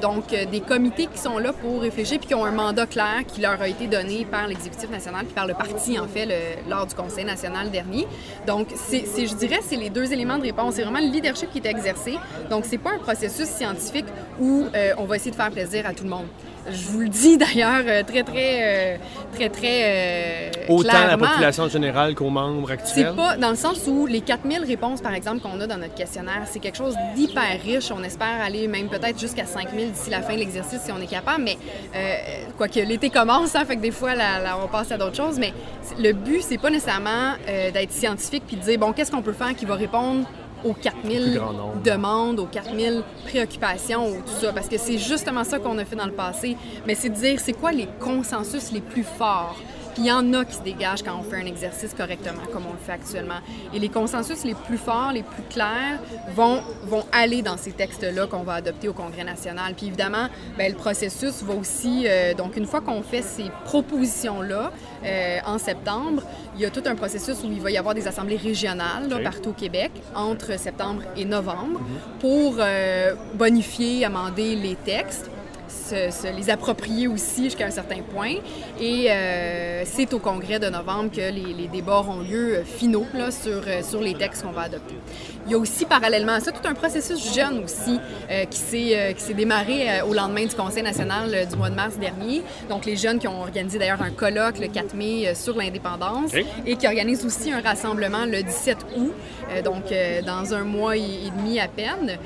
donc, 0.00 0.28
des 0.28 0.60
comités 0.60 1.06
qui 1.06 1.18
sont 1.18 1.38
là 1.38 1.52
pour 1.52 1.80
réfléchir 1.80 2.18
puis 2.18 2.28
qui 2.28 2.34
ont 2.34 2.44
un 2.44 2.50
mandat 2.50 2.86
clair 2.86 3.22
qui 3.26 3.40
leur 3.40 3.60
a 3.60 3.68
été 3.68 3.86
donné 3.86 4.24
par 4.24 4.46
l'exécutif 4.46 4.90
national 4.90 5.24
puis 5.24 5.34
par 5.34 5.46
le 5.46 5.54
parti, 5.54 5.98
en 5.98 6.06
fait, 6.06 6.28
lors 6.68 6.86
du 6.86 6.93
Conseil 6.94 7.24
national 7.24 7.70
dernier. 7.70 8.06
Donc, 8.46 8.68
c'est, 8.74 9.04
je 9.26 9.34
dirais, 9.34 9.60
c'est 9.62 9.76
les 9.76 9.90
deux 9.90 10.12
éléments 10.12 10.38
de 10.38 10.42
réponse. 10.42 10.74
C'est 10.74 10.82
vraiment 10.82 11.00
le 11.00 11.10
leadership 11.10 11.50
qui 11.50 11.58
est 11.58 11.66
exercé. 11.66 12.18
Donc, 12.50 12.64
c'est 12.64 12.78
pas 12.78 12.92
un 12.92 12.98
processus 12.98 13.46
scientifique 13.46 14.06
où 14.40 14.64
euh, 14.74 14.92
on 14.98 15.04
va 15.04 15.16
essayer 15.16 15.30
de 15.30 15.36
faire 15.36 15.50
plaisir 15.50 15.86
à 15.86 15.92
tout 15.92 16.04
le 16.04 16.10
monde. 16.10 16.26
Je 16.70 16.86
vous 16.88 17.00
le 17.00 17.08
dis 17.08 17.36
d'ailleurs 17.36 17.82
euh, 17.86 18.02
très, 18.02 18.22
très, 18.22 18.94
euh, 18.94 18.96
très, 19.34 19.48
très, 19.48 20.50
Autant 20.68 21.06
la 21.06 21.18
population 21.18 21.68
générale 21.68 22.14
qu'aux 22.14 22.30
membres 22.30 22.70
actuels? 22.70 23.08
C'est 23.10 23.16
pas 23.16 23.36
dans 23.36 23.50
le 23.50 23.56
sens 23.56 23.86
où 23.86 24.06
les 24.06 24.22
4000 24.22 24.64
réponses, 24.64 25.02
par 25.02 25.14
exemple, 25.14 25.40
qu'on 25.40 25.60
a 25.60 25.66
dans 25.66 25.76
notre 25.76 25.94
questionnaire, 25.94 26.44
c'est 26.46 26.60
quelque 26.60 26.78
chose 26.78 26.94
d'hyper 27.14 27.60
riche. 27.62 27.90
On 27.90 28.02
espère 28.02 28.40
aller 28.42 28.66
même 28.66 28.88
peut-être 28.88 29.18
jusqu'à 29.18 29.44
5000 29.44 29.92
d'ici 29.92 30.10
la 30.10 30.22
fin 30.22 30.34
de 30.34 30.38
l'exercice 30.38 30.80
si 30.80 30.92
on 30.92 31.00
est 31.00 31.06
capable. 31.06 31.44
Mais 31.44 31.58
quoique 32.56 32.80
l'été 32.80 33.10
commence, 33.10 33.54
hein, 33.54 33.64
fait 33.66 33.76
que 33.76 33.82
des 33.82 33.90
fois, 33.90 34.12
on 34.62 34.68
passe 34.68 34.90
à 34.90 34.96
d'autres 34.96 35.16
choses. 35.16 35.38
Mais 35.38 35.52
le 35.98 36.12
but, 36.12 36.42
c'est 36.42 36.58
pas 36.58 36.70
nécessairement 36.70 37.34
d'être 37.46 37.92
scientifique 37.92 38.44
puis 38.46 38.56
de 38.56 38.62
dire, 38.62 38.78
bon, 38.78 38.92
qu'est-ce 38.92 39.10
qu'on 39.10 39.22
peut 39.22 39.32
faire 39.32 39.54
qui 39.54 39.66
va 39.66 39.74
répondre 39.74 40.24
aux 40.64 40.72
4000 40.72 41.40
demandes, 41.84 42.40
aux 42.40 42.46
4000 42.46 43.02
préoccupations, 43.26 44.08
ou 44.08 44.16
tout 44.16 44.40
ça, 44.40 44.52
parce 44.52 44.68
que 44.68 44.78
c'est 44.78 44.98
justement 44.98 45.44
ça 45.44 45.58
qu'on 45.58 45.78
a 45.78 45.84
fait 45.84 45.96
dans 45.96 46.06
le 46.06 46.12
passé, 46.12 46.56
mais 46.86 46.94
c'est 46.94 47.10
de 47.10 47.14
dire 47.14 47.38
c'est 47.38 47.52
quoi 47.52 47.72
les 47.72 47.88
consensus 48.00 48.72
les 48.72 48.80
plus 48.80 49.04
forts 49.04 49.56
puis 49.94 50.02
il 50.02 50.06
y 50.06 50.12
en 50.12 50.32
a 50.34 50.44
qui 50.44 50.56
se 50.56 50.62
dégagent 50.62 51.02
quand 51.02 51.16
on 51.18 51.22
fait 51.22 51.36
un 51.36 51.46
exercice 51.46 51.94
correctement, 51.94 52.42
comme 52.52 52.66
on 52.66 52.72
le 52.72 52.78
fait 52.78 52.92
actuellement. 52.92 53.38
Et 53.72 53.78
les 53.78 53.88
consensus 53.88 54.44
les 54.44 54.54
plus 54.54 54.76
forts, 54.76 55.12
les 55.12 55.22
plus 55.22 55.42
clairs, 55.44 56.00
vont, 56.34 56.60
vont 56.84 57.04
aller 57.12 57.42
dans 57.42 57.56
ces 57.56 57.70
textes-là 57.70 58.26
qu'on 58.26 58.42
va 58.42 58.54
adopter 58.54 58.88
au 58.88 58.92
Congrès 58.92 59.24
national. 59.24 59.74
Puis 59.74 59.86
évidemment, 59.86 60.28
bien, 60.58 60.68
le 60.68 60.74
processus 60.74 61.42
va 61.42 61.54
aussi, 61.54 62.04
euh, 62.06 62.34
donc 62.34 62.56
une 62.56 62.66
fois 62.66 62.80
qu'on 62.80 63.02
fait 63.02 63.22
ces 63.22 63.50
propositions-là 63.64 64.72
euh, 65.04 65.38
en 65.46 65.58
septembre, 65.58 66.22
il 66.56 66.62
y 66.62 66.64
a 66.64 66.70
tout 66.70 66.82
un 66.86 66.96
processus 66.96 67.36
où 67.44 67.46
il 67.46 67.60
va 67.60 67.70
y 67.70 67.76
avoir 67.76 67.94
des 67.94 68.08
assemblées 68.08 68.36
régionales 68.36 69.08
partout 69.22 69.50
au 69.50 69.52
Québec 69.52 69.92
entre 70.14 70.58
septembre 70.58 71.02
et 71.16 71.24
novembre 71.24 71.80
mm-hmm. 71.80 72.20
pour 72.20 72.56
euh, 72.58 73.14
bonifier, 73.34 74.04
amender 74.04 74.56
les 74.56 74.74
textes 74.74 75.30
se, 75.74 76.34
les 76.34 76.50
approprier 76.50 77.08
aussi 77.08 77.44
jusqu'à 77.44 77.66
un 77.66 77.70
certain 77.70 78.02
point. 78.12 78.34
Et 78.80 79.10
euh, 79.10 79.82
c'est 79.84 80.12
au 80.14 80.18
congrès 80.18 80.58
de 80.58 80.68
novembre 80.68 81.10
que 81.10 81.20
les, 81.20 81.68
débats 81.68 81.98
auront 81.98 82.20
lieu 82.20 82.56
euh, 82.56 82.64
finaux 82.64 83.06
là, 83.14 83.30
sur, 83.30 83.62
euh, 83.66 83.82
sur 83.82 84.00
les 84.00 84.14
textes 84.14 84.42
qu'on 84.42 84.52
va 84.52 84.62
adopter. 84.62 84.94
Il 85.46 85.52
y 85.52 85.54
a 85.54 85.58
aussi 85.58 85.84
parallèlement 85.84 86.32
à 86.32 86.40
ça 86.40 86.52
tout 86.52 86.66
un 86.66 86.74
processus 86.74 87.34
jeune 87.34 87.62
aussi 87.62 88.00
qui 88.50 88.56
s'est 88.56 89.34
démarré 89.36 90.00
au 90.08 90.14
lendemain 90.14 90.46
du 90.46 90.54
Conseil 90.54 90.82
national 90.82 91.46
du 91.46 91.56
mois 91.56 91.68
de 91.68 91.74
mars 91.74 91.98
dernier. 91.98 92.42
Donc 92.70 92.86
les 92.86 92.96
jeunes 92.96 93.18
qui 93.18 93.28
ont 93.28 93.42
organisé 93.42 93.78
d'ailleurs 93.78 94.00
un 94.00 94.10
colloque 94.10 94.58
le 94.58 94.68
4 94.68 94.94
mai 94.94 95.34
sur 95.34 95.54
l'indépendance 95.54 96.32
et 96.64 96.76
qui 96.76 96.86
organisent 96.86 97.26
aussi 97.26 97.52
un 97.52 97.60
rassemblement 97.60 98.24
le 98.24 98.42
17 98.42 98.78
août, 98.96 99.12
donc 99.64 99.92
dans 100.24 100.54
un 100.54 100.64
mois 100.64 100.96
et 100.96 101.30
demi 101.36 101.60
à 101.60 101.68
peine, 101.68 102.16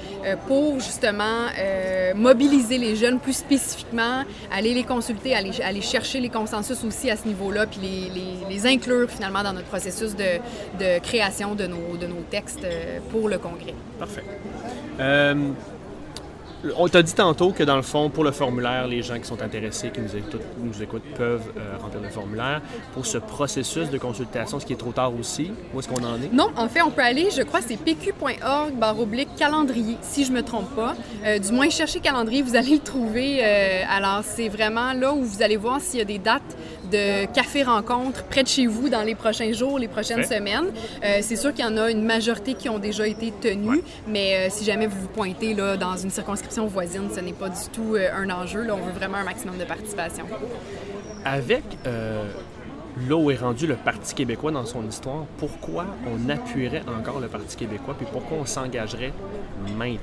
pour 0.47 0.79
justement 0.79 1.49
mobiliser 2.15 2.79
les 2.79 2.95
jeunes 2.95 3.19
plus 3.19 3.38
spécifiquement, 3.39 4.25
aller 4.53 4.75
les 4.75 4.85
consulter, 4.85 5.35
aller, 5.35 5.53
aller 5.63 5.81
chercher 5.81 6.21
les 6.21 6.29
consensus 6.29 6.85
aussi 6.85 7.11
à 7.11 7.17
ce 7.17 7.27
niveau-là, 7.27 7.67
puis 7.67 7.81
les, 7.83 8.49
les, 8.49 8.67
inclure 8.67 9.09
finalement 9.09 9.43
dans 9.43 9.53
notre 9.53 9.69
processus 9.69 10.15
de, 10.17 10.39
de 10.79 10.99
création 11.01 11.55
de 11.55 11.67
nos, 11.67 11.97
de 11.97 12.07
nos 12.07 12.23
textes 12.31 12.65
euh, 12.65 12.99
pour 13.11 13.29
le 13.29 13.39
Congrès. 13.39 13.75
Parfait. 13.99 14.25
Euh, 15.01 15.53
on 16.77 16.89
t'a 16.89 17.03
dit 17.03 17.15
tantôt 17.15 17.53
que 17.53 17.63
dans 17.63 17.77
le 17.77 17.83
fond, 17.83 18.11
pour 18.11 18.25
le 18.25 18.33
formulaire, 18.33 18.87
les 18.87 19.03
gens 19.03 19.19
qui 19.19 19.27
sont 19.27 19.41
intéressés, 19.43 19.91
qui 19.91 20.01
nous 20.01 20.83
écoutent, 20.83 21.03
peuvent 21.17 21.53
euh, 21.57 21.77
remplir 21.81 22.03
le 22.03 22.09
formulaire. 22.09 22.61
Pour 22.95 23.07
ce 23.07 23.19
processus 23.19 23.91
de 23.91 23.99
consultation, 23.99 24.59
ce 24.59 24.67
qui 24.67 24.73
est 24.73 24.77
trop 24.77 24.93
tard 24.93 25.13
aussi, 25.15 25.53
où 25.73 25.79
est-ce 25.79 25.89
qu'on 25.89 26.03
en 26.05 26.17
est? 26.17 26.33
Non, 26.33 26.49
en 26.57 26.69
fait, 26.69 26.83
on 26.83 26.91
peut 26.91 27.03
aller, 27.03 27.29
je 27.31 27.43
crois, 27.43 27.61
c'est 27.61 27.77
pq.org 27.77 28.75
oblique 28.99 29.29
calendrier, 29.37 29.97
si 30.03 30.25
je 30.25 30.33
me 30.33 30.43
trompe 30.43 30.75
pas. 30.75 30.95
Euh, 31.25 31.39
du 31.39 31.53
moins, 31.53 31.69
cherchez 31.71 32.01
calendrier, 32.01 32.43
vous 32.43 32.57
allez 32.57 32.73
le 32.73 32.81
trouver. 32.81 33.41
Euh, 33.43 33.83
alors, 33.89 34.23
c'est 34.23 34.49
vraiment 34.49 34.93
là 34.93 35.13
où 35.13 35.23
vous 35.23 35.43
allez 35.43 35.57
voir 35.57 35.81
s'il 35.81 35.99
y 35.99 36.03
a 36.03 36.07
des 36.07 36.19
dates 36.19 36.57
de 36.91 37.27
café-rencontres 37.33 38.25
près 38.25 38.43
de 38.43 38.49
chez 38.49 38.67
vous 38.67 38.89
dans 38.89 39.03
les 39.03 39.15
prochains 39.15 39.53
jours, 39.53 39.79
les 39.79 39.89
prochaines 39.89 40.25
semaines. 40.25 40.73
c'est 41.23 41.37
sûr 41.37 41.53
qu'il 41.53 41.65
y 41.65 41.69
en 41.69 41.77
a 41.77 41.91
une 41.91 42.03
majorité 42.03 42.55
qui 42.55 42.69
ont 42.69 42.79
déjà 42.79 43.07
été 43.07 43.33
tenues, 43.33 43.83
mais 44.07 44.51
si 44.51 44.65
jamais 44.65 44.87
vous 44.87 45.01
vous 45.01 45.09
pointez 45.09 45.55
là, 45.55 45.77
dans 45.77 45.97
une 45.97 46.11
circonscription 46.11 46.67
voisine, 46.67 47.09
ce 47.15 47.21
n'est 47.21 47.33
pas 47.33 47.49
du 47.49 47.69
tout 47.73 47.95
euh, 47.95 48.09
un 48.15 48.31
enjeu. 48.31 48.63
Là, 48.63 48.75
on 48.75 48.85
veut 48.85 48.93
vraiment 48.93 49.19
un 49.19 49.25
maximum 49.25 49.57
de 49.59 49.65
participation. 49.65 50.25
Avec 51.25 51.65
euh, 51.87 52.25
là 53.09 53.17
où 53.17 53.31
est 53.31 53.37
rendu 53.37 53.67
le 53.67 53.77
Parti 53.77 54.15
québécois 54.15 54.51
dans 54.51 54.67
son 54.67 54.87
histoire, 54.87 55.25
pourquoi 55.39 55.87
on 56.07 56.29
appuierait 56.29 56.83
encore 56.89 57.21
le 57.21 57.29
Parti 57.29 57.57
québécois, 57.57 57.95
puis 57.97 58.07
pourquoi 58.11 58.39
on 58.39 58.47
s'engagerait 58.47 59.13
maintenant? 59.77 59.99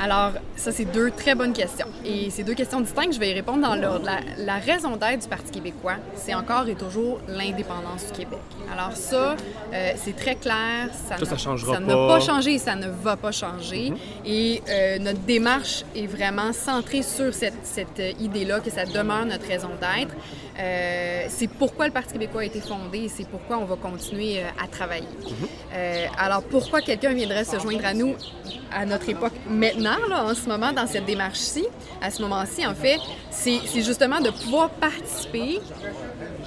Alors, 0.00 0.32
ça, 0.54 0.70
c'est 0.70 0.84
deux 0.84 1.10
très 1.10 1.34
bonnes 1.34 1.52
questions. 1.52 1.88
Et 2.04 2.30
ces 2.30 2.44
deux 2.44 2.54
questions 2.54 2.80
distinctes, 2.80 3.14
je 3.14 3.18
vais 3.18 3.30
y 3.30 3.34
répondre 3.34 3.62
dans 3.62 3.74
l'ordre. 3.74 4.08
La, 4.38 4.54
raison 4.58 4.96
d'être 4.96 5.22
du 5.22 5.28
Parti 5.28 5.50
québécois, 5.50 5.96
c'est 6.14 6.34
encore 6.34 6.68
et 6.68 6.76
toujours 6.76 7.20
l'indépendance 7.26 8.06
du 8.06 8.12
Québec. 8.12 8.38
Alors 8.72 8.92
ça, 8.92 9.34
euh, 9.72 9.92
c'est 9.96 10.14
très 10.14 10.36
clair. 10.36 10.90
Ça, 10.92 11.16
ça, 11.24 11.36
changera 11.36 11.80
n'a 11.80 11.94
pas 11.94 12.20
changé 12.20 12.54
et 12.54 12.58
ça 12.58 12.76
ne 12.76 12.88
va 12.88 13.16
pas 13.16 13.32
changer. 13.32 13.90
Mhm. 13.90 13.96
Et 14.24 14.62
euh, 14.68 14.98
notre 14.98 15.20
démarche 15.20 15.84
est 15.96 16.06
vraiment 16.06 16.52
centrée 16.52 17.02
sur 17.02 17.34
cette, 17.34 17.64
cette 17.64 18.02
idée-là, 18.20 18.60
que 18.60 18.70
ça 18.70 18.84
demeure 18.84 19.24
notre 19.26 19.46
raison 19.46 19.70
d'être. 19.80 20.14
Euh, 20.60 21.26
c'est 21.28 21.48
pourquoi 21.48 21.86
le 21.86 21.92
Parti 21.92 22.12
québécois 22.12 22.42
a 22.42 22.44
été 22.44 22.60
fondé 22.60 22.98
et 23.04 23.08
c'est 23.08 23.26
pourquoi 23.28 23.58
on 23.58 23.64
va 23.64 23.76
continuer 23.76 24.42
à 24.62 24.66
travailler. 24.66 25.06
Mhm. 25.24 25.48
alors, 26.18 26.42
pourquoi 26.42 26.80
quelqu'un 26.82 27.12
viendrait 27.12 27.44
se 27.44 27.58
joindre 27.58 27.84
à 27.84 27.94
nous 27.94 28.14
à 28.72 28.86
notre 28.86 29.08
époque 29.08 29.32
maintenant, 29.48 29.87
en 30.12 30.34
ce 30.34 30.48
moment, 30.48 30.72
dans 30.72 30.86
cette 30.86 31.06
démarche-ci, 31.06 31.64
à 32.02 32.10
ce 32.10 32.22
moment-ci, 32.22 32.66
en 32.66 32.74
fait, 32.74 32.98
c'est 33.30 33.60
justement 33.82 34.20
de 34.20 34.30
pouvoir 34.30 34.70
participer 34.70 35.60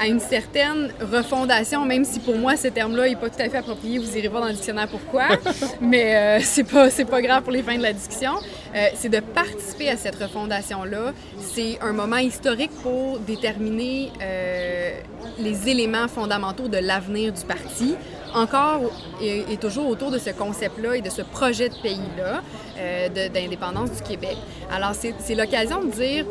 à 0.01 0.07
une 0.07 0.19
certaine 0.19 0.91
refondation, 0.99 1.85
même 1.85 2.03
si 2.03 2.19
pour 2.19 2.35
moi, 2.35 2.57
ce 2.57 2.67
terme-là 2.69 3.07
n'est 3.07 3.15
pas 3.15 3.29
tout 3.29 3.39
à 3.39 3.47
fait 3.47 3.57
approprié. 3.57 3.99
Vous 3.99 4.17
irez 4.17 4.27
voir 4.29 4.41
dans 4.41 4.47
le 4.47 4.53
dictionnaire 4.53 4.87
pourquoi, 4.87 5.27
mais 5.81 6.15
euh, 6.15 6.39
c'est 6.43 6.63
pas, 6.63 6.89
pas 6.89 7.21
grave 7.21 7.43
pour 7.43 7.51
les 7.51 7.61
fins 7.61 7.77
de 7.77 7.83
la 7.83 7.93
discussion. 7.93 8.33
Euh, 8.75 8.87
c'est 8.95 9.09
de 9.09 9.19
participer 9.19 9.89
à 9.89 9.97
cette 9.97 10.15
refondation-là. 10.15 11.13
C'est 11.37 11.77
un 11.81 11.93
moment 11.93 12.17
historique 12.17 12.71
pour 12.81 13.19
déterminer 13.19 14.11
euh, 14.21 14.91
les 15.37 15.69
éléments 15.69 16.07
fondamentaux 16.07 16.67
de 16.67 16.77
l'avenir 16.77 17.31
du 17.31 17.43
parti 17.43 17.95
encore 18.33 18.91
et, 19.21 19.57
toujours 19.57 19.87
autour 19.87 20.11
de 20.11 20.17
ce 20.17 20.29
concept-là 20.29 20.95
et 20.95 21.01
de 21.01 21.09
ce 21.09 21.21
projet 21.21 21.69
de 21.69 21.75
pays-là 21.81 22.41
euh, 22.77 23.09
d'indépendance 23.09 23.91
du 23.91 24.01
Québec. 24.01 24.37
Alors, 24.71 24.93
c'est 24.95 25.35
l'occasion 25.35 25.83
de 25.83 25.91
dire, 25.91 26.25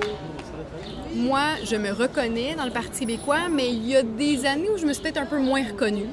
moi, 1.14 1.57
je 1.64 1.77
me 1.77 1.92
reconnais 1.92 2.55
dans 2.55 2.64
le 2.64 2.70
Parti 2.70 3.01
québécois, 3.01 3.49
mais 3.51 3.68
il 3.68 3.88
y 3.88 3.96
a 3.96 4.03
des 4.03 4.46
années 4.46 4.68
où 4.75 4.79
je 4.79 4.87
me 4.87 4.92
suis 4.92 5.03
peut-être 5.03 5.20
un 5.20 5.27
peu 5.27 5.38
moins 5.38 5.62
reconnue. 5.62 6.09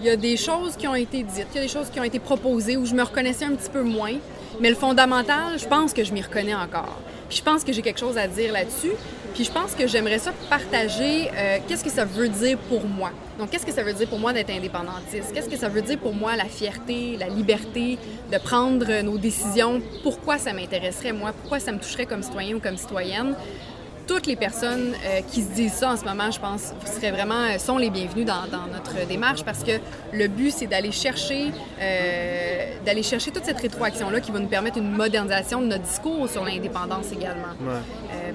Il 0.00 0.06
y 0.06 0.10
a 0.10 0.16
des 0.16 0.36
choses 0.36 0.76
qui 0.76 0.86
ont 0.86 0.94
été 0.94 1.22
dites, 1.22 1.46
il 1.52 1.56
y 1.56 1.58
a 1.58 1.62
des 1.62 1.68
choses 1.68 1.90
qui 1.90 1.98
ont 2.00 2.04
été 2.04 2.18
proposées 2.18 2.76
où 2.76 2.86
je 2.86 2.94
me 2.94 3.02
reconnaissais 3.02 3.44
un 3.44 3.54
petit 3.54 3.70
peu 3.70 3.82
moins. 3.82 4.14
Mais 4.60 4.70
le 4.70 4.76
fondamental, 4.76 5.58
je 5.58 5.66
pense 5.66 5.92
que 5.92 6.04
je 6.04 6.12
m'y 6.12 6.22
reconnais 6.22 6.54
encore. 6.54 6.98
Puis 7.28 7.38
je 7.38 7.42
pense 7.42 7.62
que 7.62 7.72
j'ai 7.72 7.82
quelque 7.82 8.00
chose 8.00 8.16
à 8.16 8.26
dire 8.26 8.52
là-dessus. 8.52 8.92
Puis 9.34 9.44
je 9.44 9.52
pense 9.52 9.74
que 9.74 9.86
j'aimerais 9.86 10.18
ça 10.18 10.32
partager 10.48 11.30
euh, 11.36 11.58
qu'est-ce 11.68 11.84
que 11.84 11.90
ça 11.90 12.04
veut 12.04 12.28
dire 12.28 12.58
pour 12.68 12.84
moi? 12.86 13.10
Donc, 13.38 13.50
qu'est-ce 13.50 13.66
que 13.66 13.72
ça 13.72 13.84
veut 13.84 13.92
dire 13.92 14.08
pour 14.08 14.18
moi 14.18 14.32
d'être 14.32 14.50
indépendantiste? 14.50 15.32
Qu'est-ce 15.32 15.48
que 15.48 15.56
ça 15.56 15.68
veut 15.68 15.82
dire 15.82 15.98
pour 15.98 16.14
moi 16.14 16.34
la 16.34 16.46
fierté, 16.46 17.16
la 17.16 17.28
liberté 17.28 17.98
de 18.32 18.38
prendre 18.38 19.02
nos 19.02 19.16
décisions? 19.18 19.80
Pourquoi 20.02 20.38
ça 20.38 20.52
m'intéresserait, 20.52 21.12
moi? 21.12 21.32
Pourquoi 21.32 21.60
ça 21.60 21.70
me 21.70 21.78
toucherait 21.78 22.06
comme 22.06 22.22
citoyen 22.22 22.56
ou 22.56 22.60
comme 22.60 22.76
citoyenne? 22.76 23.36
Toutes 24.08 24.26
les 24.26 24.36
personnes 24.36 24.94
euh, 25.04 25.20
qui 25.30 25.42
se 25.42 25.50
disent 25.50 25.74
ça 25.74 25.92
en 25.92 25.96
ce 25.96 26.04
moment, 26.04 26.30
je 26.30 26.40
pense, 26.40 26.72
seraient 26.86 27.12
vraiment, 27.12 27.44
euh, 27.44 27.58
sont 27.58 27.76
les 27.76 27.90
bienvenus 27.90 28.24
dans, 28.24 28.48
notre 28.72 29.06
démarche 29.06 29.44
parce 29.44 29.62
que 29.62 29.72
le 30.12 30.28
but, 30.28 30.50
c'est 30.50 30.66
d'aller 30.66 30.90
chercher, 30.90 31.52
euh, 31.80 32.72
d'aller 32.84 33.02
chercher 33.02 33.30
toute 33.30 33.44
cette 33.44 33.60
rétroaction-là 33.60 34.20
qui 34.20 34.32
va 34.32 34.38
nous 34.38 34.48
permettre 34.48 34.78
une 34.78 34.90
modernisation 34.90 35.60
de 35.60 35.66
notre 35.66 35.84
discours 35.84 36.28
sur 36.28 36.44
l'indépendance 36.44 37.12
également. 37.12 37.54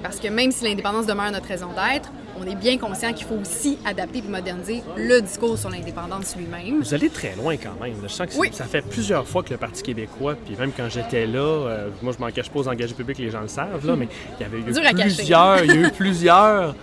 parce 0.02 0.20
que 0.20 0.28
même 0.28 0.52
si 0.52 0.64
l'indépendance 0.64 1.06
demeure 1.06 1.30
notre 1.32 1.48
raison 1.48 1.68
d'être, 1.68 2.10
on 2.40 2.46
est 2.46 2.54
bien 2.54 2.78
conscient 2.78 3.12
qu'il 3.12 3.26
faut 3.26 3.36
aussi 3.36 3.78
adapter 3.84 4.18
et 4.18 4.22
moderniser 4.28 4.82
le 4.96 5.20
discours 5.20 5.58
sur 5.58 5.70
l'indépendance 5.70 6.36
lui-même. 6.36 6.80
Vous 6.82 6.94
allez 6.94 7.10
très 7.10 7.34
loin 7.36 7.56
quand 7.56 7.80
même. 7.82 7.94
Je 8.02 8.08
sens 8.08 8.26
que 8.26 8.54
ça 8.54 8.64
fait 8.64 8.82
plusieurs 8.82 9.26
fois 9.26 9.42
que 9.42 9.50
le 9.50 9.56
Parti 9.56 9.82
québécois, 9.82 10.36
puis 10.44 10.56
même 10.56 10.72
quand 10.76 10.88
j'étais 10.88 11.26
là, 11.26 11.40
euh, 11.40 11.88
moi 12.02 12.12
je 12.16 12.22
m'en 12.22 12.30
cache 12.30 12.50
pas 12.50 12.60
aux 12.60 12.68
engagés 12.68 12.94
publics, 12.94 13.18
les 13.18 13.30
gens 13.30 13.42
le 13.42 13.48
savent, 13.48 13.86
là, 13.86 13.96
mais 13.98 14.08
il 14.38 14.42
y 14.42 14.44
avait 14.44 14.58
eu 14.58 14.62
plusieurs, 14.62 15.64
il 15.64 15.66
y 15.66 15.84
a 15.84 15.88
eu 15.88 15.90
plusieurs 15.90 16.74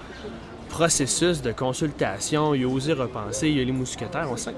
processus 0.71 1.41
de 1.41 1.51
consultation, 1.51 2.55
il 2.55 2.63
a 2.63 2.67
osé 2.67 2.93
repenser, 2.93 3.49
il 3.49 3.57
y 3.57 3.61
a 3.61 3.63
les 3.65 3.73
mousquetaires. 3.73 4.29
On 4.31 4.37
sent 4.37 4.51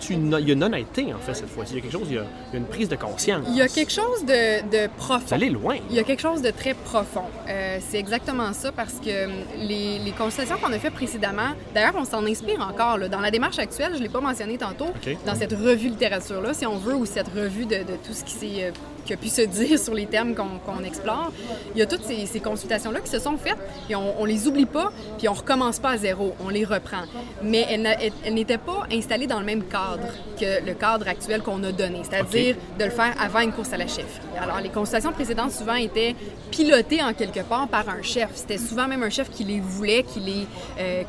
qu'il 0.00 0.30
y 0.30 0.50
a 0.50 0.54
une 0.54 0.62
honnêteté, 0.64 1.12
en 1.12 1.18
fait, 1.18 1.34
cette 1.34 1.50
fois-ci. 1.50 1.72
Il 1.72 1.76
y 1.76 1.78
a 1.80 1.82
quelque 1.82 1.92
chose, 1.92 2.06
il 2.08 2.14
y 2.14 2.18
a, 2.18 2.24
une 2.54 2.66
prise 2.66 2.88
de 2.88 2.94
conscience. 2.96 3.44
Il 3.48 3.56
y 3.56 3.60
a 3.60 3.68
quelque 3.68 3.92
chose 3.92 4.24
de, 4.24 4.86
profond. 4.96 5.26
Vous 5.26 5.34
allez 5.34 5.50
loin. 5.50 5.76
Il 5.90 5.96
y 5.96 5.98
a 5.98 6.04
quelque 6.04 6.22
chose 6.22 6.40
de 6.40 6.50
très 6.50 6.74
profond. 6.74 7.24
Euh, 7.48 7.78
c'est 7.80 7.98
exactement 7.98 8.52
ça 8.52 8.70
parce 8.70 8.94
que 8.94 9.26
hum, 9.26 9.32
les, 9.58 10.14
consultations 10.16 10.56
qu'on 10.58 10.72
a 10.72 10.78
faites 10.78 10.94
précédemment, 10.94 11.50
d'ailleurs, 11.74 11.96
on 11.96 12.04
s'en 12.04 12.24
inspire 12.26 12.60
encore. 12.60 12.98
Dans 13.08 13.20
la 13.20 13.30
démarche 13.30 13.58
actuelle, 13.58 13.92
je 13.94 13.98
ne 13.98 14.04
l'ai 14.04 14.08
pas 14.08 14.20
mentionné 14.20 14.56
tantôt, 14.56 14.88
dans 15.26 15.34
cette 15.34 15.52
revue 15.52 15.88
littérature-là, 15.88 16.54
si 16.54 16.66
on 16.66 16.78
veut, 16.78 16.94
ou 16.94 17.06
cette 17.06 17.28
revue 17.28 17.66
de, 17.66 17.82
tout 18.06 18.12
ce 18.12 18.24
qui 18.24 18.32
s'est 18.32 18.64
euh, 18.64 18.70
qui 19.04 19.12
a 19.12 19.16
pu 19.16 19.28
se 19.28 19.42
dire 19.42 19.78
sur 19.78 19.94
les 19.94 20.06
termes 20.06 20.34
qu'on 20.34 20.84
explore. 20.84 21.32
Il 21.74 21.78
y 21.78 21.82
a 21.82 21.86
toutes 21.86 22.04
ces, 22.04 22.40
consultations-là 22.40 23.00
qui 23.00 23.10
se 23.10 23.18
sont 23.18 23.36
faites, 23.36 23.58
et 23.88 23.94
on, 23.94 24.20
on 24.20 24.24
les 24.24 24.48
oublie 24.48 24.66
pas, 24.66 24.92
puis 25.18 25.28
on 25.28 25.34
recommence 25.34 25.78
pas 25.78 25.90
à 25.90 25.96
zéro, 25.96 26.34
on 26.44 26.48
les 26.48 26.64
reprend. 26.64 27.02
Mais 27.42 27.66
elles, 27.68 28.34
n'étaient 28.34 28.58
pas 28.58 28.86
installées 28.92 29.26
dans 29.26 29.38
le 29.38 29.44
même 29.44 29.64
cadre 29.64 30.08
que 30.38 30.64
le 30.64 30.74
cadre 30.74 31.08
actuel 31.08 31.42
qu'on 31.42 31.62
a 31.64 31.72
donné, 31.72 32.00
c'est-à-dire 32.02 32.56
de 32.78 32.84
le 32.84 32.90
faire 32.90 33.14
avant 33.20 33.40
une 33.40 33.52
course 33.52 33.72
à 33.72 33.76
la 33.76 33.86
chef. 33.86 34.20
Alors, 34.40 34.60
les 34.60 34.68
consultations 34.68 35.12
précédentes 35.12 35.52
souvent 35.52 35.74
étaient 35.74 36.14
pilotées 36.50 37.02
en 37.02 37.12
quelque 37.12 37.40
part 37.40 37.68
par 37.68 37.88
un 37.88 38.02
chef. 38.02 38.30
C'était 38.34 38.58
souvent 38.58 38.88
même 38.88 39.02
un 39.02 39.10
chef 39.10 39.30
qui 39.30 39.44
les 39.44 39.60
voulait, 39.60 40.02
qui, 40.02 40.20
les, 40.20 40.46
euh, 40.78 41.02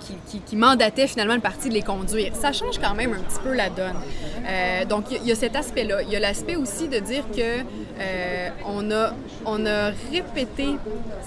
qui, 0.45 0.55
mandatait 0.55 1.07
finalement 1.07 1.33
une 1.33 1.41
partie 1.41 1.69
de 1.69 1.73
les 1.73 1.81
conduire. 1.81 2.35
Ça 2.35 2.51
change 2.51 2.77
quand 2.79 2.93
même 2.93 3.13
un 3.13 3.19
petit 3.19 3.39
peu 3.43 3.53
la 3.53 3.69
donne. 3.69 3.95
Euh, 4.45 4.85
donc, 4.85 5.05
il 5.11 5.25
y, 5.25 5.31
a 5.31 5.35
cet 5.35 5.55
aspect-là. 5.55 6.01
Il 6.03 6.09
y 6.09 6.15
a 6.15 6.19
l'aspect 6.19 6.55
aussi 6.55 6.87
de 6.87 6.99
dire 6.99 7.23
que 7.35 7.63
euh, 7.99 8.49
on, 8.65 8.91
a, 8.91 9.13
on 9.45 9.65
a 9.65 9.91
répété 10.11 10.67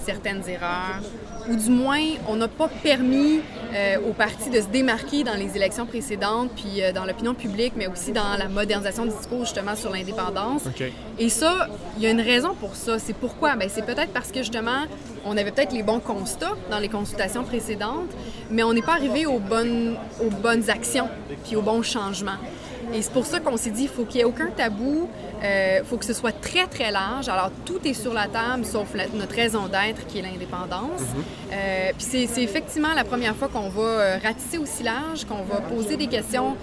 certaines 0.03 0.47
erreurs, 0.47 1.01
ou 1.49 1.55
du 1.55 1.69
moins, 1.69 2.01
on 2.27 2.35
n'a 2.35 2.47
pas 2.47 2.67
permis 2.81 3.41
euh, 3.73 3.97
au 4.09 4.13
parti 4.13 4.49
de 4.49 4.59
se 4.59 4.67
démarquer 4.67 5.23
dans 5.23 5.35
les 5.35 5.55
élections 5.55 5.85
précédentes, 5.85 6.49
puis 6.55 6.81
euh, 6.81 6.91
dans 6.91 7.05
l'opinion 7.05 7.33
publique, 7.33 7.73
mais 7.75 7.87
aussi 7.87 8.11
dans 8.11 8.37
la 8.37 8.47
modernisation 8.47 9.05
du 9.05 9.11
discours 9.11 9.41
justement 9.41 9.75
sur 9.75 9.91
l'indépendance. 9.91 10.63
Et 11.19 11.29
ça, 11.29 11.67
il 11.97 12.03
y 12.03 12.07
a 12.07 12.09
une 12.09 12.21
raison 12.21 12.55
pour 12.55 12.75
ça. 12.75 12.97
C'est 12.99 13.15
pourquoi? 13.15 13.55
Ben, 13.55 13.69
c'est 13.71 13.85
peut-être 13.85 14.11
parce 14.11 14.31
que 14.31 14.39
justement, 14.39 14.85
on 15.25 15.37
avait 15.37 15.51
peut-être 15.51 15.73
les 15.73 15.83
bons 15.83 15.99
constats 15.99 16.55
dans 16.71 16.79
les 16.79 16.89
consultations 16.89 17.43
précédentes, 17.43 18.11
mais 18.49 18.63
on 18.63 18.73
n'est 18.73 18.81
pas 18.81 18.93
arrivé 18.93 19.25
aux 19.25 19.39
bonnes, 19.39 19.95
aux 20.21 20.29
bonnes 20.29 20.69
actions, 20.69 21.09
puis 21.45 21.55
aux 21.55 21.61
bons 21.61 21.83
changements. 21.83 22.39
Et 22.95 23.01
c'est 23.01 23.11
pour 23.11 23.25
ça 23.25 23.41
qu'on 23.41 23.57
s'est 23.57 23.71
dit, 23.71 23.83
il 23.83 23.89
faut 23.89 24.05
qu'il 24.05 24.15
n'y 24.15 24.21
ait 24.21 24.23
aucun 24.23 24.47
tabou, 24.47 25.09
il 25.41 25.45
euh, 25.45 25.83
faut 25.83 25.97
que 25.97 26.05
ce 26.05 26.13
soit 26.13 26.31
très, 26.31 26.65
très 26.65 26.91
large. 26.91 27.27
Alors, 27.27 27.51
tout 27.65 27.85
est 27.85 27.93
sur 27.93 28.13
la 28.13 28.27
table, 28.27 28.63
sauf 28.63 28.87
notre 29.13 29.35
raison 29.35 29.67
d'être, 29.67 30.07
qui 30.07 30.19
est 30.19 30.21
l'indépendance. 30.21 31.01
Mhm. 31.01 31.23
Euh, 31.51 31.91
puis 31.97 32.27
c'est 32.31 32.41
effectivement 32.41 32.93
la 32.95 33.03
première 33.03 33.35
fois 33.35 33.49
qu'on 33.49 33.67
va 33.67 33.81
euh, 33.81 34.17
ratisser 34.23 34.57
aussi 34.57 34.83
large, 34.83 35.25
qu'on 35.25 35.43
va 35.43 35.59
poser 35.59 35.97
des 35.97 36.07
questions 36.07 36.55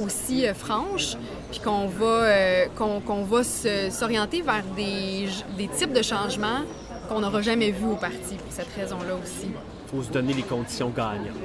aussi 0.00 0.46
franches, 0.54 1.16
puis 1.50 1.58
qu'on 1.58 1.88
va, 1.88 2.66
qu'on 2.76 3.24
va 3.24 3.42
s'orienter 3.42 4.42
vers 4.42 4.62
des, 4.76 5.26
des 5.58 5.66
types 5.66 5.92
de 5.92 6.02
changements 6.02 6.60
qu'on 7.08 7.20
n'aura 7.20 7.42
jamais 7.42 7.70
vus 7.70 7.86
au 7.86 7.96
parti, 7.96 8.36
pour 8.36 8.52
cette 8.52 8.72
raison-là 8.76 9.14
aussi 9.22 9.50
faut 9.94 10.02
se 10.02 10.10
donner 10.10 10.32
les 10.32 10.42
conditions 10.42 10.88
gagnantes. 10.88 11.36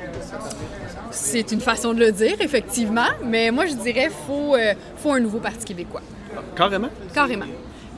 C'est 1.12 1.52
une 1.52 1.62
façon 1.62 1.94
de 1.94 2.00
le 2.00 2.12
dire, 2.12 2.38
effectivement, 2.40 3.10
mais 3.24 3.52
moi 3.52 3.68
je 3.68 3.74
dirais 3.74 4.08
qu'il 4.08 4.26
faut, 4.26 4.56
faut 4.96 5.12
un 5.12 5.20
nouveau 5.20 5.40
Parti 5.40 5.66
québécois. 5.66 6.02
Carrément? 6.56 6.90
Carrément. 7.14 7.46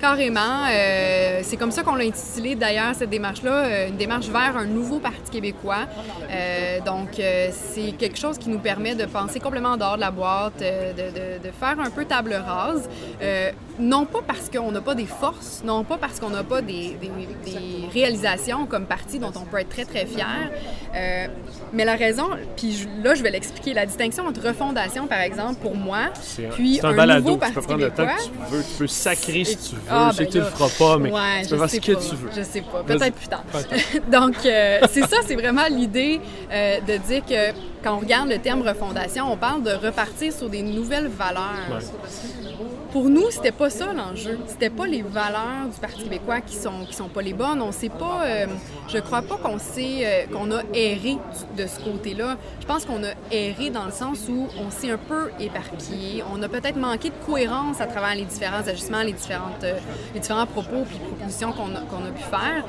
Carrément. 0.01 0.66
Euh, 0.72 1.41
c'est 1.43 1.57
comme 1.57 1.70
ça 1.70 1.84
qu'on 1.84 1.93
l'a 1.93 2.05
intitulé 2.05 2.55
d'ailleurs 2.55 2.95
cette 2.95 3.12
démarche-là, 3.12 3.51
euh, 3.51 3.88
une 3.89 3.97
démarche 3.97 4.30
vers 4.30 4.57
un 4.57 4.66
nouveau 4.66 4.97
Parti 4.97 5.30
québécois. 5.32 5.86
Euh, 6.32 6.80
donc 6.84 7.09
c'est 7.51 7.91
quelque 7.91 8.18
chose 8.18 8.39
qui 8.39 8.49
nous 8.49 8.57
permet 8.57 8.95
de 8.95 9.05
penser 9.05 9.39
complètement 9.39 9.74
en 9.74 9.78
dehors 9.78 9.97
de 9.97 10.01
la 10.01 10.09
boîte, 10.09 10.59
de, 10.59 11.39
de, 11.39 11.51
faire 11.51 11.80
un 11.80 11.91
peu 11.91 12.05
table 12.05 12.34
rase. 12.34 12.89
Non 13.82 14.06
pas 14.06 14.20
parce 14.26 14.50
qu'on 14.50 14.72
n'a 14.72 14.82
pas 14.82 14.96
des 14.96 15.06
forces, 15.06 15.62
non 15.66 15.84
pas 15.84 15.98
parce 15.98 16.20
qu'on 16.20 16.30
n'a 16.30 16.44
pas 16.44 16.62
des, 16.62 16.98
des, 17.02 17.10
des, 17.46 17.88
réalisations 17.92 18.66
comme 18.66 18.86
parti 18.86 19.20
dont 19.20 19.34
on 19.36 19.46
peut 19.46 19.60
être 19.60 19.70
très 19.70 19.86
très 19.86 20.06
fier, 20.06 20.52
mais 21.74 21.86
la 21.86 21.96
raison, 21.96 22.30
puis 22.56 22.88
là 23.04 23.16
je 23.16 23.24
vais 23.24 23.32
l'expliquer, 23.32 23.74
la 23.74 23.86
distinction 23.86 24.26
entre 24.26 24.42
refondation 24.48 25.08
par 25.08 25.20
exemple 25.20 25.56
pour 25.62 25.76
moi, 25.76 26.10
puis 26.54 26.80
un, 26.84 26.98
un 26.98 27.20
nouveau 27.20 27.38
Parti 27.38 27.54
tu 27.54 27.60
peux 27.60 27.66
prendre 27.66 27.80
québécois. 27.80 28.06
Le 28.06 28.10
temps 28.10 28.16
que 28.16 28.50
tu 28.50 28.56
veux, 28.56 28.64
tu 28.64 28.78
peux 28.78 28.88
sacrer 28.88 29.44
si 29.44 29.58
tu 29.58 29.76
veux. 29.76 29.82
Ah, 29.90 30.12
ben 30.18 30.28
tu 30.28 30.38
le 30.38 30.44
feras 30.44 30.70
pas, 30.78 30.98
mais 30.98 31.10
tu 31.44 31.50
peux 31.50 31.58
faire 31.58 31.70
ce 31.70 31.76
que 31.78 32.10
tu 32.10 32.16
veux. 32.16 32.30
Je 32.36 32.44
sais 32.44 32.62
pas, 32.62 32.84
peut-être 32.84 33.16
plus 33.16 33.28
tard. 33.28 33.44
Donc, 34.12 34.36
euh, 34.46 34.80
c'est 34.92 35.06
ça, 35.08 35.18
c'est 35.26 35.36
vraiment 35.36 35.68
l'idée 35.70 36.20
euh, 36.52 36.80
de 36.82 36.98
dire 36.98 37.26
que 37.26 37.52
quand 37.84 37.96
on 37.96 38.00
regarde 38.00 38.30
le 38.30 38.38
terme 38.38 38.62
refondation, 38.62 39.32
on 39.32 39.38
parle 39.38 39.64
de 39.64 39.72
repartir 39.72 40.32
sur 40.32 40.50
des 40.50 40.62
nouvelles 40.62 41.08
valeurs 41.08 41.82
pour 42.92 43.10
nous, 43.10 43.32
c'était 43.32 43.52
pas 43.52 43.70
ça 43.70 43.94
l'enjeu. 43.94 44.38
C'était 44.48 44.70
pas 44.70 44.86
les 44.86 45.02
valeurs 45.02 45.68
du 45.74 45.80
Parti 45.80 46.04
québécois 46.04 46.42
qui 46.42 46.56
sont 46.56 46.86
qui 46.86 46.94
sont 46.94 47.08
pas 47.08 47.22
les 47.22 47.34
bonnes. 47.34 47.62
On 47.62 47.72
sait 47.72 47.89
pas. 47.89 48.24
Euh, 48.26 48.48
je 48.88 48.98
crois 48.98 49.22
pas 49.22 49.38
qu'on 49.38 49.60
sait 49.60 50.02
euh, 50.04 50.26
qu'on 50.28 50.52
a 50.52 50.62
erré 50.74 51.18
de 51.58 51.66
ce 51.68 51.80
côté-là. 51.80 52.38
Je 52.60 52.66
pense 52.66 52.86
qu'on 52.86 53.04
a 53.04 53.14
erré 53.32 53.70
dans 53.70 53.86
le 53.86 53.92
sens 53.92 54.28
où 54.30 54.48
on 54.60 54.70
s'est 54.70 54.92
un 54.92 54.98
peu 54.98 55.32
éparpillé. 55.39 56.24
On 56.34 56.42
a 56.44 56.50
peut-être 56.50 56.78
manqué 56.78 57.10
de 57.10 57.26
cohérence 57.26 57.80
à 57.80 57.88
travers 57.88 58.16
les 58.16 58.26
différents 58.26 58.68
ajustements, 58.68 59.04
les 59.04 59.14
différentes 59.14 59.64
euh, 59.64 59.80
les 60.14 60.20
différents 60.20 60.48
propos 60.48 60.84
puis 60.88 60.98
propositions 60.98 61.54
qu'on 61.54 61.74
a, 61.76 61.82
qu'on 61.82 62.06
a 62.06 62.12
pu 62.12 62.24
faire. 62.24 62.66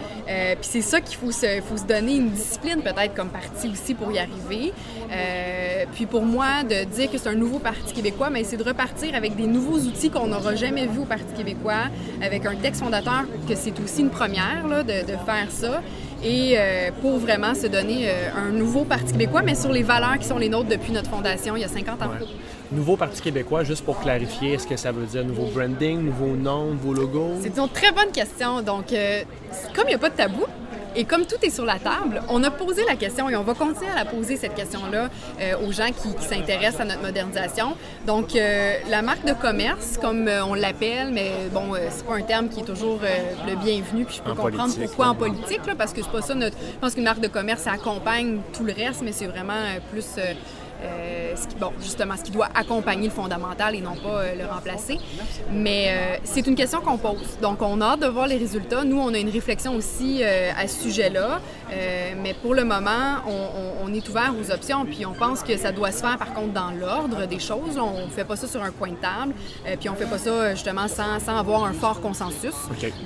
puis 0.61 0.69
c'est 0.71 0.83
ça 0.83 1.01
qu'il 1.01 1.17
faut 1.17 1.33
se 1.33 1.61
faut 1.63 1.77
se 1.77 1.85
donner 1.85 2.17
une 2.17 2.31
discipline 2.31 2.83
peut-être 2.83 3.15
comme 3.15 3.29
parti 3.29 3.69
aussi 3.69 3.95
pour 3.95 4.13
y 4.13 4.19
arriver. 4.19 4.73
puis 5.93 6.07
pour 6.07 6.23
moi, 6.23 6.63
de 6.63 6.85
dire 6.85 7.11
que 7.11 7.19
c'est 7.19 7.29
un 7.29 7.35
nouveau 7.35 7.59
Parti 7.59 7.93
québécois, 7.93 8.31
mais 8.31 8.45
c'est 8.45 8.57
de 8.57 8.65
repartir 8.65 9.15
avec 9.15 9.37
des 9.37 9.47
nouveaux 9.47 9.79
outils 9.79 10.11
qu'on 10.13 10.27
n'aura 10.27 10.55
jamais 10.55 10.87
vu 10.87 11.01
au 11.01 11.05
Parti 11.05 11.33
québécois, 11.37 11.89
avec 12.23 12.47
un 12.47 12.55
texte 12.55 12.83
fondateur, 12.83 13.25
que 13.49 13.55
c'est 13.55 13.79
aussi 13.81 14.03
une 14.03 14.11
première 14.11 14.67
là, 14.69 14.83
de, 14.83 14.93
faire 15.25 15.47
ça. 15.51 15.83
Et 16.25 16.55
euh, 16.57 16.91
pour 17.01 17.19
vraiment 17.19 17.55
se 17.55 17.67
donner 17.67 18.09
euh, 18.09 18.29
un 18.37 18.51
nouveau 18.51 18.85
Parti 18.85 19.13
québécois, 19.13 19.43
mais 19.43 19.57
sur 19.57 19.73
les 19.73 19.83
valeurs 19.83 20.19
qui 20.19 20.27
sont 20.27 20.39
les 20.39 20.49
nôtres 20.49 20.69
depuis 20.69 20.93
notre 20.93 21.11
fondation 21.11 21.57
il 21.57 21.63
y 21.63 21.65
a 21.65 21.69
50 21.69 22.03
ans. 22.03 22.11
Nouveau 22.71 22.97
Parti 22.97 23.21
québécois, 23.21 23.65
juste 23.65 23.85
pour 23.85 24.01
clarifier, 24.01 24.55
est-ce 24.55 24.67
que 24.67 24.77
ça 24.77 24.93
veut 24.93 25.05
dire 25.07 25.25
nouveau 25.25 25.47
branding, 25.47 26.01
nouveau 26.01 26.37
nom, 26.37 26.67
nouveau 26.67 26.95
logo? 26.95 27.33
C'est 27.43 27.59
une 27.59 27.69
très 27.69 27.91
bonne 27.91 28.13
question. 28.13 28.63
Donc, 28.63 28.93
euh, 28.93 29.23
comme 29.75 29.85
il 29.87 29.89
n'y 29.89 29.95
a 29.95 29.99
pas 29.99 30.11
de 30.11 30.17
tabou, 30.17 30.45
et 30.95 31.05
comme 31.05 31.25
tout 31.27 31.37
est 31.43 31.51
sur 31.51 31.65
la 31.65 31.79
table, 31.79 32.23
on 32.29 32.43
a 32.45 32.51
posé 32.51 32.85
la 32.85 32.97
question 32.97 33.29
et 33.31 33.37
on 33.37 33.43
va 33.43 33.55
continuer 33.55 33.91
à 33.91 33.95
la 33.95 34.05
poser, 34.05 34.37
cette 34.37 34.55
question-là, 34.55 35.09
euh, 35.41 35.67
aux 35.67 35.73
gens 35.73 35.89
qui, 35.89 36.13
s'intéressent 36.23 36.81
à 36.81 36.85
notre 36.85 37.03
modernisation. 37.03 37.77
Donc, 38.07 38.37
euh, 38.37 38.75
la 38.89 39.03
marque 39.03 39.25
de 39.25 39.33
commerce, 39.33 39.99
comme 40.01 40.29
euh, 40.29 40.45
on 40.45 40.55
l'appelle, 40.55 41.11
mais 41.13 41.33
bon, 41.53 41.75
c'est 41.91 42.07
pas 42.07 42.17
un 42.17 42.23
terme 42.23 42.49
qui 42.49 42.61
est 42.61 42.65
toujours 42.65 43.01
le 43.47 43.57
bienvenu, 43.57 44.05
puis 44.05 44.17
je 44.17 44.23
peux 44.23 44.35
comprendre 44.35 44.75
pourquoi 44.75 45.09
en 45.09 45.15
politique, 45.15 45.67
là, 45.67 45.75
parce 45.77 45.93
que 45.93 46.03
c'est 46.03 46.11
pas 46.11 46.23
ça 46.23 46.35
notre... 46.35 46.57
Je 46.59 46.79
pense 46.79 46.95
qu'une 46.95 47.05
marque 47.05 47.21
de 47.21 47.29
commerce, 47.29 47.63
ça 47.63 47.73
accompagne 47.73 48.41
tout 48.53 48.65
le 48.65 48.73
reste, 48.73 49.03
mais 49.03 49.13
c'est 49.13 49.27
vraiment 49.27 49.61
plus 49.91 50.07
euh, 50.83 51.37
ce 51.37 51.47
qui, 51.47 51.57
bon, 51.57 51.73
justement, 51.81 52.17
ce 52.17 52.25
qui 52.25 52.31
doit 52.31 52.49
accompagner 52.55 53.09
le 53.09 53.13
fondamental 53.13 53.75
et 53.75 53.81
non 53.81 53.95
pas 53.95 54.23
euh, 54.23 54.35
le 54.35 54.47
remplacer. 54.47 54.99
Mais 55.51 55.89
euh, 55.89 56.17
c'est 56.25 56.47
une 56.47 56.55
question 56.55 56.81
qu'on 56.81 56.99
pose. 56.99 57.39
Donc, 57.41 57.63
on 57.63 57.81
a 57.81 57.93
hâte 57.93 58.01
de 58.01 58.07
voir 58.07 58.27
les 58.27 58.37
résultats. 58.37 58.85
Nous, 58.85 58.99
on 58.99 59.15
a 59.15 59.19
une 59.19 59.31
réflexion 59.31 59.75
aussi 59.75 60.23
à 60.25 60.67
ce 60.67 60.83
sujet-là. 60.83 61.41
mais 62.23 62.35
pour 62.35 62.55
le 62.55 62.65
moment, 62.65 63.21
on, 63.27 63.93
est 63.93 64.09
ouvert 64.09 64.33
aux 64.41 64.51
options. 64.51 64.85
Puis 64.85 65.05
on 65.05 65.13
pense 65.13 65.43
que 65.43 65.57
ça 65.57 65.73
doit 65.73 65.93
se 65.93 66.01
faire, 66.01 66.17
par 66.17 66.33
contre, 66.33 66.53
dans 66.53 66.71
l'ordre 66.71 67.27
des 67.27 67.39
choses. 67.39 67.79
On 67.79 68.07
ne 68.07 68.11
fait 68.11 68.25
pas 68.25 68.37
ça 68.37 68.47
sur 68.49 68.63
un 68.63 68.71
coin 68.71 68.89
de 68.89 68.97
table. 68.97 69.35
puis 69.79 69.89
on 69.89 69.93
ne 69.93 69.97
fait 69.99 70.07
pas 70.07 70.19
ça, 70.19 70.55
justement, 70.55 70.89
sans, 70.89 71.19
sans 71.21 71.37
avoir 71.37 71.65
un 71.65 71.73
fort 71.73 72.01
consensus. 72.01 72.55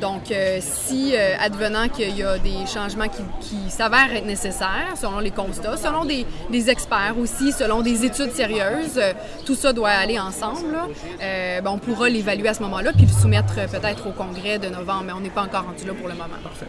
Donc, 0.01 0.33
si, 0.61 1.15
advenant 1.17 1.89
qu'il 1.89 2.17
y 2.17 2.23
a 2.23 2.39
des 2.39 2.67
changements 2.73 3.09
qui, 3.09 3.23
qui 3.41 3.71
s'avèrent 3.71 4.15
être 4.15 4.27
nécessaires, 4.27 4.95
selon 4.97 5.19
les 5.19 5.31
constats, 5.31 5.77
selon 5.77 6.05
des, 6.05 6.27
des 6.51 6.71
experts 6.71 7.15
aussi, 7.19 7.53
selon 7.53 7.66
des 7.83 8.05
études 8.05 8.33
sérieuses. 8.33 9.01
Tout 9.45 9.55
ça 9.55 9.73
doit 9.73 9.91
aller 9.91 10.19
ensemble. 10.19 10.77
Euh, 11.23 11.61
on 11.65 11.79
pourra 11.79 12.09
l'évaluer 12.09 12.49
à 12.49 12.55
ce 12.55 12.63
moment-là, 12.63 12.93
puis 12.93 13.07
le 13.07 13.13
soumettre 13.13 13.55
euh, 13.59 13.67
peut-être 13.67 14.07
au 14.07 14.13
congrès 14.13 14.59
de 14.59 14.69
novembre, 14.69 15.05
mais 15.07 15.13
on 15.13 15.21
n'est 15.21 15.31
pas 15.31 15.43
encore 15.43 15.65
rendu 15.65 15.87
là 15.87 15.93
pour 15.95 16.09
le 16.09 16.15
moment. 16.15 16.37
Parfait. 16.43 16.67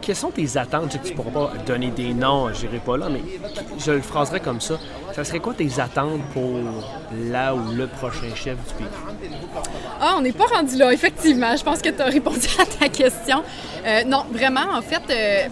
Quelles 0.00 0.16
sont 0.16 0.30
tes 0.30 0.56
attentes? 0.56 0.86
Je 0.86 0.92
sais 0.92 0.98
que 0.98 1.06
tu 1.08 1.12
ne 1.12 1.16
pourras 1.16 1.30
pas 1.48 1.52
donner 1.66 1.90
des 1.90 2.14
noms, 2.14 2.52
je 2.52 2.66
n'irai 2.66 2.78
pas 2.78 2.96
là, 2.96 3.08
mais 3.10 3.20
je 3.78 3.92
le 3.92 4.00
phraserais 4.00 4.40
comme 4.40 4.60
ça. 4.60 4.78
Ça 5.20 5.24
serait 5.24 5.40
quoi 5.40 5.52
tes 5.52 5.78
attentes 5.78 6.22
pour 6.32 6.50
là 7.30 7.54
ou 7.54 7.72
le 7.72 7.86
prochain 7.86 8.34
chef 8.34 8.56
du 8.56 8.72
pays? 8.72 8.86
Ah, 10.00 10.14
on 10.16 10.22
n'est 10.22 10.32
pas 10.32 10.46
rendu 10.46 10.76
là, 10.76 10.94
effectivement. 10.94 11.54
Je 11.54 11.62
pense 11.62 11.82
que 11.82 11.90
tu 11.90 12.00
as 12.00 12.06
répondu 12.06 12.48
à 12.58 12.64
ta 12.64 12.88
question. 12.88 13.42
Euh, 13.84 14.02
non, 14.04 14.24
vraiment, 14.32 14.64
en 14.74 14.80
fait, 14.80 15.02
euh, 15.10 15.48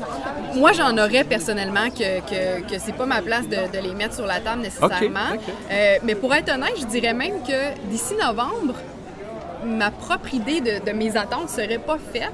moi, 0.57 0.73
j'en 0.73 0.97
aurais 0.97 1.23
personnellement 1.25 1.91
que, 1.91 2.21
que, 2.21 2.63
que 2.63 2.79
c'est 2.79 2.95
pas 2.95 3.05
ma 3.05 3.21
place 3.21 3.47
de, 3.47 3.79
les 3.83 3.93
mettre 3.93 4.15
sur 4.15 4.25
la 4.25 4.41
table 4.41 4.63
nécessairement. 4.63 5.37
Euh, 5.71 5.97
mais 6.03 6.15
pour 6.15 6.35
être 6.35 6.51
honnête, 6.51 6.73
je 6.81 6.87
dirais 6.87 7.13
même 7.13 7.43
que 7.43 7.79
d'ici 7.91 8.15
novembre, 8.15 8.75
ma 9.67 9.91
propre 9.91 10.33
idée 10.33 10.63
de, 10.63 10.83
de 10.83 10.97
mes 10.97 11.15
attentes 11.15 11.51
serait 11.51 11.77
pas 11.77 11.99
faite 12.11 12.33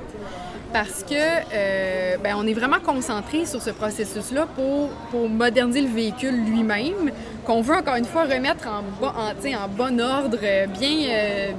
parce 0.74 1.04
que 1.04 2.18
ben, 2.20 2.34
on 2.36 2.44
est 2.48 2.52
vraiment 2.52 2.80
concentré 2.84 3.46
sur 3.46 3.62
ce 3.62 3.70
processus-là 3.70 4.48
pour, 4.56 4.88
pour 5.12 5.28
moderniser 5.28 5.82
le 5.82 5.88
véhicule 5.88 6.44
lui-même, 6.44 7.12
qu'on 7.46 7.62
veut 7.62 7.76
encore 7.76 7.94
une 7.94 8.04
fois 8.04 8.24
remettre 8.24 8.66
en, 8.66 8.82
en, 9.06 9.30
en 9.30 9.68
bon 9.68 10.00
ordre, 10.00 10.38
bien, 10.76 11.54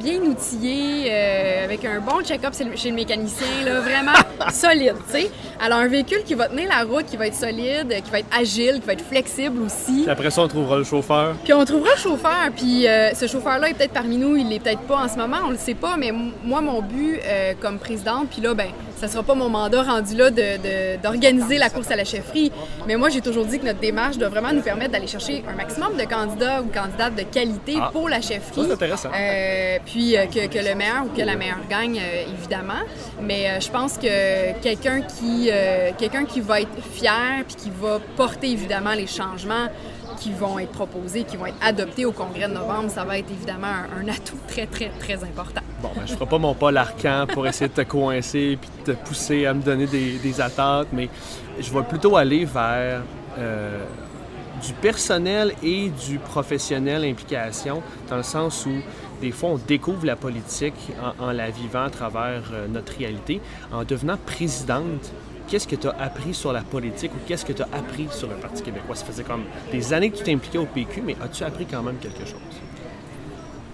bien 0.00 0.20
outillé, 0.20 1.06
euh, 1.10 1.64
avec 1.64 1.84
un 1.84 2.00
bon 2.00 2.22
check-up 2.22 2.54
chez 2.76 2.90
le 2.90 2.96
mécanicien, 2.96 3.46
là, 3.64 3.80
vraiment 3.80 4.12
solide, 4.52 4.94
tu 5.06 5.12
sais. 5.12 5.30
Alors, 5.60 5.78
un 5.78 5.88
véhicule 5.88 6.22
qui 6.24 6.34
va 6.34 6.48
tenir 6.48 6.68
la 6.68 6.84
route, 6.84 7.06
qui 7.06 7.16
va 7.16 7.26
être 7.26 7.34
solide, 7.34 7.94
qui 8.04 8.10
va 8.10 8.20
être 8.20 8.36
agile, 8.36 8.80
qui 8.80 8.86
va 8.86 8.92
être 8.94 9.04
flexible 9.04 9.62
aussi. 9.62 10.02
Puis 10.02 10.10
après 10.10 10.30
ça, 10.30 10.42
on 10.42 10.48
trouvera 10.48 10.78
le 10.78 10.84
chauffeur. 10.84 11.34
Puis 11.44 11.52
on 11.52 11.64
trouvera 11.64 11.90
le 11.94 12.00
chauffeur, 12.00 12.50
puis 12.56 12.86
euh, 12.86 13.12
ce 13.14 13.26
chauffeur-là 13.26 13.70
est 13.70 13.74
peut-être 13.74 13.92
parmi 13.92 14.16
nous, 14.16 14.36
il 14.36 14.48
l'est 14.48 14.58
peut-être 14.58 14.82
pas 14.82 15.04
en 15.04 15.08
ce 15.08 15.16
moment, 15.16 15.38
on 15.46 15.50
le 15.50 15.58
sait 15.58 15.74
pas, 15.74 15.96
mais 15.96 16.12
moi, 16.44 16.60
mon 16.60 16.82
but 16.82 17.20
euh, 17.24 17.52
comme 17.60 17.78
présidente, 17.78 18.28
puis 18.30 18.40
là, 18.42 18.54
ben, 18.54 18.68
ça 19.02 19.08
sera 19.08 19.24
pas 19.24 19.34
mon 19.34 19.48
mandat 19.48 19.82
rendu 19.82 20.14
là 20.14 20.30
d'organiser 20.30 21.58
la 21.58 21.70
course 21.70 21.90
à 21.90 21.96
la 21.96 22.04
chefferie, 22.04 22.52
mais 22.86 22.94
moi, 22.94 23.08
j'ai 23.08 23.20
toujours 23.20 23.44
dit 23.44 23.58
que 23.58 23.66
notre 23.66 23.80
démarche 23.80 24.16
doit 24.16 24.28
vraiment 24.28 24.52
nous 24.52 24.62
permettre 24.62 24.92
d'aller 24.92 25.08
chercher 25.08 25.42
un 25.48 25.56
maximum 25.56 25.96
de 25.96 26.04
candidats 26.04 26.62
ou 26.62 26.66
candidates 26.66 27.16
de 27.16 27.22
qualité 27.22 27.74
Ah. 27.80 27.90
pour 27.92 28.08
la 28.08 28.20
chefferie. 28.20 28.60
Ça, 28.60 28.62
c'est 28.68 28.72
intéressant. 28.74 29.08
Euh, 29.12 29.78
puis 29.84 30.16
euh, 30.16 30.26
que, 30.26 30.46
que 30.46 30.58
le 30.58 30.76
meilleur 30.76 31.04
ou 31.06 31.08
que 31.16 31.22
la 31.22 31.34
meilleure 31.34 31.66
gagne, 31.68 31.98
euh, 31.98 32.32
évidemment. 32.38 32.82
Mais 33.20 33.60
je 33.60 33.70
pense 33.70 33.98
que 33.98 34.52
quelqu'un 34.60 35.00
qui, 35.00 35.50
quelqu'un 35.98 36.24
qui 36.24 36.40
va 36.40 36.60
être 36.60 36.82
fier 36.92 37.42
puis 37.46 37.56
qui 37.56 37.70
va 37.70 37.98
porter 38.16 38.50
évidemment 38.50 38.92
les 38.92 39.08
changements 39.08 39.66
qui 40.18 40.32
vont 40.32 40.58
être 40.58 40.72
proposés, 40.72 41.24
qui 41.24 41.36
vont 41.36 41.46
être 41.46 41.56
adoptés 41.60 42.04
au 42.04 42.12
congrès 42.12 42.48
de 42.48 42.54
novembre, 42.54 42.90
ça 42.90 43.04
va 43.04 43.18
être 43.18 43.30
évidemment 43.30 43.66
un, 43.68 44.08
atout 44.08 44.38
très, 44.48 44.66
très, 44.66 44.90
très 44.98 45.22
important. 45.24 45.60
Bon, 45.80 45.90
ben, 45.94 46.02
je 46.06 46.12
ferai 46.14 46.26
pas 46.26 46.38
mon 46.38 46.54
Paul 46.54 46.76
Arcan 46.76 47.26
pour 47.28 47.46
essayer 47.46 47.68
de 47.68 47.74
te 47.74 47.82
coincer 47.82 48.58
puis 48.60 48.70
de 48.86 48.92
te 48.92 49.06
pousser 49.06 49.46
à 49.46 49.54
me 49.54 49.62
donner 49.62 49.86
des, 49.86 50.40
attentes, 50.40 50.88
mais 50.92 51.08
je 51.60 51.72
vais 51.72 51.82
plutôt 51.82 52.16
aller 52.16 52.44
vers 52.44 53.02
euh, 53.38 53.84
du 54.64 54.72
personnel 54.74 55.52
et 55.62 55.90
du 55.90 56.18
professionnel 56.18 57.04
implication, 57.04 57.82
dans 58.08 58.16
le 58.16 58.22
sens 58.22 58.66
où 58.66 58.72
des 59.20 59.30
fois 59.30 59.50
on 59.50 59.58
découvre 59.58 60.06
la 60.06 60.16
politique 60.16 60.74
en, 61.20 61.26
en 61.26 61.32
la 61.32 61.50
vivant 61.50 61.84
à 61.84 61.90
travers 61.90 62.42
euh, 62.52 62.66
notre 62.68 62.96
réalité. 62.96 63.40
En 63.72 63.84
devenant 63.84 64.16
présidente, 64.16 65.12
qu'est-ce 65.48 65.66
que 65.68 65.76
tu 65.76 65.86
as 65.88 65.94
appris 66.00 66.34
sur 66.34 66.52
la 66.52 66.60
politique 66.62 67.12
ou 67.14 67.18
qu'est-ce 67.26 67.44
que 67.44 67.52
tu 67.52 67.62
as 67.62 67.68
appris 67.76 68.08
sur 68.10 68.28
le 68.28 68.34
Parti 68.36 68.62
québécois? 68.62 68.94
Ça 68.94 69.04
faisait 69.04 69.22
comme 69.24 69.44
des 69.70 69.92
années 69.92 70.10
que 70.10 70.16
tu 70.18 70.24
t'impliquais 70.24 70.58
au 70.58 70.66
PQ, 70.66 71.02
mais 71.04 71.16
as-tu 71.22 71.44
appris 71.44 71.66
quand 71.66 71.82
même 71.82 71.96
quelque 71.98 72.20
chose? 72.24 72.40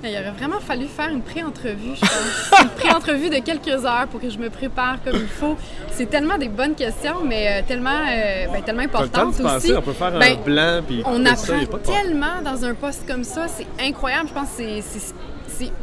Il 0.05 0.11
aurait 0.11 0.31
vraiment 0.31 0.61
fallu 0.61 0.87
faire 0.87 1.09
une 1.09 1.23
pré-entrevue, 1.23 1.97
je 1.97 2.01
pense. 2.01 2.61
une 2.63 2.69
pré-entrevue 2.69 3.31
de 3.31 3.39
quelques 3.41 3.85
heures 3.85 4.07
pour 4.09 4.21
que 4.21 4.31
je 4.31 4.39
me 4.39 4.49
prépare 4.49 5.03
comme 5.03 5.17
il 5.17 5.27
faut. 5.27 5.57
C'est 5.91 6.07
tellement 6.09 6.39
des 6.39 6.49
bonnes 6.49 6.77
questions, 6.77 7.17
mais 7.25 7.49
euh, 7.49 7.67
tellement, 7.67 7.91
euh, 8.09 8.47
ben, 8.53 8.63
tellement 8.63 8.85
T'as 8.93 9.03
le 9.03 9.09
temps 9.09 9.21
importantes 9.23 9.43
penser, 9.55 9.71
aussi. 9.71 9.77
on 9.77 9.83
peut 9.83 9.93
faire 9.93 10.15
un 10.15 10.19
Ben, 10.21 10.37
blanc 10.45 10.83
puis 10.87 11.03
On 11.05 11.25
ça, 11.25 11.33
apprend 11.57 11.79
tellement 11.79 12.43
dans 12.45 12.65
un 12.65 12.75
poste 12.75 13.09
comme 13.09 13.25
ça, 13.25 13.49
c'est 13.49 13.67
incroyable. 13.85 14.29
Je 14.29 14.35
pense 14.35 14.51
que 14.51 14.81
c'est- 14.81 15.15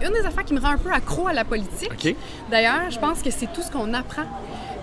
une 0.02 0.14
des 0.14 0.26
affaires 0.26 0.46
qui 0.46 0.54
me 0.54 0.62
rend 0.62 0.70
un 0.70 0.78
peu 0.78 0.90
accro 0.94 1.28
à 1.28 1.34
la 1.34 1.44
politique. 1.44 2.16
D'ailleurs, 2.50 2.90
je 2.90 2.98
pense 2.98 3.22
que 3.22 3.30
c'est 3.30 3.52
tout 3.52 3.62
ce 3.62 3.70
qu'on 3.70 3.94
apprend. 3.94 4.24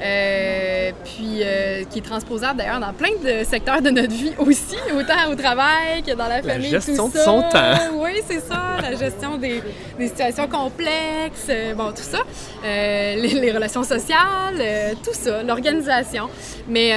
Euh, 0.02 0.90
puis 1.04 1.42
euh, 1.42 1.84
qui 1.84 2.00
est 2.00 2.02
transposable 2.02 2.58
d'ailleurs 2.58 2.80
dans 2.80 2.92
plein 2.92 3.12
de 3.22 3.44
secteurs 3.44 3.80
de 3.80 3.90
notre 3.90 4.10
vie 4.12 4.32
aussi, 4.38 4.76
autant 4.96 5.30
au 5.30 5.36
travail 5.36 6.02
que 6.04 6.12
dans 6.12 6.26
la 6.26 6.42
famille. 6.42 6.70
gestion 6.70 7.08
tout 7.08 7.18
de 7.18 7.22
son 7.22 7.42
temps. 7.42 7.74
Oui, 7.94 8.20
c'est 8.28 8.40
ça, 8.40 8.78
la 8.82 8.96
gestion 8.96 9.36
des, 9.38 9.62
des 9.98 10.08
situations 10.08 10.48
complexes, 10.48 11.46
euh, 11.48 11.74
bon, 11.74 11.92
tout 11.92 12.02
ça, 12.02 12.18
les, 12.64 13.16
les 13.16 13.52
relations 13.52 13.84
sociales, 13.84 14.60
tout 15.04 15.14
ça, 15.14 15.42
l'organisation. 15.44 16.28
Mais 16.66 16.92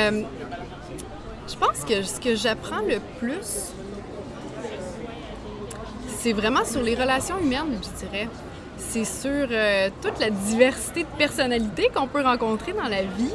je 1.47 1.55
pense 1.57 1.83
que 1.87 2.01
ce 2.01 2.19
que 2.19 2.35
j'apprends 2.35 2.81
le 2.81 2.97
plus, 3.19 3.71
c'est 6.17 6.33
vraiment 6.33 6.65
sur 6.65 6.81
les 6.81 6.95
relations 6.95 7.37
humaines, 7.39 7.77
je 7.83 8.05
dirais. 8.05 8.27
C'est 8.77 9.05
sur 9.05 9.47
euh, 9.51 9.89
toute 10.01 10.19
la 10.19 10.29
diversité 10.29 11.01
de 11.03 11.17
personnalités 11.17 11.89
qu'on 11.93 12.07
peut 12.07 12.21
rencontrer 12.21 12.73
dans 12.73 12.87
la 12.87 13.03
vie, 13.03 13.33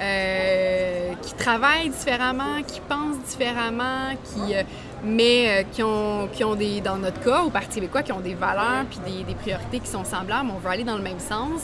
euh, 0.00 1.12
qui 1.22 1.34
travaillent 1.34 1.90
différemment, 1.90 2.62
qui 2.66 2.80
pensent 2.80 3.18
différemment, 3.28 4.10
qui, 4.24 4.54
euh, 4.54 4.62
mais 5.04 5.66
qui 5.72 5.82
ont, 5.82 6.28
qui 6.32 6.44
ont 6.44 6.54
des, 6.54 6.80
dans 6.80 6.96
notre 6.96 7.20
cas, 7.20 7.42
au 7.42 7.50
Parti 7.50 7.76
québécois, 7.76 8.02
qui 8.02 8.12
ont 8.12 8.20
des 8.20 8.34
valeurs 8.34 8.84
puis 8.88 9.00
des, 9.06 9.24
des 9.24 9.34
priorités 9.34 9.80
qui 9.80 9.88
sont 9.88 10.04
semblables. 10.04 10.50
On 10.54 10.58
veut 10.58 10.70
aller 10.70 10.84
dans 10.84 10.96
le 10.96 11.02
même 11.02 11.20
sens. 11.20 11.60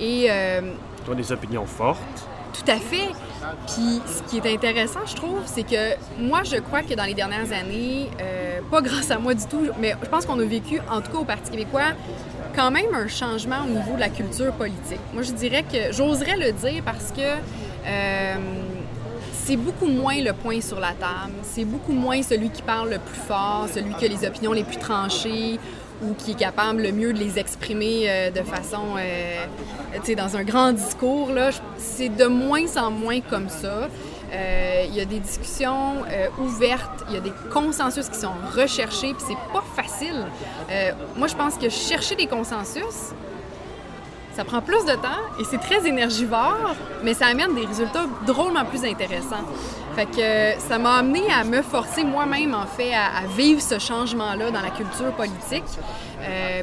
Et 0.00 0.28
Tu 1.04 1.10
as 1.10 1.14
des 1.14 1.32
opinions 1.32 1.66
fortes. 1.66 1.98
tout 2.52 2.70
à 2.70 2.76
fait. 2.76 3.08
Puis 3.66 4.00
ce 4.06 4.22
qui 4.30 4.38
est 4.38 4.54
intéressant, 4.54 5.00
je 5.06 5.16
trouve, 5.16 5.40
c'est 5.46 5.62
que 5.64 5.96
moi, 6.18 6.42
je 6.44 6.56
crois 6.56 6.82
que 6.82 6.94
dans 6.94 7.04
les 7.04 7.14
dernières 7.14 7.52
années, 7.52 8.08
euh, 8.20 8.60
pas 8.70 8.80
grâce 8.80 9.10
à 9.10 9.18
moi 9.18 9.34
du 9.34 9.44
tout, 9.46 9.68
mais 9.80 9.94
je 10.02 10.08
pense 10.08 10.26
qu'on 10.26 10.38
a 10.38 10.44
vécu, 10.44 10.80
en 10.90 11.00
tout 11.00 11.10
cas 11.12 11.18
au 11.18 11.24
Parti 11.24 11.50
québécois, 11.50 11.92
quand 12.54 12.70
même 12.70 12.94
un 12.94 13.08
changement 13.08 13.64
au 13.64 13.68
niveau 13.68 13.94
de 13.94 14.00
la 14.00 14.08
culture 14.08 14.52
politique. 14.52 15.00
Moi, 15.12 15.22
je 15.22 15.32
dirais 15.32 15.64
que 15.64 15.92
j'oserais 15.92 16.36
le 16.36 16.52
dire 16.52 16.82
parce 16.84 17.12
que 17.12 17.20
euh, 17.86 18.34
c'est 19.32 19.56
beaucoup 19.56 19.86
moins 19.86 20.20
le 20.20 20.32
point 20.32 20.60
sur 20.60 20.78
la 20.78 20.92
table, 20.92 21.32
c'est 21.42 21.64
beaucoup 21.64 21.92
moins 21.92 22.22
celui 22.22 22.50
qui 22.50 22.62
parle 22.62 22.90
le 22.90 22.98
plus 22.98 23.20
fort, 23.26 23.66
celui 23.72 23.94
qui 23.94 24.04
a 24.04 24.08
les 24.08 24.26
opinions 24.26 24.52
les 24.52 24.64
plus 24.64 24.76
tranchées 24.76 25.58
ou 26.02 26.14
qui 26.14 26.32
est 26.32 26.38
capable 26.38 26.82
le 26.82 26.92
mieux 26.92 27.12
de 27.12 27.18
les 27.18 27.38
exprimer 27.38 28.04
euh, 28.06 28.30
de 28.30 28.42
façon, 28.42 28.96
euh, 28.98 29.44
tu 29.94 30.06
sais, 30.06 30.14
dans 30.14 30.36
un 30.36 30.42
grand 30.42 30.72
discours. 30.72 31.30
C'est 31.78 32.08
de 32.08 32.26
moins 32.26 32.76
en 32.76 32.90
moins 32.90 33.20
comme 33.20 33.48
ça. 33.48 33.88
Euh, 34.32 34.84
Il 34.88 34.94
y 34.94 35.00
a 35.00 35.04
des 35.04 35.20
discussions 35.20 36.04
euh, 36.10 36.28
ouvertes, 36.38 37.04
il 37.08 37.14
y 37.14 37.16
a 37.16 37.20
des 37.20 37.32
consensus 37.50 38.08
qui 38.08 38.18
sont 38.18 38.32
recherchés, 38.54 39.14
puis 39.14 39.24
c'est 39.26 39.52
pas 39.52 39.62
facile. 39.76 40.26
Euh, 40.70 40.90
moi, 41.16 41.28
je 41.28 41.36
pense 41.36 41.56
que 41.56 41.68
chercher 41.68 42.14
des 42.14 42.26
consensus, 42.26 43.12
ça 44.34 44.44
prend 44.44 44.62
plus 44.62 44.84
de 44.86 44.94
temps 44.94 45.22
et 45.38 45.44
c'est 45.44 45.58
très 45.58 45.86
énergivore, 45.86 46.74
mais 47.04 47.12
ça 47.12 47.26
amène 47.26 47.54
des 47.54 47.66
résultats 47.66 48.06
drôlement 48.26 48.64
plus 48.64 48.84
intéressants. 48.84 49.44
Fait 49.94 50.06
que 50.06 50.60
ça 50.60 50.78
m'a 50.78 50.96
amené 50.96 51.22
à 51.30 51.44
me 51.44 51.60
forcer 51.60 52.02
moi-même, 52.02 52.54
en 52.54 52.66
fait, 52.66 52.94
à, 52.94 53.26
vivre 53.36 53.60
ce 53.60 53.78
changement-là 53.78 54.50
dans 54.50 54.62
la 54.62 54.70
culture 54.70 55.12
politique, 55.12 55.64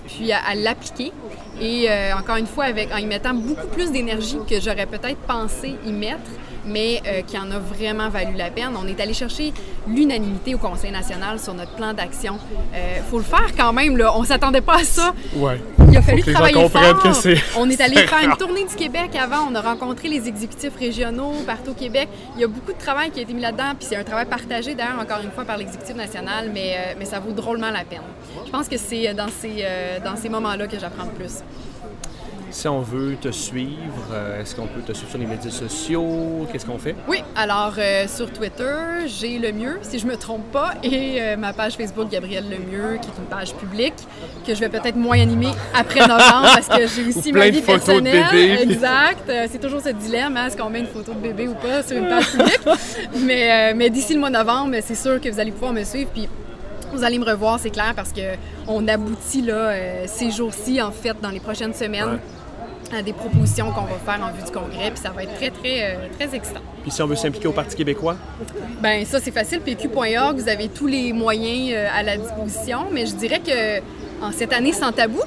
puis 0.07 0.32
à, 0.32 0.55
l'appliquer. 0.55 1.13
Et 1.61 1.88
encore 2.17 2.38
une 2.38 2.47
fois, 2.47 2.65
avec, 2.65 2.91
en 2.91 2.97
y 2.97 3.05
mettant 3.05 3.36
beaucoup 3.36 3.67
plus 3.67 3.91
d'énergie 3.91 4.39
que 4.49 4.59
j'aurais 4.59 4.88
peut-être 4.88 5.20
pensé 5.28 5.76
y 5.86 5.91
mettre, 5.91 6.32
mais 6.66 7.01
euh, 7.05 7.22
qui 7.22 7.38
en 7.38 7.49
a 7.51 7.60
vraiment 7.60 8.10
valu 8.10 8.36
la 8.36 8.49
peine. 8.49 8.72
On 8.82 8.88
est 8.88 8.99
allé 8.99 9.14
chercher 9.14 9.53
l'unanimité 9.88 10.55
au 10.55 10.57
Conseil 10.57 10.91
national 10.91 11.39
sur 11.39 11.53
notre 11.53 11.76
plan 11.76 11.93
d'action. 11.93 12.38
Il 12.74 13.03
faut 13.10 13.18
le 13.18 13.24
faire 13.24 13.55
quand 13.57 13.74
même, 13.74 13.97
là. 13.97 14.16
On 14.16 14.24
s'attendait 14.24 14.62
pas 14.62 14.78
à 14.78 14.84
ça. 14.84 15.14
Ouais. 15.36 15.60
Il 15.91 15.97
a 15.97 16.01
fallu 16.01 16.22
travailler 16.22 16.70
fort. 16.70 17.03
que 17.03 17.57
On 17.57 17.70
est 17.70 17.82
allé 17.82 17.95
faire 18.07 18.24
une 18.24 18.38
tournée 18.38 18.66
du 18.66 18.76
Québec 18.76 19.16
avant. 19.16 19.47
On 19.49 19.55
a 19.55 19.62
rencontré 19.62 20.07
les 20.07 20.28
exécutifs 20.28 20.76
régionaux 20.78 21.34
partout 21.45 21.72
au 21.72 21.74
Québec. 21.74 22.10
Il 22.36 22.41
y 22.41 22.43
a 22.43 22.47
beaucoup 22.47 22.74
de 22.74 22.78
travail 22.78 23.12
qui 23.12 23.20
a 23.20 23.24
été 23.24 23.34
mis 23.34 23.41
là-dedans. 23.41 23.74
Puis 23.78 23.88
c'est 23.89 23.95
un 23.95 24.03
travail 24.03 24.26
partagé 24.26 24.76
d'ailleurs, 24.76 24.99
encore 25.01 25.20
une 25.24 25.32
fois, 25.32 25.45
par 25.45 25.57
l'exécutif 25.57 25.95
national, 25.95 26.51
mais, 26.53 26.76
euh, 26.76 26.93
mais 26.97 27.05
ça 27.05 27.20
vaut 27.20 27.32
drôlement 27.32 27.72
la 27.72 27.84
peine. 27.84 28.01
Je 28.45 28.51
pense 28.51 28.68
que 28.68 28.78
c'est 28.78 29.14
dans 29.14 29.30
ces, 29.30 29.57
euh, 29.62 29.99
dans 30.03 30.16
ces 30.16 30.30
moments-là 30.30 30.68
que 30.68 30.80
j'apprends 30.80 31.05
le 31.05 31.12
plus. 31.12 31.39
Si 32.52 32.68
on 32.68 32.80
veut 32.80 33.16
te 33.16 33.30
suivre, 33.30 33.78
euh, 34.12 34.41
est-ce 34.41 34.56
qu'on 34.56 34.66
peut 34.68 34.82
te 34.82 34.93
suivre 34.93 35.10
sur 35.10 35.20
les 35.20 35.26
médias 35.26 35.52
sociaux? 35.52 36.47
Qu'est-ce 36.52 36.66
qu'on 36.66 36.80
fait? 36.80 36.95
Oui, 37.08 37.24
alors 37.36 37.74
euh, 37.78 38.08
sur 38.08 38.32
Twitter, 38.32 38.76
j'ai 39.06 39.38
le 39.38 39.52
mieux, 39.52 39.78
si 39.82 40.00
je 40.00 40.08
me 40.08 40.16
trompe 40.18 40.52
pas, 40.52 40.74
et 40.84 41.22
euh, 41.22 41.38
ma 41.38 41.54
page 41.54 41.74
Facebook 41.74 42.10
Gabrielle 42.10 42.45
Lemieux, 42.50 42.97
qui 43.02 43.08
est 43.08 43.20
une 43.20 43.30
page 43.30 43.54
publique, 43.54 43.93
que 44.45 44.56
je 44.56 44.60
vais 44.60 44.70
peut-être 44.70 44.95
moins 44.95 45.22
animer 45.22 45.52
après 45.74 46.02
novembre 46.02 46.50
parce 46.56 46.68
que 46.68 46.88
j'ai 46.88 47.08
aussi 47.18 47.32
ma 47.32 47.50
vie 47.50 47.62
photos 47.62 48.02
de 48.02 48.02
personnelle. 48.02 48.26
bébés. 48.32 48.62
Exact. 48.74 49.32
C'est 49.52 49.62
toujours 49.62 49.82
ce 49.82 49.89
dilemme, 49.89 50.36
hein, 50.36 50.47
est-ce 50.47 50.58
qu'on 50.58 50.70
met 50.70 50.80
une 50.80 50.88
photo 50.88 51.14
de 51.14 51.20
bébé 51.20 51.47
ou 51.47 51.54
pas 51.54 51.84
sur 51.84 51.97
une 51.97 52.08
page 52.08 52.32
publique? 52.32 52.62
mais 53.26 53.74
mais 53.74 53.89
d'ici 53.89 54.14
le 54.14 54.20
mois 54.20 54.30
de 54.30 54.36
novembre, 54.38 54.76
c'est 54.82 54.95
sûr 54.95 55.22
que 55.22 55.30
vous 55.30 55.39
allez 55.39 55.52
pouvoir 55.52 55.74
me 55.74 55.84
suivre. 55.84 56.10
Puis 56.14 56.28
vous 56.93 57.04
allez 57.04 57.20
me 57.20 57.26
revoir, 57.26 57.60
c'est 57.60 57.70
clair, 57.70 57.93
parce 57.95 58.12
que 58.12 58.22
on 58.68 58.88
aboutit 58.88 59.41
là, 59.41 59.54
euh, 59.54 60.04
ces 60.08 60.32
jours-ci, 60.32 60.82
en 60.82 60.91
fait, 60.91 61.16
dans 61.22 61.30
les 61.30 61.39
prochaines 61.39 61.74
semaines. 61.74 62.14
Ouais. 62.14 62.20
À 62.96 63.02
des 63.02 63.14
propositions 63.14 63.72
qu'on 63.72 63.82
va 63.82 63.98
faire 64.06 64.24
en 64.24 64.32
vue 64.32 64.44
du 64.44 64.52
congrès, 64.52 64.92
puis 64.92 65.00
ça 65.02 65.12
va 65.12 65.24
être 65.24 65.36
très, 65.36 65.50
très, 65.50 65.84
euh, 65.84 66.08
très 66.18 66.36
excitant. 66.36 66.62
Puis 66.82 66.92
si 66.92 67.02
on 67.02 67.08
veut 67.08 67.16
s'impliquer 67.16 67.48
au 67.48 67.52
Parti 67.52 67.76
québécois? 67.76 68.16
Ben 68.82 69.06
ça 69.06 69.20
c'est 69.20 69.32
facile, 69.32 69.62
pq.org, 69.62 70.38
vous 70.38 70.50
avez 70.50 70.70
tous 70.70 70.88
les 70.88 71.14
moyens 71.14 71.72
euh, 71.74 71.88
à 71.94 72.04
la 72.04 72.18
disposition, 72.18 72.88
mais 72.92 73.06
je 73.06 73.16
dirais 73.16 73.40
que 73.40 73.80
en 74.24 74.32
cette 74.32 74.54
année 74.54 74.74
sans 74.74 74.92
tabou, 74.92 75.22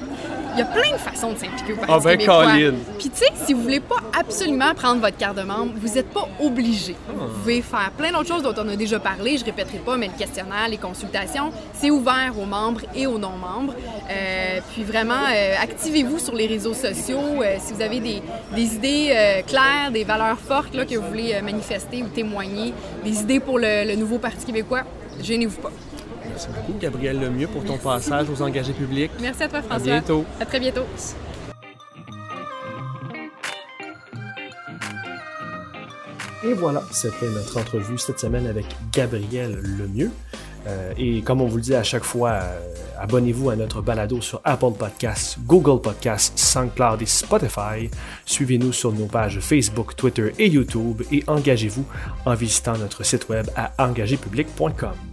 il 0.53 0.59
y 0.59 0.61
a 0.61 0.65
plein 0.65 0.91
de 0.91 0.97
façons 0.97 1.33
de 1.33 1.37
s'impliquer 1.37 1.73
au 1.73 1.75
Parti 1.77 1.93
Ah 1.93 1.99
ben, 1.99 2.17
québécois. 2.17 2.53
Puis 2.99 3.09
tu 3.09 3.17
sais, 3.17 3.31
si 3.45 3.53
vous 3.53 3.61
voulez 3.61 3.79
pas 3.79 3.97
absolument 4.17 4.73
prendre 4.75 5.01
votre 5.01 5.17
carte 5.17 5.37
de 5.37 5.43
membre, 5.43 5.73
vous 5.75 5.93
n'êtes 5.95 6.09
pas 6.09 6.27
obligé. 6.39 6.95
Vous 7.07 7.39
pouvez 7.39 7.61
faire 7.61 7.91
plein 7.97 8.11
d'autres 8.11 8.27
choses 8.27 8.43
dont 8.43 8.53
on 8.57 8.67
a 8.69 8.75
déjà 8.75 8.99
parlé, 8.99 9.37
je 9.37 9.45
répéterai 9.45 9.79
pas, 9.79 9.97
mais 9.97 10.07
le 10.07 10.17
questionnaire, 10.17 10.67
les 10.69 10.77
consultations, 10.77 11.51
c'est 11.73 11.91
ouvert 11.91 12.33
aux 12.39 12.45
membres 12.45 12.81
et 12.95 13.07
aux 13.07 13.17
non-membres. 13.17 13.73
Euh, 14.09 14.59
puis 14.73 14.83
vraiment, 14.83 15.13
euh, 15.33 15.55
activez-vous 15.61 16.19
sur 16.19 16.35
les 16.35 16.47
réseaux 16.47 16.73
sociaux 16.73 17.41
euh, 17.41 17.55
si 17.59 17.73
vous 17.73 17.81
avez 17.81 17.99
des, 17.99 18.21
des 18.55 18.75
idées 18.75 19.43
claires, 19.47 19.91
des 19.91 20.03
valeurs 20.03 20.39
fortes 20.39 20.75
là, 20.75 20.85
que 20.85 20.95
vous 20.95 21.07
voulez 21.07 21.41
manifester 21.41 22.03
ou 22.03 22.07
témoigner, 22.07 22.73
des 23.03 23.21
idées 23.21 23.39
pour 23.39 23.59
le, 23.59 23.87
le 23.87 23.95
nouveau 23.95 24.17
Parti 24.17 24.45
québécois, 24.45 24.83
gênez-vous 25.21 25.61
pas. 25.61 25.71
Merci 26.33 26.47
beaucoup, 26.47 26.79
Gabriel 26.79 27.19
Lemieux, 27.19 27.45
pour 27.47 27.63
ton 27.63 27.77
passage 27.77 28.27
aux 28.27 28.41
engagés 28.41 28.73
publics. 28.73 29.11
Merci 29.21 29.43
à 29.43 29.47
toi, 29.49 29.59
À 29.59 29.61
François. 29.61 29.85
bientôt. 29.85 30.25
À 30.41 30.45
très 30.47 30.59
bientôt. 30.59 30.81
Et 36.43 36.53
voilà, 36.53 36.81
c'était 36.91 37.29
notre 37.29 37.57
entrevue 37.59 37.97
cette 37.99 38.19
semaine 38.19 38.47
avec 38.47 38.65
Gabriel 38.91 39.59
Lemieux. 39.61 40.11
Euh, 40.65 40.91
et 40.97 41.21
comme 41.21 41.41
on 41.41 41.45
vous 41.45 41.57
le 41.57 41.61
dit 41.61 41.75
à 41.75 41.83
chaque 41.83 42.03
fois, 42.03 42.31
euh, 42.31 42.59
abonnez-vous 42.99 43.51
à 43.51 43.55
notre 43.55 43.81
balado 43.81 44.19
sur 44.21 44.41
Apple 44.43 44.71
Podcasts, 44.77 45.37
Google 45.45 45.81
Podcasts, 45.81 46.37
SoundCloud 46.39 47.01
et 47.01 47.05
Spotify. 47.05 47.89
Suivez-nous 48.25 48.73
sur 48.73 48.91
nos 48.91 49.05
pages 49.05 49.39
Facebook, 49.39 49.95
Twitter 49.95 50.33
et 50.39 50.49
YouTube 50.49 51.03
et 51.11 51.23
engagez-vous 51.27 51.85
en 52.25 52.33
visitant 52.33 52.77
notre 52.77 53.03
site 53.05 53.29
web 53.29 53.47
à 53.55 53.71
engagépublic.com. 53.77 55.12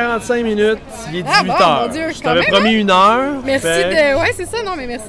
45 0.00 0.42
minutes, 0.44 0.78
il 1.10 1.18
est 1.18 1.22
18 1.22 1.26
Ah 1.28 1.42
bon, 1.44 1.52
heures. 1.52 1.82
mon 1.86 1.92
Dieu, 1.92 2.06
Je 2.14 2.20
t'avais 2.20 2.42
promis 2.42 2.72
une 2.72 2.90
heure. 2.90 3.32
Merci 3.44 3.66
fait- 3.66 3.84
de. 4.14 4.18
Ouais, 4.20 4.32
c'est 4.36 4.46
ça, 4.46 4.62
non, 4.64 4.72
mais 4.76 4.86
merci 4.86 5.04